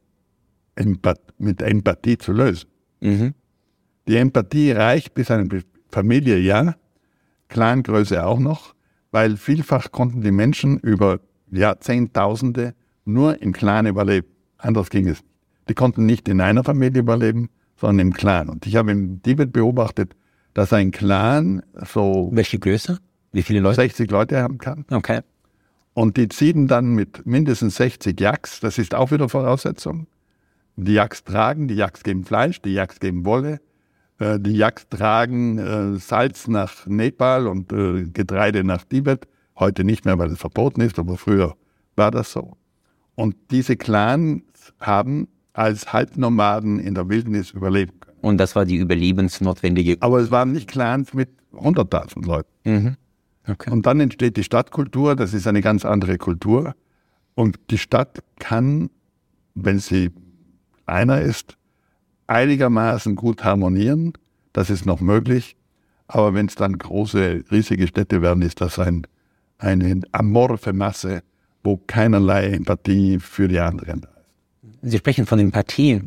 mit 1.39 1.61
Empathie 1.61 2.19
zu 2.19 2.33
lösen. 2.33 2.69
Mhm. 3.01 3.35
Die 4.07 4.17
Empathie 4.17 4.73
reicht 4.73 5.15
bis 5.15 5.31
eine 5.31 5.49
Familie, 5.91 6.39
ja, 6.39 6.77
Clangröße 7.55 8.27
auch 8.27 8.41
noch, 8.41 8.75
weil 9.13 9.37
vielfach 9.37 9.93
konnten 9.93 10.21
die 10.21 10.33
Menschen 10.33 10.79
über 10.81 11.21
Jahrzehntausende 11.51 12.75
nur 13.05 13.41
im 13.41 13.53
Clan 13.53 13.87
überleben. 13.87 14.27
Anders 14.59 14.91
ging 14.91 15.07
es 15.07 15.21
nicht. 15.21 15.35
Die 15.69 15.75
konnten 15.75 16.05
nicht 16.05 16.29
in 16.29 16.41
einer 16.41 16.65
Familie 16.65 17.01
überleben, 17.01 17.49
sondern 17.77 18.09
im 18.09 18.13
Clan. 18.13 18.49
Und 18.49 18.67
ich 18.67 18.77
habe 18.77 18.91
im 18.91 19.23
Tibet 19.23 19.53
beobachtet, 19.53 20.15
dass 20.53 20.73
ein 20.73 20.91
Clan 20.91 21.63
so 21.87 22.29
Welche 22.33 22.59
Größe? 22.59 22.99
Wie 23.33 23.43
viele 23.43 23.61
Leute? 23.61 23.77
60 23.77 24.11
Leute 24.11 24.43
haben 24.43 24.59
kann. 24.59 24.85
Okay. 24.91 25.21
Und 25.95 26.17
die 26.17 26.29
ziehen 26.29 26.67
dann 26.67 26.95
mit 26.95 27.25
mindestens 27.25 27.77
60 27.77 28.21
Yaks, 28.21 28.61
das 28.61 28.79
ist 28.79 28.95
auch 28.95 29.13
wieder 29.13 29.29
Voraussetzung. 29.29 30.09
Die 30.77 30.95
Yaks 30.95 31.23
tragen, 31.23 31.69
die 31.69 31.75
Yaks 31.75 32.03
geben 32.03 32.25
Fleisch, 32.25 32.61
die 32.61 32.75
Yaks 32.75 32.99
geben 32.99 33.25
Wolle, 33.25 33.61
äh, 34.19 34.39
die 34.39 34.53
Yaks 34.53 34.89
tragen 34.89 35.59
äh, 35.59 35.99
Salz 35.99 36.49
nach 36.49 36.87
Nepal 36.87 37.47
und 37.47 37.73
äh, 37.73 38.05
Getreide 38.05 38.65
nach 38.65 38.85
Tibet. 38.85 39.27
Heute 39.59 39.85
nicht 39.85 40.05
mehr, 40.05 40.19
weil 40.19 40.31
es 40.31 40.39
verboten 40.39 40.81
ist, 40.81 40.99
aber 40.99 41.17
früher 41.17 41.57
war 41.97 42.11
das 42.11 42.33
so. 42.33 42.57
Und 43.15 43.37
diese 43.51 43.77
Clans 43.77 44.43
haben 44.81 45.29
als 45.53 45.93
Halbnomaden 45.93 46.81
in 46.81 46.95
der 46.95 47.09
Wildnis 47.09 47.53
überleben 47.53 48.01
können. 48.01 48.19
Und 48.21 48.39
das 48.39 48.57
war 48.57 48.65
die 48.65 48.77
überlebensnotwendige. 48.77 49.99
Aber 50.01 50.19
es 50.19 50.31
waren 50.31 50.53
nicht 50.53 50.69
Clans 50.69 51.15
mit 51.15 51.29
100.000 51.53 52.27
Leuten. 52.27 52.49
Mhm. 52.65 52.97
Okay. 53.47 53.71
Und 53.71 53.87
dann 53.87 54.01
entsteht 54.01 54.37
die 54.37 54.43
Stadtkultur, 54.43 55.15
das 55.15 55.35
ist 55.35 55.47
eine 55.47 55.61
ganz 55.61 55.85
andere 55.85 56.19
Kultur. 56.19 56.75
Und 57.35 57.59
die 57.71 57.79
Stadt 57.79 58.23
kann, 58.39 58.91
wenn 59.55 59.79
sie 59.79 60.11
kleiner 60.87 61.21
ist, 61.21 61.57
einigermaßen 62.27 63.17
gut 63.17 63.45
harmonieren. 63.45 64.13
Das 64.53 64.71
ist 64.71 64.87
noch 64.87 65.01
möglich. 65.01 65.57
Aber 66.07 66.35
wenn 66.35 66.47
es 66.47 66.55
dann 66.55 66.79
große, 66.79 67.45
riesige 67.51 67.87
Städte 67.87 68.23
werden, 68.23 68.43
ist 68.43 68.61
das 68.61 68.79
ein, 68.79 69.07
eine 69.59 70.01
amorphe 70.13 70.73
Masse, 70.73 71.23
wo 71.63 71.81
keinerlei 71.87 72.51
Empathie 72.51 73.19
für 73.19 73.49
die 73.49 73.59
anderen 73.59 74.03
da 74.03 74.09
ist. 74.09 74.91
Sie 74.91 74.99
sprechen 74.99 75.27
von 75.27 75.39
Empathie. 75.39 76.03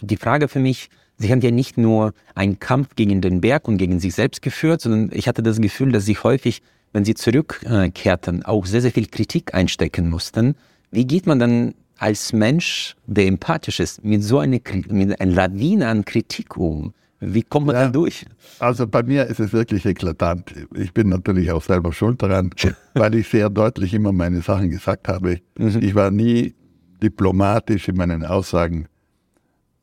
Die 0.00 0.16
Frage 0.16 0.48
für 0.48 0.60
mich, 0.60 0.88
Sie 1.16 1.30
haben 1.30 1.40
ja 1.42 1.50
nicht 1.50 1.78
nur 1.78 2.12
einen 2.34 2.58
Kampf 2.58 2.96
gegen 2.96 3.20
den 3.20 3.40
Berg 3.40 3.68
und 3.68 3.76
gegen 3.76 4.00
sich 4.00 4.14
selbst 4.14 4.42
geführt, 4.42 4.80
sondern 4.80 5.10
ich 5.12 5.28
hatte 5.28 5.42
das 5.42 5.60
Gefühl, 5.60 5.92
dass 5.92 6.06
Sie 6.06 6.16
häufig, 6.16 6.62
wenn 6.92 7.04
Sie 7.04 7.14
zurückkehrten, 7.14 8.44
auch 8.44 8.66
sehr, 8.66 8.80
sehr 8.80 8.90
viel 8.90 9.06
Kritik 9.06 9.54
einstecken 9.54 10.10
mussten. 10.10 10.56
Wie 10.90 11.06
geht 11.06 11.26
man 11.26 11.38
dann 11.38 11.74
als 11.98 12.32
Mensch, 12.32 12.96
der 13.06 13.26
empathisch 13.26 13.80
ist, 13.80 14.04
mit 14.04 14.22
so 14.22 14.38
einer, 14.38 14.58
mit 14.88 15.20
einer 15.20 15.32
Lawine 15.32 15.88
an 15.88 16.04
Kritik 16.04 16.56
um? 16.56 16.92
Wie 17.20 17.42
kommt 17.42 17.66
man 17.66 17.76
ja, 17.76 17.84
da 17.84 17.90
durch? 17.90 18.26
Also 18.58 18.86
bei 18.86 19.02
mir 19.02 19.26
ist 19.26 19.40
es 19.40 19.52
wirklich 19.52 19.86
eklatant. 19.86 20.52
Ich 20.74 20.92
bin 20.92 21.08
natürlich 21.08 21.50
auch 21.52 21.62
selber 21.62 21.92
schuld 21.92 22.20
daran, 22.22 22.50
weil 22.94 23.14
ich 23.14 23.28
sehr 23.28 23.48
deutlich 23.48 23.94
immer 23.94 24.12
meine 24.12 24.42
Sachen 24.42 24.70
gesagt 24.70 25.08
habe. 25.08 25.40
Mhm. 25.56 25.78
Ich 25.80 25.94
war 25.94 26.10
nie 26.10 26.54
diplomatisch 27.02 27.88
in 27.88 27.96
meinen 27.96 28.24
Aussagen. 28.24 28.86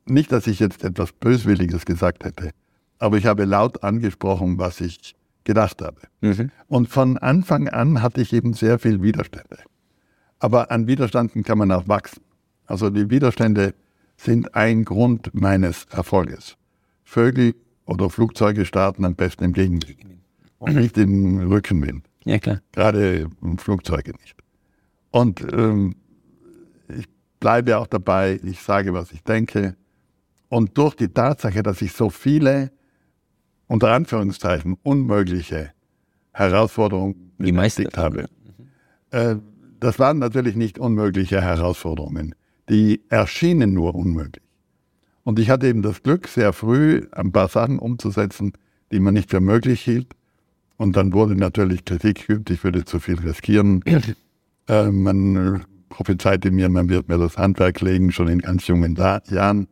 Nicht, 0.06 0.32
dass 0.32 0.46
ich 0.46 0.60
jetzt 0.60 0.84
etwas 0.84 1.12
Böswilliges 1.12 1.84
gesagt 1.84 2.24
hätte, 2.24 2.50
aber 2.98 3.16
ich 3.16 3.26
habe 3.26 3.44
laut 3.44 3.82
angesprochen, 3.82 4.58
was 4.58 4.80
ich 4.80 5.14
gedacht 5.44 5.82
habe. 5.82 6.00
Mhm. 6.20 6.50
Und 6.68 6.88
von 6.88 7.18
Anfang 7.18 7.68
an 7.68 8.02
hatte 8.02 8.20
ich 8.20 8.32
eben 8.32 8.52
sehr 8.52 8.78
viel 8.78 9.02
Widerstände. 9.02 9.58
Aber 10.42 10.72
an 10.72 10.88
Widerständen 10.88 11.44
kann 11.44 11.56
man 11.56 11.70
auch 11.70 11.86
wachsen. 11.86 12.20
Also 12.66 12.90
die 12.90 13.08
Widerstände 13.10 13.74
sind 14.16 14.56
ein 14.56 14.84
Grund 14.84 15.32
meines 15.34 15.84
Erfolges. 15.92 16.56
Vögel 17.04 17.54
oder 17.86 18.10
Flugzeuge 18.10 18.64
starten 18.64 19.04
am 19.04 19.14
besten 19.14 19.44
im 19.44 19.52
Gegenwind 19.52 20.04
und 20.58 20.74
nicht 20.74 20.98
im 20.98 21.48
Rückenwind. 21.48 22.04
Ja, 22.24 22.40
klar. 22.40 22.60
Gerade 22.72 23.28
Flugzeuge 23.58 24.14
nicht. 24.20 24.34
Und 25.12 25.46
ähm, 25.52 25.94
ich 26.88 27.06
bleibe 27.38 27.78
auch 27.78 27.86
dabei, 27.86 28.40
ich 28.42 28.60
sage, 28.60 28.92
was 28.92 29.12
ich 29.12 29.22
denke. 29.22 29.76
Und 30.48 30.76
durch 30.76 30.96
die 30.96 31.08
Tatsache, 31.08 31.62
dass 31.62 31.80
ich 31.82 31.92
so 31.92 32.10
viele, 32.10 32.72
unter 33.68 33.92
Anführungszeichen, 33.92 34.76
unmögliche 34.82 35.70
Herausforderungen 36.32 37.32
gemeistert 37.38 37.96
habe, 37.96 38.26
äh, 39.12 39.36
das 39.82 39.98
waren 39.98 40.18
natürlich 40.18 40.54
nicht 40.54 40.78
unmögliche 40.78 41.40
Herausforderungen. 41.40 42.36
Die 42.68 43.02
erschienen 43.08 43.74
nur 43.74 43.96
unmöglich. 43.96 44.44
Und 45.24 45.40
ich 45.40 45.50
hatte 45.50 45.66
eben 45.66 45.82
das 45.82 46.04
Glück, 46.04 46.28
sehr 46.28 46.52
früh 46.52 47.06
ein 47.10 47.32
paar 47.32 47.48
Sachen 47.48 47.80
umzusetzen, 47.80 48.52
die 48.92 49.00
man 49.00 49.14
nicht 49.14 49.30
für 49.30 49.40
möglich 49.40 49.80
hielt. 49.80 50.14
Und 50.76 50.96
dann 50.96 51.12
wurde 51.12 51.34
natürlich 51.34 51.84
Kritik 51.84 52.28
geübt, 52.28 52.50
ich 52.50 52.62
würde 52.62 52.84
zu 52.84 53.00
viel 53.00 53.18
riskieren. 53.18 53.82
äh, 54.68 54.90
man 54.90 55.64
prophezeite 55.88 56.52
mir, 56.52 56.68
man 56.68 56.88
wird 56.88 57.08
mir 57.08 57.18
das 57.18 57.36
Handwerk 57.36 57.80
legen, 57.80 58.12
schon 58.12 58.28
in 58.28 58.38
ganz 58.38 58.68
jungen 58.68 58.94
Jahren. 58.94 59.66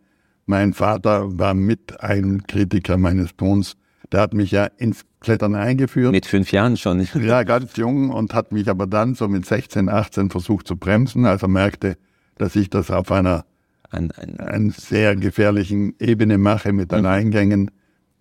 Mein 0.46 0.72
Vater 0.72 1.38
war 1.38 1.54
mit 1.54 2.00
ein 2.00 2.42
Kritiker 2.48 2.96
meines 2.96 3.36
Tons. 3.36 3.76
Der 4.12 4.20
hat 4.20 4.34
mich 4.34 4.50
ja 4.50 4.64
ins 4.64 5.04
Klettern 5.20 5.54
eingeführt. 5.54 6.12
Mit 6.12 6.26
fünf 6.26 6.50
Jahren 6.52 6.76
schon. 6.76 7.00
ja, 7.14 7.42
ganz 7.44 7.76
jung 7.76 8.10
und 8.10 8.34
hat 8.34 8.52
mich 8.52 8.68
aber 8.68 8.86
dann 8.86 9.14
so 9.14 9.28
mit 9.28 9.46
16, 9.46 9.88
18 9.88 10.30
versucht 10.30 10.66
zu 10.66 10.76
bremsen, 10.76 11.26
als 11.26 11.42
er 11.42 11.48
merkte, 11.48 11.96
dass 12.36 12.56
ich 12.56 12.70
das 12.70 12.90
auf 12.90 13.12
einer 13.12 13.44
ein, 13.90 14.10
ein, 14.12 14.40
ein 14.40 14.70
sehr 14.70 15.16
gefährlichen 15.16 15.94
Ebene 15.98 16.38
mache 16.38 16.72
mit 16.72 16.90
mhm. 16.90 16.98
Alleingängen. 16.98 17.70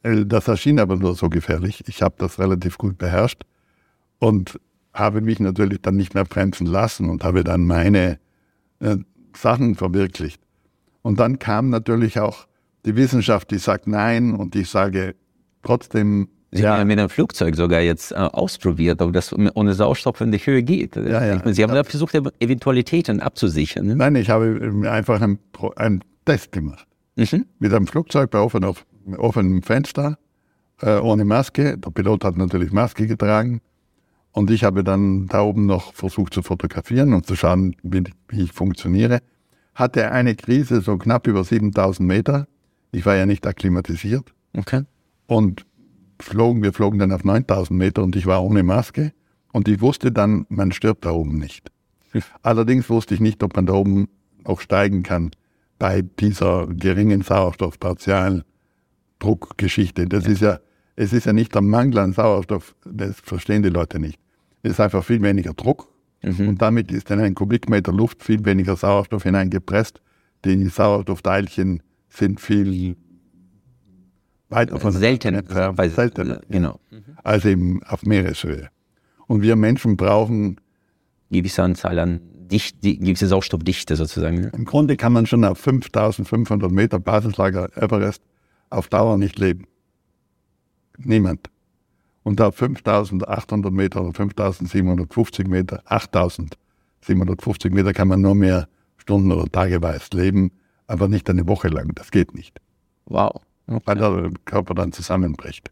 Äh, 0.03 0.25
das 0.25 0.47
erschien 0.47 0.79
aber 0.79 0.95
nur 0.95 1.15
so 1.15 1.29
gefährlich. 1.29 1.83
Ich 1.87 2.01
habe 2.01 2.15
das 2.17 2.39
relativ 2.39 2.77
gut 2.77 2.97
beherrscht 2.97 3.43
und 4.19 4.59
habe 4.93 5.21
mich 5.21 5.39
natürlich 5.39 5.81
dann 5.81 5.95
nicht 5.95 6.13
mehr 6.13 6.25
bremsen 6.25 6.67
lassen 6.67 7.09
und 7.09 7.23
habe 7.23 7.43
dann 7.43 7.65
meine 7.65 8.19
äh, 8.79 8.97
Sachen 9.35 9.75
verwirklicht. 9.75 10.41
Und 11.01 11.19
dann 11.19 11.39
kam 11.39 11.69
natürlich 11.69 12.19
auch 12.19 12.47
die 12.85 12.95
Wissenschaft, 12.95 13.51
die 13.51 13.57
sagt 13.57 13.87
nein 13.87 14.33
und 14.33 14.55
ich 14.55 14.69
sage 14.69 15.15
trotzdem. 15.63 16.29
Sie 16.51 16.63
ja. 16.63 16.71
haben 16.71 16.79
ja 16.79 16.85
mit 16.85 16.97
einem 16.97 17.09
Flugzeug 17.09 17.55
sogar 17.55 17.81
jetzt 17.81 18.11
äh, 18.11 18.15
ausprobiert, 18.15 19.03
ob 19.03 19.13
das 19.13 19.31
ohne 19.33 19.73
Sauerstoff 19.75 20.19
in 20.19 20.31
die 20.31 20.39
Höhe 20.39 20.63
geht. 20.63 20.95
Ja, 20.95 21.23
ja. 21.23 21.35
Meine, 21.37 21.53
Sie 21.53 21.61
haben 21.61 21.75
ja. 21.75 21.83
versucht, 21.83 22.15
Eventualitäten 22.39 23.19
abzusichern. 23.19 23.85
Ne? 23.85 23.95
Nein, 23.95 24.15
ich 24.15 24.31
habe 24.31 24.81
einfach 24.89 25.21
einen, 25.21 25.37
einen 25.75 26.03
Test 26.25 26.51
gemacht. 26.51 26.87
Mhm. 27.17 27.45
Mit 27.59 27.71
einem 27.71 27.85
Flugzeug 27.85 28.31
bei 28.31 28.39
offenem, 28.39 28.73
offenem 29.17 29.61
Fenster, 29.61 30.17
äh, 30.81 30.97
ohne 30.97 31.23
Maske. 31.23 31.77
Der 31.77 31.91
Pilot 31.91 32.23
hat 32.23 32.35
natürlich 32.35 32.71
Maske 32.71 33.05
getragen. 33.05 33.61
Und 34.31 34.49
ich 34.49 34.63
habe 34.63 34.83
dann 34.83 35.27
da 35.27 35.41
oben 35.41 35.67
noch 35.67 35.93
versucht 35.93 36.33
zu 36.33 36.41
fotografieren 36.41 37.13
und 37.13 37.27
zu 37.27 37.35
schauen, 37.35 37.75
wie, 37.83 38.03
wie 38.29 38.41
ich 38.41 38.53
funktioniere 38.53 39.19
hatte 39.79 40.11
eine 40.11 40.35
Krise 40.35 40.81
so 40.81 40.97
knapp 40.97 41.25
über 41.25 41.43
7000 41.43 42.07
Meter. 42.07 42.47
Ich 42.91 43.05
war 43.05 43.15
ja 43.15 43.25
nicht 43.25 43.47
akklimatisiert. 43.47 44.33
Okay. 44.55 44.83
Und 45.29 45.65
flogen, 46.19 46.63
wir 46.63 46.73
flogen 46.73 46.99
dann 46.99 47.11
auf 47.11 47.23
9000 47.23 47.77
Meter 47.77 48.01
und 48.03 48.15
ich 48.15 48.25
war 48.25 48.43
ohne 48.43 48.63
Maske. 48.63 49.13
Und 49.51 49.67
ich 49.67 49.81
wusste 49.81 50.11
dann, 50.11 50.45
man 50.49 50.71
stirbt 50.71 51.05
da 51.05 51.11
oben 51.11 51.37
nicht. 51.37 51.71
Allerdings 52.41 52.89
wusste 52.89 53.13
ich 53.13 53.19
nicht, 53.19 53.43
ob 53.43 53.55
man 53.55 53.65
da 53.65 53.73
oben 53.73 54.07
auch 54.43 54.61
steigen 54.61 55.03
kann 55.03 55.31
bei 55.77 56.01
dieser 56.01 56.67
geringen 56.67 57.21
Sauerstoffpartialdruckgeschichte. 57.21 60.07
Das 60.07 60.25
ja. 60.25 60.31
ist 60.31 60.41
ja, 60.41 60.59
es 60.95 61.13
ist 61.13 61.25
ja 61.25 61.33
nicht 61.33 61.53
der 61.55 61.61
Mangel 61.61 61.99
an 61.99 62.13
Sauerstoff, 62.13 62.75
das 62.85 63.19
verstehen 63.19 63.63
die 63.63 63.69
Leute 63.69 63.99
nicht. 63.99 64.19
Es 64.63 64.71
ist 64.71 64.79
einfach 64.79 65.03
viel 65.03 65.21
weniger 65.21 65.53
Druck 65.53 65.89
Mhm. 66.21 66.49
Und 66.49 66.61
damit 66.61 66.91
ist 66.91 67.09
in 67.11 67.19
einen 67.19 67.35
Kubikmeter 67.35 67.91
Luft 67.91 68.23
viel 68.23 68.43
weniger 68.45 68.75
Sauerstoff 68.75 69.23
hineingepresst. 69.23 70.01
Die 70.45 70.67
Sauerstoffteilchen 70.67 71.81
sind 72.09 72.39
viel 72.39 72.95
weiter 74.49 74.79
von 74.79 74.91
selten, 74.91 75.45
der, 75.47 75.73
äh, 75.77 75.89
seltener, 75.89 76.41
genau. 76.49 76.79
als 77.23 77.45
eben 77.45 77.83
auf 77.83 78.03
Meereshöhe. 78.03 78.69
Und 79.27 79.41
wir 79.41 79.55
Menschen 79.55 79.95
brauchen 79.95 80.59
gewisse 81.29 81.63
Anzahl 81.63 81.99
an 81.99 82.21
Dicht, 82.49 82.83
die, 82.83 82.97
gewisse 82.97 83.27
Sauerstoffdichte 83.27 83.95
sozusagen. 83.95 84.45
Im 84.45 84.65
Grunde 84.65 84.97
kann 84.97 85.13
man 85.13 85.27
schon 85.27 85.45
auf 85.45 85.59
5500 85.59 86.71
Meter 86.71 86.99
Basislager 86.99 87.69
Everest 87.77 88.23
auf 88.71 88.87
Dauer 88.87 89.17
nicht 89.17 89.37
leben. 89.37 89.67
Niemand. 90.97 91.49
Und 92.23 92.41
auf 92.41 92.55
5800 92.55 93.71
Meter 93.71 94.01
oder 94.01 94.13
5750 94.13 95.47
Meter, 95.47 95.81
8750 95.85 97.71
Meter 97.71 97.93
kann 97.93 98.07
man 98.07 98.21
nur 98.21 98.35
mehr 98.35 98.67
Stunden 98.97 99.31
oder 99.31 99.49
tageweise 99.49 100.09
leben, 100.13 100.51
aber 100.87 101.07
nicht 101.07 101.29
eine 101.29 101.47
Woche 101.47 101.69
lang. 101.69 101.93
Das 101.95 102.11
geht 102.11 102.33
nicht. 102.33 102.59
Wow. 103.05 103.41
Weil 103.85 103.95
der 103.95 104.31
Körper 104.45 104.73
dann 104.73 104.91
zusammenbricht. 104.91 105.71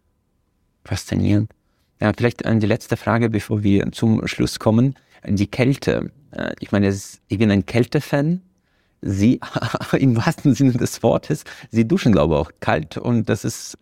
Faszinierend. 0.83 1.51
Ja, 1.99 2.11
vielleicht 2.15 2.43
die 2.45 2.67
letzte 2.67 2.95
Frage, 2.95 3.29
bevor 3.29 3.63
wir 3.63 3.91
zum 3.91 4.27
Schluss 4.27 4.59
kommen. 4.59 4.95
Die 5.25 5.47
Kälte. 5.47 6.11
Äh, 6.31 6.53
ich 6.59 6.71
meine, 6.71 6.87
ich 6.89 7.37
bin 7.37 7.51
ein 7.51 7.65
Kältefan. 7.65 8.41
Sie, 9.01 9.39
im 9.97 10.15
wahrsten 10.15 10.53
Sinne 10.55 10.73
des 10.73 11.03
Wortes, 11.03 11.43
Sie 11.71 11.87
duschen, 11.87 12.11
glaube 12.11 12.35
ich, 12.35 12.39
auch 12.39 12.51
kalt. 12.59 12.97
Und 12.97 13.29
das 13.29 13.45
ist 13.45 13.77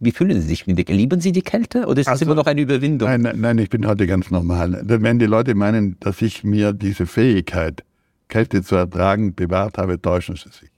wie 0.00 0.12
fühlen 0.12 0.40
Sie 0.40 0.46
sich 0.46 0.66
mit 0.66 0.78
der 0.78 0.94
Lieben 0.94 1.20
Sie 1.20 1.32
die 1.32 1.42
Kälte 1.42 1.86
oder 1.86 2.00
ist 2.00 2.06
das 2.06 2.12
also, 2.12 2.26
immer 2.26 2.36
noch 2.36 2.46
eine 2.46 2.60
Überwindung? 2.60 3.08
Nein, 3.08 3.40
nein, 3.40 3.58
ich 3.58 3.68
bin 3.68 3.86
heute 3.86 4.06
ganz 4.06 4.30
normal. 4.30 4.80
Wenn 4.84 5.18
die 5.18 5.26
Leute 5.26 5.54
meinen, 5.54 5.96
dass 6.00 6.22
ich 6.22 6.44
mir 6.44 6.72
diese 6.72 7.06
Fähigkeit, 7.06 7.82
Kälte 8.28 8.62
zu 8.62 8.76
ertragen, 8.76 9.34
bewahrt 9.34 9.78
habe, 9.78 10.00
täuschen 10.00 10.36
sie 10.36 10.50
sich. 10.50 10.70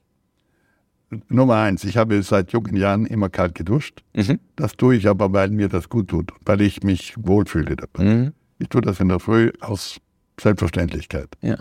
Nummer 1.29 1.57
eins, 1.57 1.85
ich 1.85 1.97
habe 1.97 2.23
seit 2.23 2.53
jungen 2.53 2.77
Jahren 2.77 3.07
immer 3.07 3.29
kalt 3.29 3.55
geduscht. 3.55 4.03
Mhm. 4.15 4.39
Das 4.57 4.77
tue 4.77 4.97
ich 4.97 5.09
aber, 5.09 5.33
weil 5.33 5.51
mir 5.51 5.69
das 5.69 5.89
gut 5.89 6.09
tut, 6.09 6.33
weil 6.45 6.61
ich 6.61 6.83
mich 6.83 7.15
wohlfühle 7.19 7.77
dabei. 7.77 8.05
Mhm. 8.05 8.33
Ich 8.59 8.69
tue 8.69 8.81
das 8.81 9.01
in 9.01 9.09
der 9.09 9.19
Früh 9.19 9.51
aus 9.61 9.99
Selbstverständlichkeit. 10.41 11.29
Ja. 11.41 11.57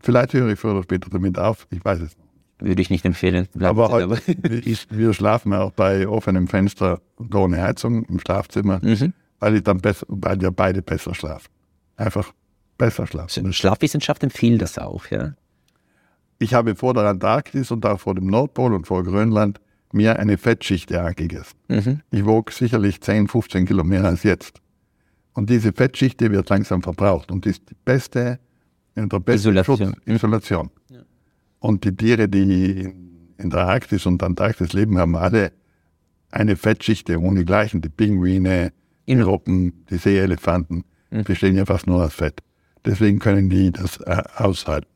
Vielleicht 0.00 0.34
höre 0.34 0.48
ich 0.48 0.58
früher 0.58 0.72
oder 0.72 0.82
später 0.82 1.10
damit 1.10 1.38
auf, 1.38 1.66
ich 1.70 1.84
weiß 1.84 2.00
es 2.00 2.16
noch. 2.18 2.24
Würde 2.58 2.82
ich 2.82 2.90
nicht 2.90 3.06
empfehlen. 3.06 3.48
aber 3.58 3.88
heute, 3.90 4.10
wir 4.90 5.14
schlafen 5.14 5.54
auch 5.54 5.72
bei 5.72 6.06
offenem 6.06 6.46
Fenster 6.46 7.00
und 7.16 7.34
ohne 7.34 7.62
Heizung 7.62 8.04
im 8.04 8.20
Schlafzimmer, 8.20 8.80
mhm. 8.82 9.14
weil, 9.38 9.56
ich 9.56 9.62
dann 9.62 9.78
besser, 9.78 10.04
weil 10.08 10.40
wir 10.40 10.50
beide 10.50 10.82
besser 10.82 11.14
schlafen. 11.14 11.48
Einfach 11.96 12.32
besser 12.76 13.06
schlafen. 13.06 13.52
Schlafwissenschaft 13.52 14.22
empfiehlt 14.22 14.60
das 14.60 14.78
auch, 14.78 15.06
ja. 15.06 15.34
Ich 16.42 16.54
habe 16.54 16.74
vor 16.74 16.94
der 16.94 17.04
Antarktis 17.04 17.70
und 17.70 17.84
auch 17.84 18.00
vor 18.00 18.14
dem 18.14 18.26
Nordpol 18.26 18.72
und 18.72 18.86
vor 18.86 19.04
Grönland 19.04 19.60
mir 19.92 20.18
eine 20.18 20.38
Fettschicht 20.38 20.92
angegessen. 20.92 21.58
Mhm. 21.68 22.00
Ich 22.10 22.24
wog 22.24 22.50
sicherlich 22.50 23.02
10, 23.02 23.28
15 23.28 23.66
Kilo 23.66 23.84
mehr 23.84 24.04
als 24.04 24.22
jetzt. 24.22 24.58
Und 25.34 25.50
diese 25.50 25.72
Fettschicht 25.72 26.18
die 26.18 26.30
wird 26.30 26.48
langsam 26.48 26.82
verbraucht 26.82 27.30
und 27.30 27.44
ist 27.44 27.68
die 27.68 27.76
beste, 27.84 28.40
der 28.96 29.20
beste 29.20 29.50
Isolation. 29.50 29.76
Schutz, 29.76 30.06
Isolation. 30.06 30.70
Ja. 30.88 31.00
Und 31.58 31.84
die 31.84 31.94
Tiere, 31.94 32.26
die 32.26 32.90
in 33.36 33.50
der 33.50 33.66
Arktis 33.66 34.06
und 34.06 34.22
Antarktis 34.22 34.72
leben, 34.72 34.96
haben 34.96 35.16
alle 35.16 35.52
eine 36.30 36.56
Fettschicht 36.56 37.10
ohne 37.10 37.44
Gleichen. 37.44 37.82
Die 37.82 37.90
Pinguine, 37.90 38.72
die 39.06 39.20
Robben, 39.20 39.84
die 39.90 39.98
Seeelefanten. 39.98 40.84
Mhm. 41.10 41.24
Bestehen 41.24 41.56
ja 41.56 41.66
fast 41.66 41.86
nur 41.86 42.02
aus 42.02 42.14
Fett. 42.14 42.40
Deswegen 42.86 43.18
können 43.18 43.50
die 43.50 43.72
das 43.72 43.98
äh, 43.98 44.22
aushalten. 44.36 44.88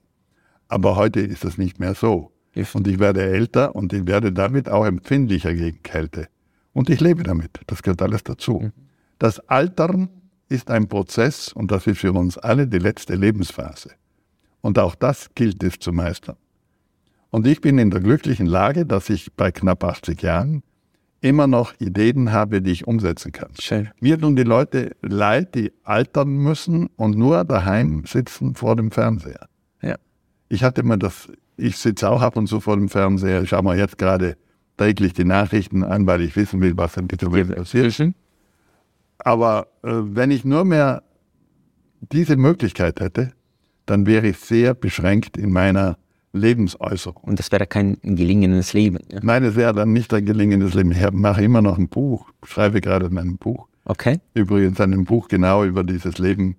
Aber 0.69 0.97
heute 0.97 1.21
ist 1.21 1.45
das 1.45 1.59
nicht 1.59 1.79
mehr 1.79 1.95
so. 1.95 2.33
Und 2.73 2.87
ich 2.87 2.99
werde 2.99 3.23
älter 3.23 3.75
und 3.75 3.93
ich 3.93 4.07
werde 4.07 4.33
damit 4.33 4.69
auch 4.69 4.85
empfindlicher 4.85 5.55
gegen 5.55 5.83
Kälte. 5.83 6.29
Und 6.73 6.89
ich 6.91 7.01
lebe 7.01 7.23
damit. 7.23 7.61
Das 7.67 7.83
gehört 7.83 8.03
alles 8.03 8.23
dazu. 8.23 8.61
Mhm. 8.61 8.73
Das 9.19 9.41
Altern 9.49 10.09
ist 10.49 10.71
ein 10.71 10.89
Prozess 10.89 11.53
und 11.53 11.71
das 11.71 11.87
ist 11.87 11.99
für 11.99 12.13
uns 12.13 12.39
alle 12.39 12.67
die 12.67 12.79
letzte 12.79 13.15
Lebensphase. 13.15 13.91
Und 14.61 14.79
auch 14.79 14.95
das 14.95 15.31
gilt 15.35 15.63
es 15.63 15.79
zu 15.79 15.93
meistern. 15.93 16.37
Und 17.31 17.47
ich 17.47 17.61
bin 17.61 17.79
in 17.79 17.91
der 17.91 18.01
glücklichen 18.01 18.47
Lage, 18.47 18.87
dass 18.87 19.11
ich 19.11 19.33
bei 19.35 19.51
knapp 19.51 19.83
80 19.83 20.23
Jahren 20.23 20.63
immer 21.21 21.47
noch 21.47 21.73
Ideen 21.81 22.33
habe, 22.33 22.61
die 22.61 22.73
ich 22.73 22.87
umsetzen 22.87 23.33
kann. 23.33 23.51
Schön. 23.59 23.91
Mir 23.99 24.21
tun 24.21 24.37
die 24.37 24.43
Leute 24.43 24.95
leid, 25.03 25.55
die 25.55 25.73
altern 25.83 26.37
müssen 26.37 26.89
und 26.97 27.17
nur 27.17 27.45
daheim 27.45 28.05
sitzen 28.07 28.55
vor 28.55 28.77
dem 28.77 28.91
Fernseher. 28.91 29.49
Ich 30.55 30.63
hatte 30.63 30.85
mal 30.85 30.97
das, 30.97 31.29
ich 31.57 31.77
sitze 31.77 32.09
auch 32.09 32.23
ab 32.23 32.37
und 32.37 32.47
zu 32.47 32.61
vor 32.61 32.77
dem 32.77 32.89
Fernseher, 32.89 33.43
ich 33.43 33.49
schaue 33.49 33.65
mir 33.65 33.77
jetzt 33.77 33.99
gerade 33.99 34.37
täglich 34.77 35.13
die 35.13 35.25
Nachrichten 35.25 35.83
an, 35.83 36.07
weil 36.07 36.21
ich 36.21 36.37
wissen 36.37 36.61
will, 36.61 36.77
was 36.77 36.97
in 36.97 37.09
der 37.09 37.33
Welt 37.33 37.57
passiert. 37.57 38.15
Aber 39.19 39.67
äh, 39.83 39.91
wenn 39.93 40.31
ich 40.31 40.45
nur 40.45 40.65
mehr 40.65 41.03
diese 42.13 42.37
Möglichkeit 42.37 43.01
hätte, 43.01 43.33
dann 43.87 44.07
wäre 44.07 44.29
ich 44.29 44.39
sehr 44.39 44.75
beschränkt 44.75 45.37
in 45.37 45.51
meiner 45.51 45.99
Lebensäußerung. 46.33 47.23
Und 47.25 47.39
das 47.41 47.51
wäre 47.51 47.67
kein 47.67 47.99
gelingendes 48.03 48.73
Leben. 48.75 48.99
Ja? 49.11 49.19
Nein, 49.23 49.43
es 49.43 49.57
wäre 49.57 49.73
dann 49.73 49.93
nicht 49.93 50.15
ein 50.15 50.25
gelingendes 50.25 50.75
Leben. 50.75 50.93
Ich 50.93 51.11
mache 51.11 51.43
immer 51.43 51.63
noch 51.63 51.79
ein 51.79 51.89
Buch, 51.89 52.31
schreibe 52.45 52.81
gerade 52.81 53.07
ein 53.07 53.39
Buch. 53.39 53.67
Okay. 53.87 54.21
Übrigens 54.35 54.81
ein 54.81 55.05
Buch 55.05 55.27
genau 55.27 55.65
über 55.65 55.83
dieses 55.83 56.19
Leben 56.19 56.57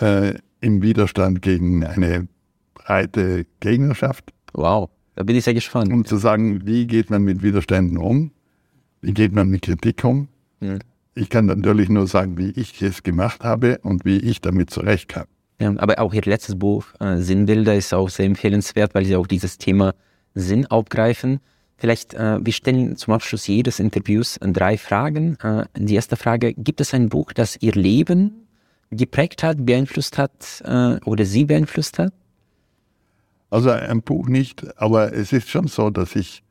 äh, 0.00 0.34
im 0.60 0.82
Widerstand 0.82 1.40
gegen 1.40 1.84
eine 1.84 2.26
breite 2.88 3.44
Gegnerschaft. 3.60 4.32
Wow, 4.54 4.88
da 5.14 5.22
bin 5.22 5.36
ich 5.36 5.44
sehr 5.44 5.54
gespannt. 5.54 5.92
Um 5.92 6.04
zu 6.04 6.16
sagen, 6.16 6.66
wie 6.66 6.86
geht 6.86 7.10
man 7.10 7.22
mit 7.22 7.42
Widerständen 7.42 7.98
um? 7.98 8.32
Wie 9.02 9.12
geht 9.12 9.32
man 9.32 9.48
mit 9.48 9.62
Kritik 9.62 10.02
um? 10.04 10.28
Hm. 10.60 10.78
Ich 11.14 11.28
kann 11.28 11.46
natürlich 11.46 11.88
nur 11.88 12.06
sagen, 12.06 12.38
wie 12.38 12.50
ich 12.50 12.80
es 12.80 13.02
gemacht 13.02 13.44
habe 13.44 13.78
und 13.82 14.04
wie 14.04 14.18
ich 14.18 14.40
damit 14.40 14.70
zurechtkam. 14.70 15.26
Ja, 15.60 15.74
aber 15.76 15.98
auch 15.98 16.14
Ihr 16.14 16.22
letztes 16.22 16.58
Buch, 16.58 16.84
äh, 17.00 17.16
Sinnbilder, 17.18 17.74
ist 17.74 17.92
auch 17.92 18.08
sehr 18.08 18.26
empfehlenswert, 18.26 18.94
weil 18.94 19.04
Sie 19.04 19.16
auch 19.16 19.26
dieses 19.26 19.58
Thema 19.58 19.94
Sinn 20.34 20.66
aufgreifen. 20.66 21.40
Vielleicht, 21.76 22.14
äh, 22.14 22.38
wir 22.40 22.52
stellen 22.52 22.96
zum 22.96 23.12
Abschluss 23.12 23.46
jedes 23.48 23.80
Interviews 23.80 24.38
drei 24.40 24.78
Fragen. 24.78 25.36
Äh, 25.42 25.64
die 25.76 25.94
erste 25.94 26.16
Frage, 26.16 26.54
gibt 26.54 26.80
es 26.80 26.94
ein 26.94 27.08
Buch, 27.08 27.32
das 27.32 27.56
Ihr 27.60 27.72
Leben 27.72 28.46
geprägt 28.90 29.42
hat, 29.42 29.66
beeinflusst 29.66 30.16
hat 30.16 30.62
äh, 30.64 31.04
oder 31.04 31.24
Sie 31.24 31.44
beeinflusst 31.44 31.98
hat? 31.98 32.12
Also 33.50 33.70
ein 33.70 34.02
Buch 34.02 34.28
nicht, 34.28 34.78
aber 34.80 35.12
es 35.12 35.32
ist 35.32 35.48
schon 35.48 35.68
so, 35.68 35.90
dass 35.90 36.16
ich 36.16 36.42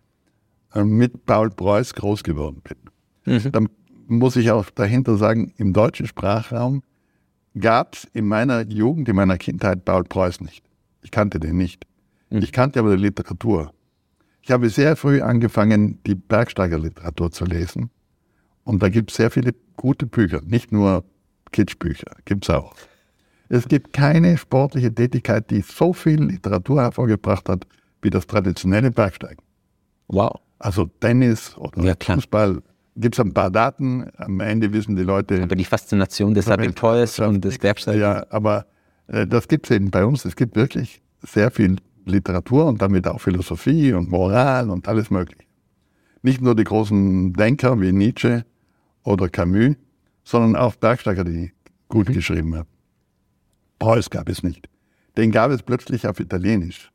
äh, 0.73 0.83
mit 0.83 1.25
Paul 1.25 1.49
Preuß 1.49 1.93
groß 1.93 2.23
geworden 2.23 2.61
bin. 2.63 3.35
Mhm. 3.35 3.51
Dann 3.51 3.69
muss 4.07 4.35
ich 4.35 4.51
auch 4.51 4.69
dahinter 4.69 5.17
sagen, 5.17 5.53
im 5.57 5.73
deutschen 5.73 6.07
Sprachraum 6.07 6.81
gab 7.59 7.95
es 7.95 8.05
in 8.13 8.27
meiner 8.27 8.61
Jugend, 8.61 9.09
in 9.09 9.15
meiner 9.15 9.37
Kindheit 9.37 9.85
Paul 9.85 10.03
Preuß 10.03 10.41
nicht. 10.41 10.63
Ich 11.01 11.11
kannte 11.11 11.39
den 11.39 11.57
nicht. 11.57 11.85
Mhm. 12.29 12.39
Ich 12.39 12.51
kannte 12.51 12.79
aber 12.79 12.95
die 12.95 13.01
Literatur. 13.01 13.73
Ich 14.41 14.51
habe 14.51 14.69
sehr 14.69 14.95
früh 14.95 15.21
angefangen, 15.21 15.99
die 16.05 16.15
Bergsteigerliteratur 16.15 17.31
zu 17.31 17.45
lesen. 17.45 17.89
Und 18.63 18.81
da 18.81 18.89
gibt 18.89 19.11
es 19.11 19.17
sehr 19.17 19.29
viele 19.29 19.53
gute 19.75 20.05
Bücher, 20.05 20.41
nicht 20.43 20.71
nur 20.71 21.03
Kitschbücher, 21.51 22.11
gibt 22.25 22.45
es 22.45 22.49
auch. 22.49 22.73
Es 23.49 23.67
gibt 23.67 23.93
keine 23.93 24.37
sportliche 24.37 24.93
Tätigkeit, 24.93 25.49
die 25.49 25.61
so 25.61 25.93
viel 25.93 26.21
Literatur 26.23 26.81
hervorgebracht 26.81 27.47
hat, 27.49 27.65
wie 28.01 28.09
das 28.09 28.27
traditionelle 28.27 28.91
Bergsteigen. 28.91 29.43
Wow. 30.07 30.39
Also 30.59 30.85
Tennis 30.99 31.55
oder 31.57 31.83
ja, 31.83 31.93
Fußball, 31.99 32.61
gibt 32.95 33.15
es 33.15 33.19
ein 33.19 33.33
paar 33.33 33.51
Daten. 33.51 34.09
Am 34.17 34.39
Ende 34.39 34.71
wissen 34.73 34.95
die 34.95 35.03
Leute. 35.03 35.41
Aber 35.43 35.55
die 35.55 35.65
Faszination 35.65 36.33
des 36.33 36.49
Abenteuers 36.49 37.19
und 37.19 37.43
des 37.43 37.57
Bergsteigens. 37.57 38.01
Ja, 38.01 38.25
aber 38.29 38.65
äh, 39.07 39.27
das 39.27 39.47
gibt 39.47 39.69
es 39.69 39.75
eben 39.75 39.91
bei 39.91 40.05
uns. 40.05 40.25
Es 40.25 40.35
gibt 40.35 40.55
wirklich 40.55 41.01
sehr 41.21 41.51
viel 41.51 41.77
Literatur 42.05 42.65
und 42.65 42.81
damit 42.81 43.07
auch 43.07 43.19
Philosophie 43.19 43.93
und 43.93 44.09
Moral 44.09 44.69
und 44.69 44.87
alles 44.87 45.09
Mögliche. 45.11 45.43
Nicht 46.21 46.41
nur 46.41 46.55
die 46.55 46.63
großen 46.63 47.33
Denker 47.33 47.79
wie 47.79 47.91
Nietzsche 47.91 48.45
oder 49.03 49.29
Camus, 49.29 49.75
sondern 50.23 50.55
auch 50.55 50.75
Bergsteiger, 50.75 51.23
die 51.23 51.51
gut 51.87 52.09
mhm. 52.09 52.13
geschrieben 52.13 52.55
haben. 52.55 52.67
Preuß 53.79 54.09
gab 54.09 54.29
es 54.29 54.43
nicht. 54.43 54.69
Den 55.17 55.31
gab 55.31 55.51
es 55.51 55.63
plötzlich 55.63 56.07
auf 56.07 56.19
Italienisch. 56.19 56.91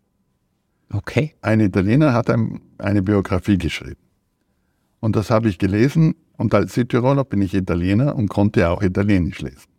Okay. 0.93 1.35
Ein 1.41 1.61
Italiener 1.61 2.13
hat 2.13 2.31
eine 2.31 3.03
Biografie 3.03 3.59
geschrieben. 3.59 4.01
Und 5.01 5.17
das 5.17 5.31
habe 5.31 5.49
ich 5.49 5.59
gelesen 5.59 6.15
und 6.37 6.55
als 6.55 6.75
Südtiroler 6.75 7.25
bin 7.25 7.43
ich 7.43 7.55
Italiener 7.55 8.15
und 8.15 8.29
konnte 8.29 8.69
auch 8.69 8.83
Italienisch 8.83 9.41
lesen. 9.41 9.71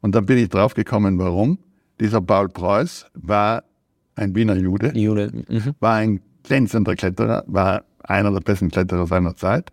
Und 0.00 0.14
dann 0.14 0.26
bin 0.26 0.38
ich 0.38 0.48
draufgekommen, 0.48 1.18
warum. 1.18 1.58
Dieser 2.00 2.20
Paul 2.20 2.48
Preuß 2.48 3.06
war 3.14 3.64
ein 4.14 4.34
Wiener 4.34 4.54
Jude, 4.54 4.92
Jude. 4.94 5.32
Mhm. 5.48 5.74
war 5.80 5.94
ein 5.94 6.20
glänzender 6.42 6.94
Kletterer, 6.94 7.44
war 7.46 7.84
einer 8.00 8.30
der 8.30 8.40
besten 8.40 8.70
Kletterer 8.70 9.06
seiner 9.06 9.34
Zeit. 9.34 9.72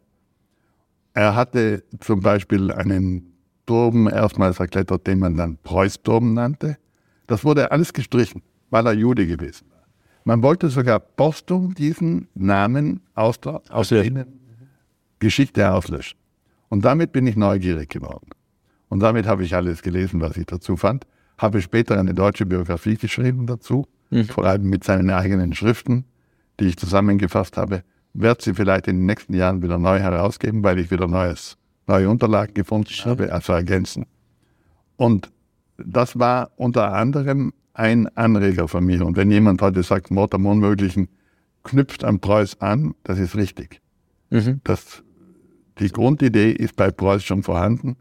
Er 1.13 1.35
hatte 1.35 1.83
zum 1.99 2.21
Beispiel 2.21 2.71
einen 2.71 3.32
Turm 3.65 4.07
erstmals 4.07 4.59
erklettert, 4.59 5.07
den 5.07 5.19
man 5.19 5.35
dann 5.35 5.57
Preuß-Turm 5.63 6.33
nannte. 6.33 6.77
Das 7.27 7.43
wurde 7.43 7.71
alles 7.71 7.93
gestrichen, 7.93 8.41
weil 8.69 8.85
er 8.85 8.93
Jude 8.93 9.25
gewesen 9.25 9.67
war. 9.69 9.83
Man 10.25 10.41
wollte 10.41 10.69
sogar 10.69 10.99
postum 10.99 11.73
diesen 11.73 12.27
Namen 12.33 13.01
aus 13.13 13.39
der, 13.39 13.61
aus 13.69 13.89
der 13.89 14.25
Geschichte 15.19 15.71
auslöschen. 15.71 16.17
Und 16.69 16.85
damit 16.85 17.11
bin 17.11 17.27
ich 17.27 17.35
neugierig 17.35 17.89
geworden. 17.89 18.29
Und 18.89 18.99
damit 18.99 19.25
habe 19.25 19.43
ich 19.43 19.55
alles 19.55 19.81
gelesen, 19.81 20.21
was 20.21 20.37
ich 20.37 20.45
dazu 20.45 20.77
fand. 20.77 21.05
Habe 21.37 21.61
später 21.61 21.99
eine 21.99 22.13
deutsche 22.13 22.45
Biografie 22.45 22.95
geschrieben 22.95 23.47
dazu, 23.47 23.87
mhm. 24.09 24.25
vor 24.25 24.45
allem 24.45 24.69
mit 24.69 24.83
seinen 24.83 25.09
eigenen 25.09 25.53
Schriften, 25.53 26.05
die 26.59 26.65
ich 26.65 26.77
zusammengefasst 26.77 27.57
habe. 27.57 27.83
Werde 28.13 28.43
sie 28.43 28.53
vielleicht 28.53 28.87
in 28.87 28.97
den 28.97 29.05
nächsten 29.07 29.33
Jahren 29.33 29.61
wieder 29.61 29.77
neu 29.77 29.99
herausgeben, 29.99 30.63
weil 30.63 30.77
ich 30.79 30.91
wieder 30.91 31.07
neues, 31.07 31.57
neue 31.87 32.09
Unterlagen 32.09 32.53
gefunden 32.53 32.93
habe, 33.05 33.31
also 33.33 33.53
ergänzen. 33.53 34.05
Und 34.95 35.31
das 35.77 36.17
war 36.17 36.51
unter 36.55 36.93
anderem 36.93 37.53
ein 37.73 38.07
Anreger 38.15 38.67
von 38.67 38.85
mir. 38.85 39.05
Und 39.05 39.17
wenn 39.17 39.31
jemand 39.31 39.61
heute 39.61 39.83
sagt, 39.83 40.11
Mord 40.11 40.33
am 40.33 40.45
Unmöglichen 40.45 41.09
knüpft 41.63 42.03
an 42.03 42.19
Preuß 42.19 42.61
an, 42.61 42.93
das 43.03 43.19
ist 43.19 43.35
richtig. 43.35 43.81
Mhm. 44.29 44.61
Das 44.63 45.03
die 45.79 45.89
Grundidee 45.89 46.51
ist 46.51 46.75
bei 46.75 46.91
Preuß 46.91 47.23
schon 47.23 47.43
vorhanden. 47.43 47.97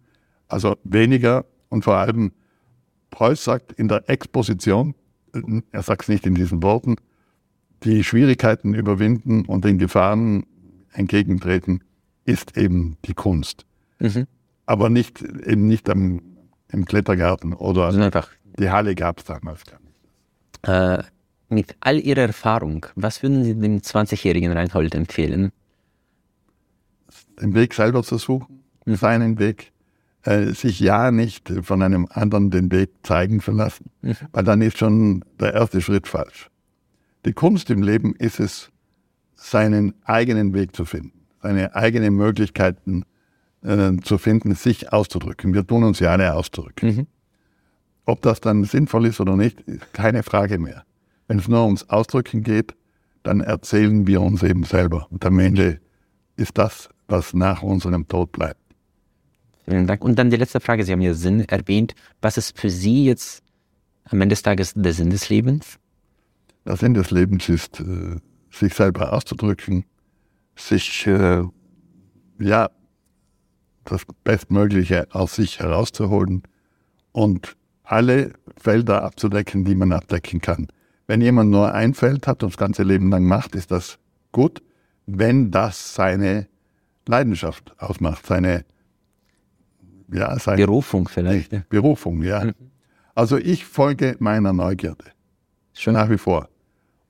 Also 0.48 0.76
weniger 0.84 1.46
und 1.68 1.84
vor 1.84 1.96
allem 1.96 2.32
Preuß 3.10 3.42
sagt 3.42 3.72
in 3.72 3.88
der 3.88 4.08
Exposition, 4.08 4.94
er 5.70 5.82
sagt 5.82 6.02
es 6.02 6.08
nicht 6.08 6.26
in 6.26 6.34
diesen 6.34 6.62
Worten, 6.62 6.96
die 7.84 8.04
Schwierigkeiten 8.04 8.74
überwinden 8.74 9.46
und 9.46 9.64
den 9.64 9.78
Gefahren 9.78 10.44
entgegentreten, 10.92 11.82
ist 12.24 12.56
eben 12.56 12.96
die 13.06 13.14
Kunst. 13.14 13.64
Mhm. 14.02 14.26
Aber 14.66 14.90
nicht 14.90 15.22
eben 15.22 15.66
nicht 15.66 15.88
am, 15.88 16.20
im 16.68 16.84
Klettergarten 16.84 17.52
oder 17.52 17.84
also 17.86 18.00
einfach. 18.00 18.28
die 18.58 18.70
Halle 18.70 18.94
gab 18.94 19.18
es 19.18 19.24
damals 19.24 19.64
gar 19.64 19.80
nicht. 19.80 19.88
Äh, 20.62 21.02
mit 21.48 21.76
all 21.80 21.98
Ihrer 21.98 22.22
Erfahrung, 22.22 22.86
was 22.94 23.22
würden 23.22 23.44
Sie 23.44 23.54
dem 23.54 23.78
20-jährigen 23.78 24.52
Reinhold 24.52 24.94
empfehlen? 24.94 25.52
den 27.40 27.54
Weg 27.54 27.74
selber 27.74 28.02
zu 28.02 28.18
suchen, 28.18 28.62
seinen 28.86 29.38
Weg, 29.38 29.72
äh, 30.22 30.52
sich 30.52 30.80
ja 30.80 31.10
nicht 31.10 31.52
von 31.62 31.82
einem 31.82 32.06
anderen 32.10 32.50
den 32.50 32.70
Weg 32.70 32.90
zeigen 33.02 33.40
zu 33.40 33.52
lassen, 33.52 33.90
mhm. 34.02 34.16
weil 34.32 34.44
dann 34.44 34.62
ist 34.62 34.78
schon 34.78 35.24
der 35.40 35.54
erste 35.54 35.80
Schritt 35.80 36.06
falsch. 36.06 36.50
Die 37.24 37.32
Kunst 37.32 37.70
im 37.70 37.82
Leben 37.82 38.14
ist 38.16 38.40
es, 38.40 38.70
seinen 39.34 39.94
eigenen 40.04 40.54
Weg 40.54 40.76
zu 40.76 40.84
finden, 40.84 41.26
seine 41.42 41.74
eigenen 41.74 42.14
Möglichkeiten 42.14 43.04
äh, 43.62 43.92
zu 44.02 44.18
finden, 44.18 44.54
sich 44.54 44.92
auszudrücken. 44.92 45.54
Wir 45.54 45.66
tun 45.66 45.84
uns 45.84 46.00
ja 46.00 46.10
alle 46.10 46.34
auszudrücken. 46.34 46.96
Mhm. 46.96 47.06
Ob 48.04 48.22
das 48.22 48.40
dann 48.40 48.64
sinnvoll 48.64 49.06
ist 49.06 49.20
oder 49.20 49.36
nicht, 49.36 49.60
ist 49.62 49.92
keine 49.92 50.22
Frage 50.22 50.58
mehr. 50.58 50.84
Wenn 51.28 51.38
es 51.38 51.48
nur 51.48 51.64
ums 51.64 51.88
Ausdrücken 51.88 52.42
geht, 52.42 52.74
dann 53.22 53.40
erzählen 53.40 54.06
wir 54.06 54.20
uns 54.20 54.42
eben 54.42 54.64
selber. 54.64 55.06
Und 55.10 55.24
am 55.24 55.38
Ende 55.38 55.80
ist 56.36 56.58
das 56.58 56.88
was 57.12 57.34
nach 57.34 57.62
unserem 57.62 58.08
Tod 58.08 58.32
bleibt. 58.32 58.58
Vielen 59.64 59.86
Dank. 59.86 60.04
Und 60.04 60.18
dann 60.18 60.30
die 60.30 60.36
letzte 60.36 60.58
Frage. 60.58 60.82
Sie 60.82 60.90
haben 60.90 61.02
ja 61.02 61.14
Sinn 61.14 61.40
erwähnt. 61.40 61.94
Was 62.20 62.36
ist 62.36 62.58
für 62.58 62.70
Sie 62.70 63.04
jetzt 63.04 63.44
am 64.06 64.20
Ende 64.20 64.32
des 64.32 64.42
Tages 64.42 64.72
der 64.74 64.92
Sinn 64.92 65.10
des 65.10 65.28
Lebens? 65.28 65.78
Der 66.66 66.76
Sinn 66.76 66.94
des 66.94 67.10
Lebens 67.12 67.48
ist, 67.48 67.80
äh, 67.80 68.16
sich 68.50 68.74
selber 68.74 69.12
auszudrücken, 69.12 69.84
sich, 70.56 71.06
äh, 71.06 71.42
ja, 72.40 72.70
das 73.84 74.02
Bestmögliche 74.24 75.08
aus 75.12 75.34
sich 75.36 75.58
herauszuholen 75.60 76.42
und 77.12 77.56
alle 77.84 78.32
Felder 78.56 79.02
abzudecken, 79.02 79.64
die 79.64 79.74
man 79.74 79.92
abdecken 79.92 80.40
kann. 80.40 80.68
Wenn 81.06 81.20
jemand 81.20 81.50
nur 81.50 81.74
ein 81.74 81.94
Feld 81.94 82.26
hat 82.26 82.42
und 82.42 82.52
das 82.52 82.58
ganze 82.58 82.84
Leben 82.84 83.10
lang 83.10 83.24
macht, 83.24 83.54
ist 83.54 83.70
das 83.70 83.98
gut, 84.30 84.62
wenn 85.06 85.50
das 85.50 85.94
seine 85.94 86.46
Leidenschaft 87.06 87.74
ausmacht, 87.78 88.26
seine, 88.26 88.64
ja, 90.12 90.38
seine 90.38 90.64
Berufung 90.64 91.08
vielleicht. 91.08 91.52
Ne? 91.52 91.66
Berufung, 91.68 92.22
ja. 92.22 92.44
Mhm. 92.44 92.52
Also 93.14 93.36
ich 93.36 93.64
folge 93.64 94.16
meiner 94.20 94.52
Neugierde. 94.52 95.04
Schon. 95.74 95.94
Nach 95.94 96.08
wie 96.08 96.18
vor. 96.18 96.48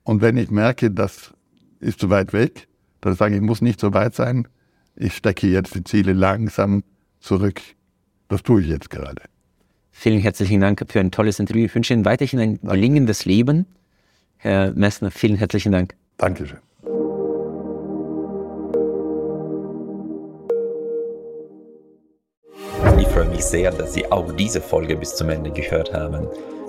Und 0.03 0.21
wenn 0.21 0.37
ich 0.37 0.51
merke, 0.51 0.91
das 0.91 1.33
ist 1.79 1.99
zu 1.99 2.09
weit 2.09 2.33
weg, 2.33 2.67
dann 3.01 3.15
sage 3.15 3.35
ich, 3.35 3.41
ich 3.41 3.45
muss 3.45 3.61
nicht 3.61 3.79
so 3.79 3.93
weit 3.93 4.15
sein. 4.15 4.47
Ich 4.95 5.15
stecke 5.15 5.47
jetzt 5.47 5.73
die 5.75 5.83
Ziele 5.83 6.13
langsam 6.13 6.83
zurück. 7.19 7.61
Das 8.27 8.43
tue 8.43 8.61
ich 8.61 8.67
jetzt 8.67 8.89
gerade. 8.89 9.21
Vielen 9.91 10.19
herzlichen 10.19 10.61
Dank 10.61 10.83
für 10.87 10.99
ein 10.99 11.11
tolles 11.11 11.39
Interview. 11.39 11.65
Ich 11.65 11.75
wünsche 11.75 11.93
Ihnen 11.93 12.05
weiterhin 12.05 12.39
ein 12.39 12.59
gelingendes 12.61 13.25
Leben. 13.25 13.65
Herr 14.37 14.73
Messner, 14.73 15.11
vielen 15.11 15.37
herzlichen 15.37 15.71
Dank. 15.71 15.95
Dankeschön. 16.17 16.59
Ich 22.99 23.07
freue 23.07 23.29
mich 23.29 23.45
sehr, 23.45 23.71
dass 23.71 23.93
Sie 23.93 24.11
auch 24.11 24.31
diese 24.33 24.61
Folge 24.61 24.95
bis 24.97 25.15
zum 25.15 25.29
Ende 25.29 25.51
gehört 25.51 25.93
haben. 25.93 26.27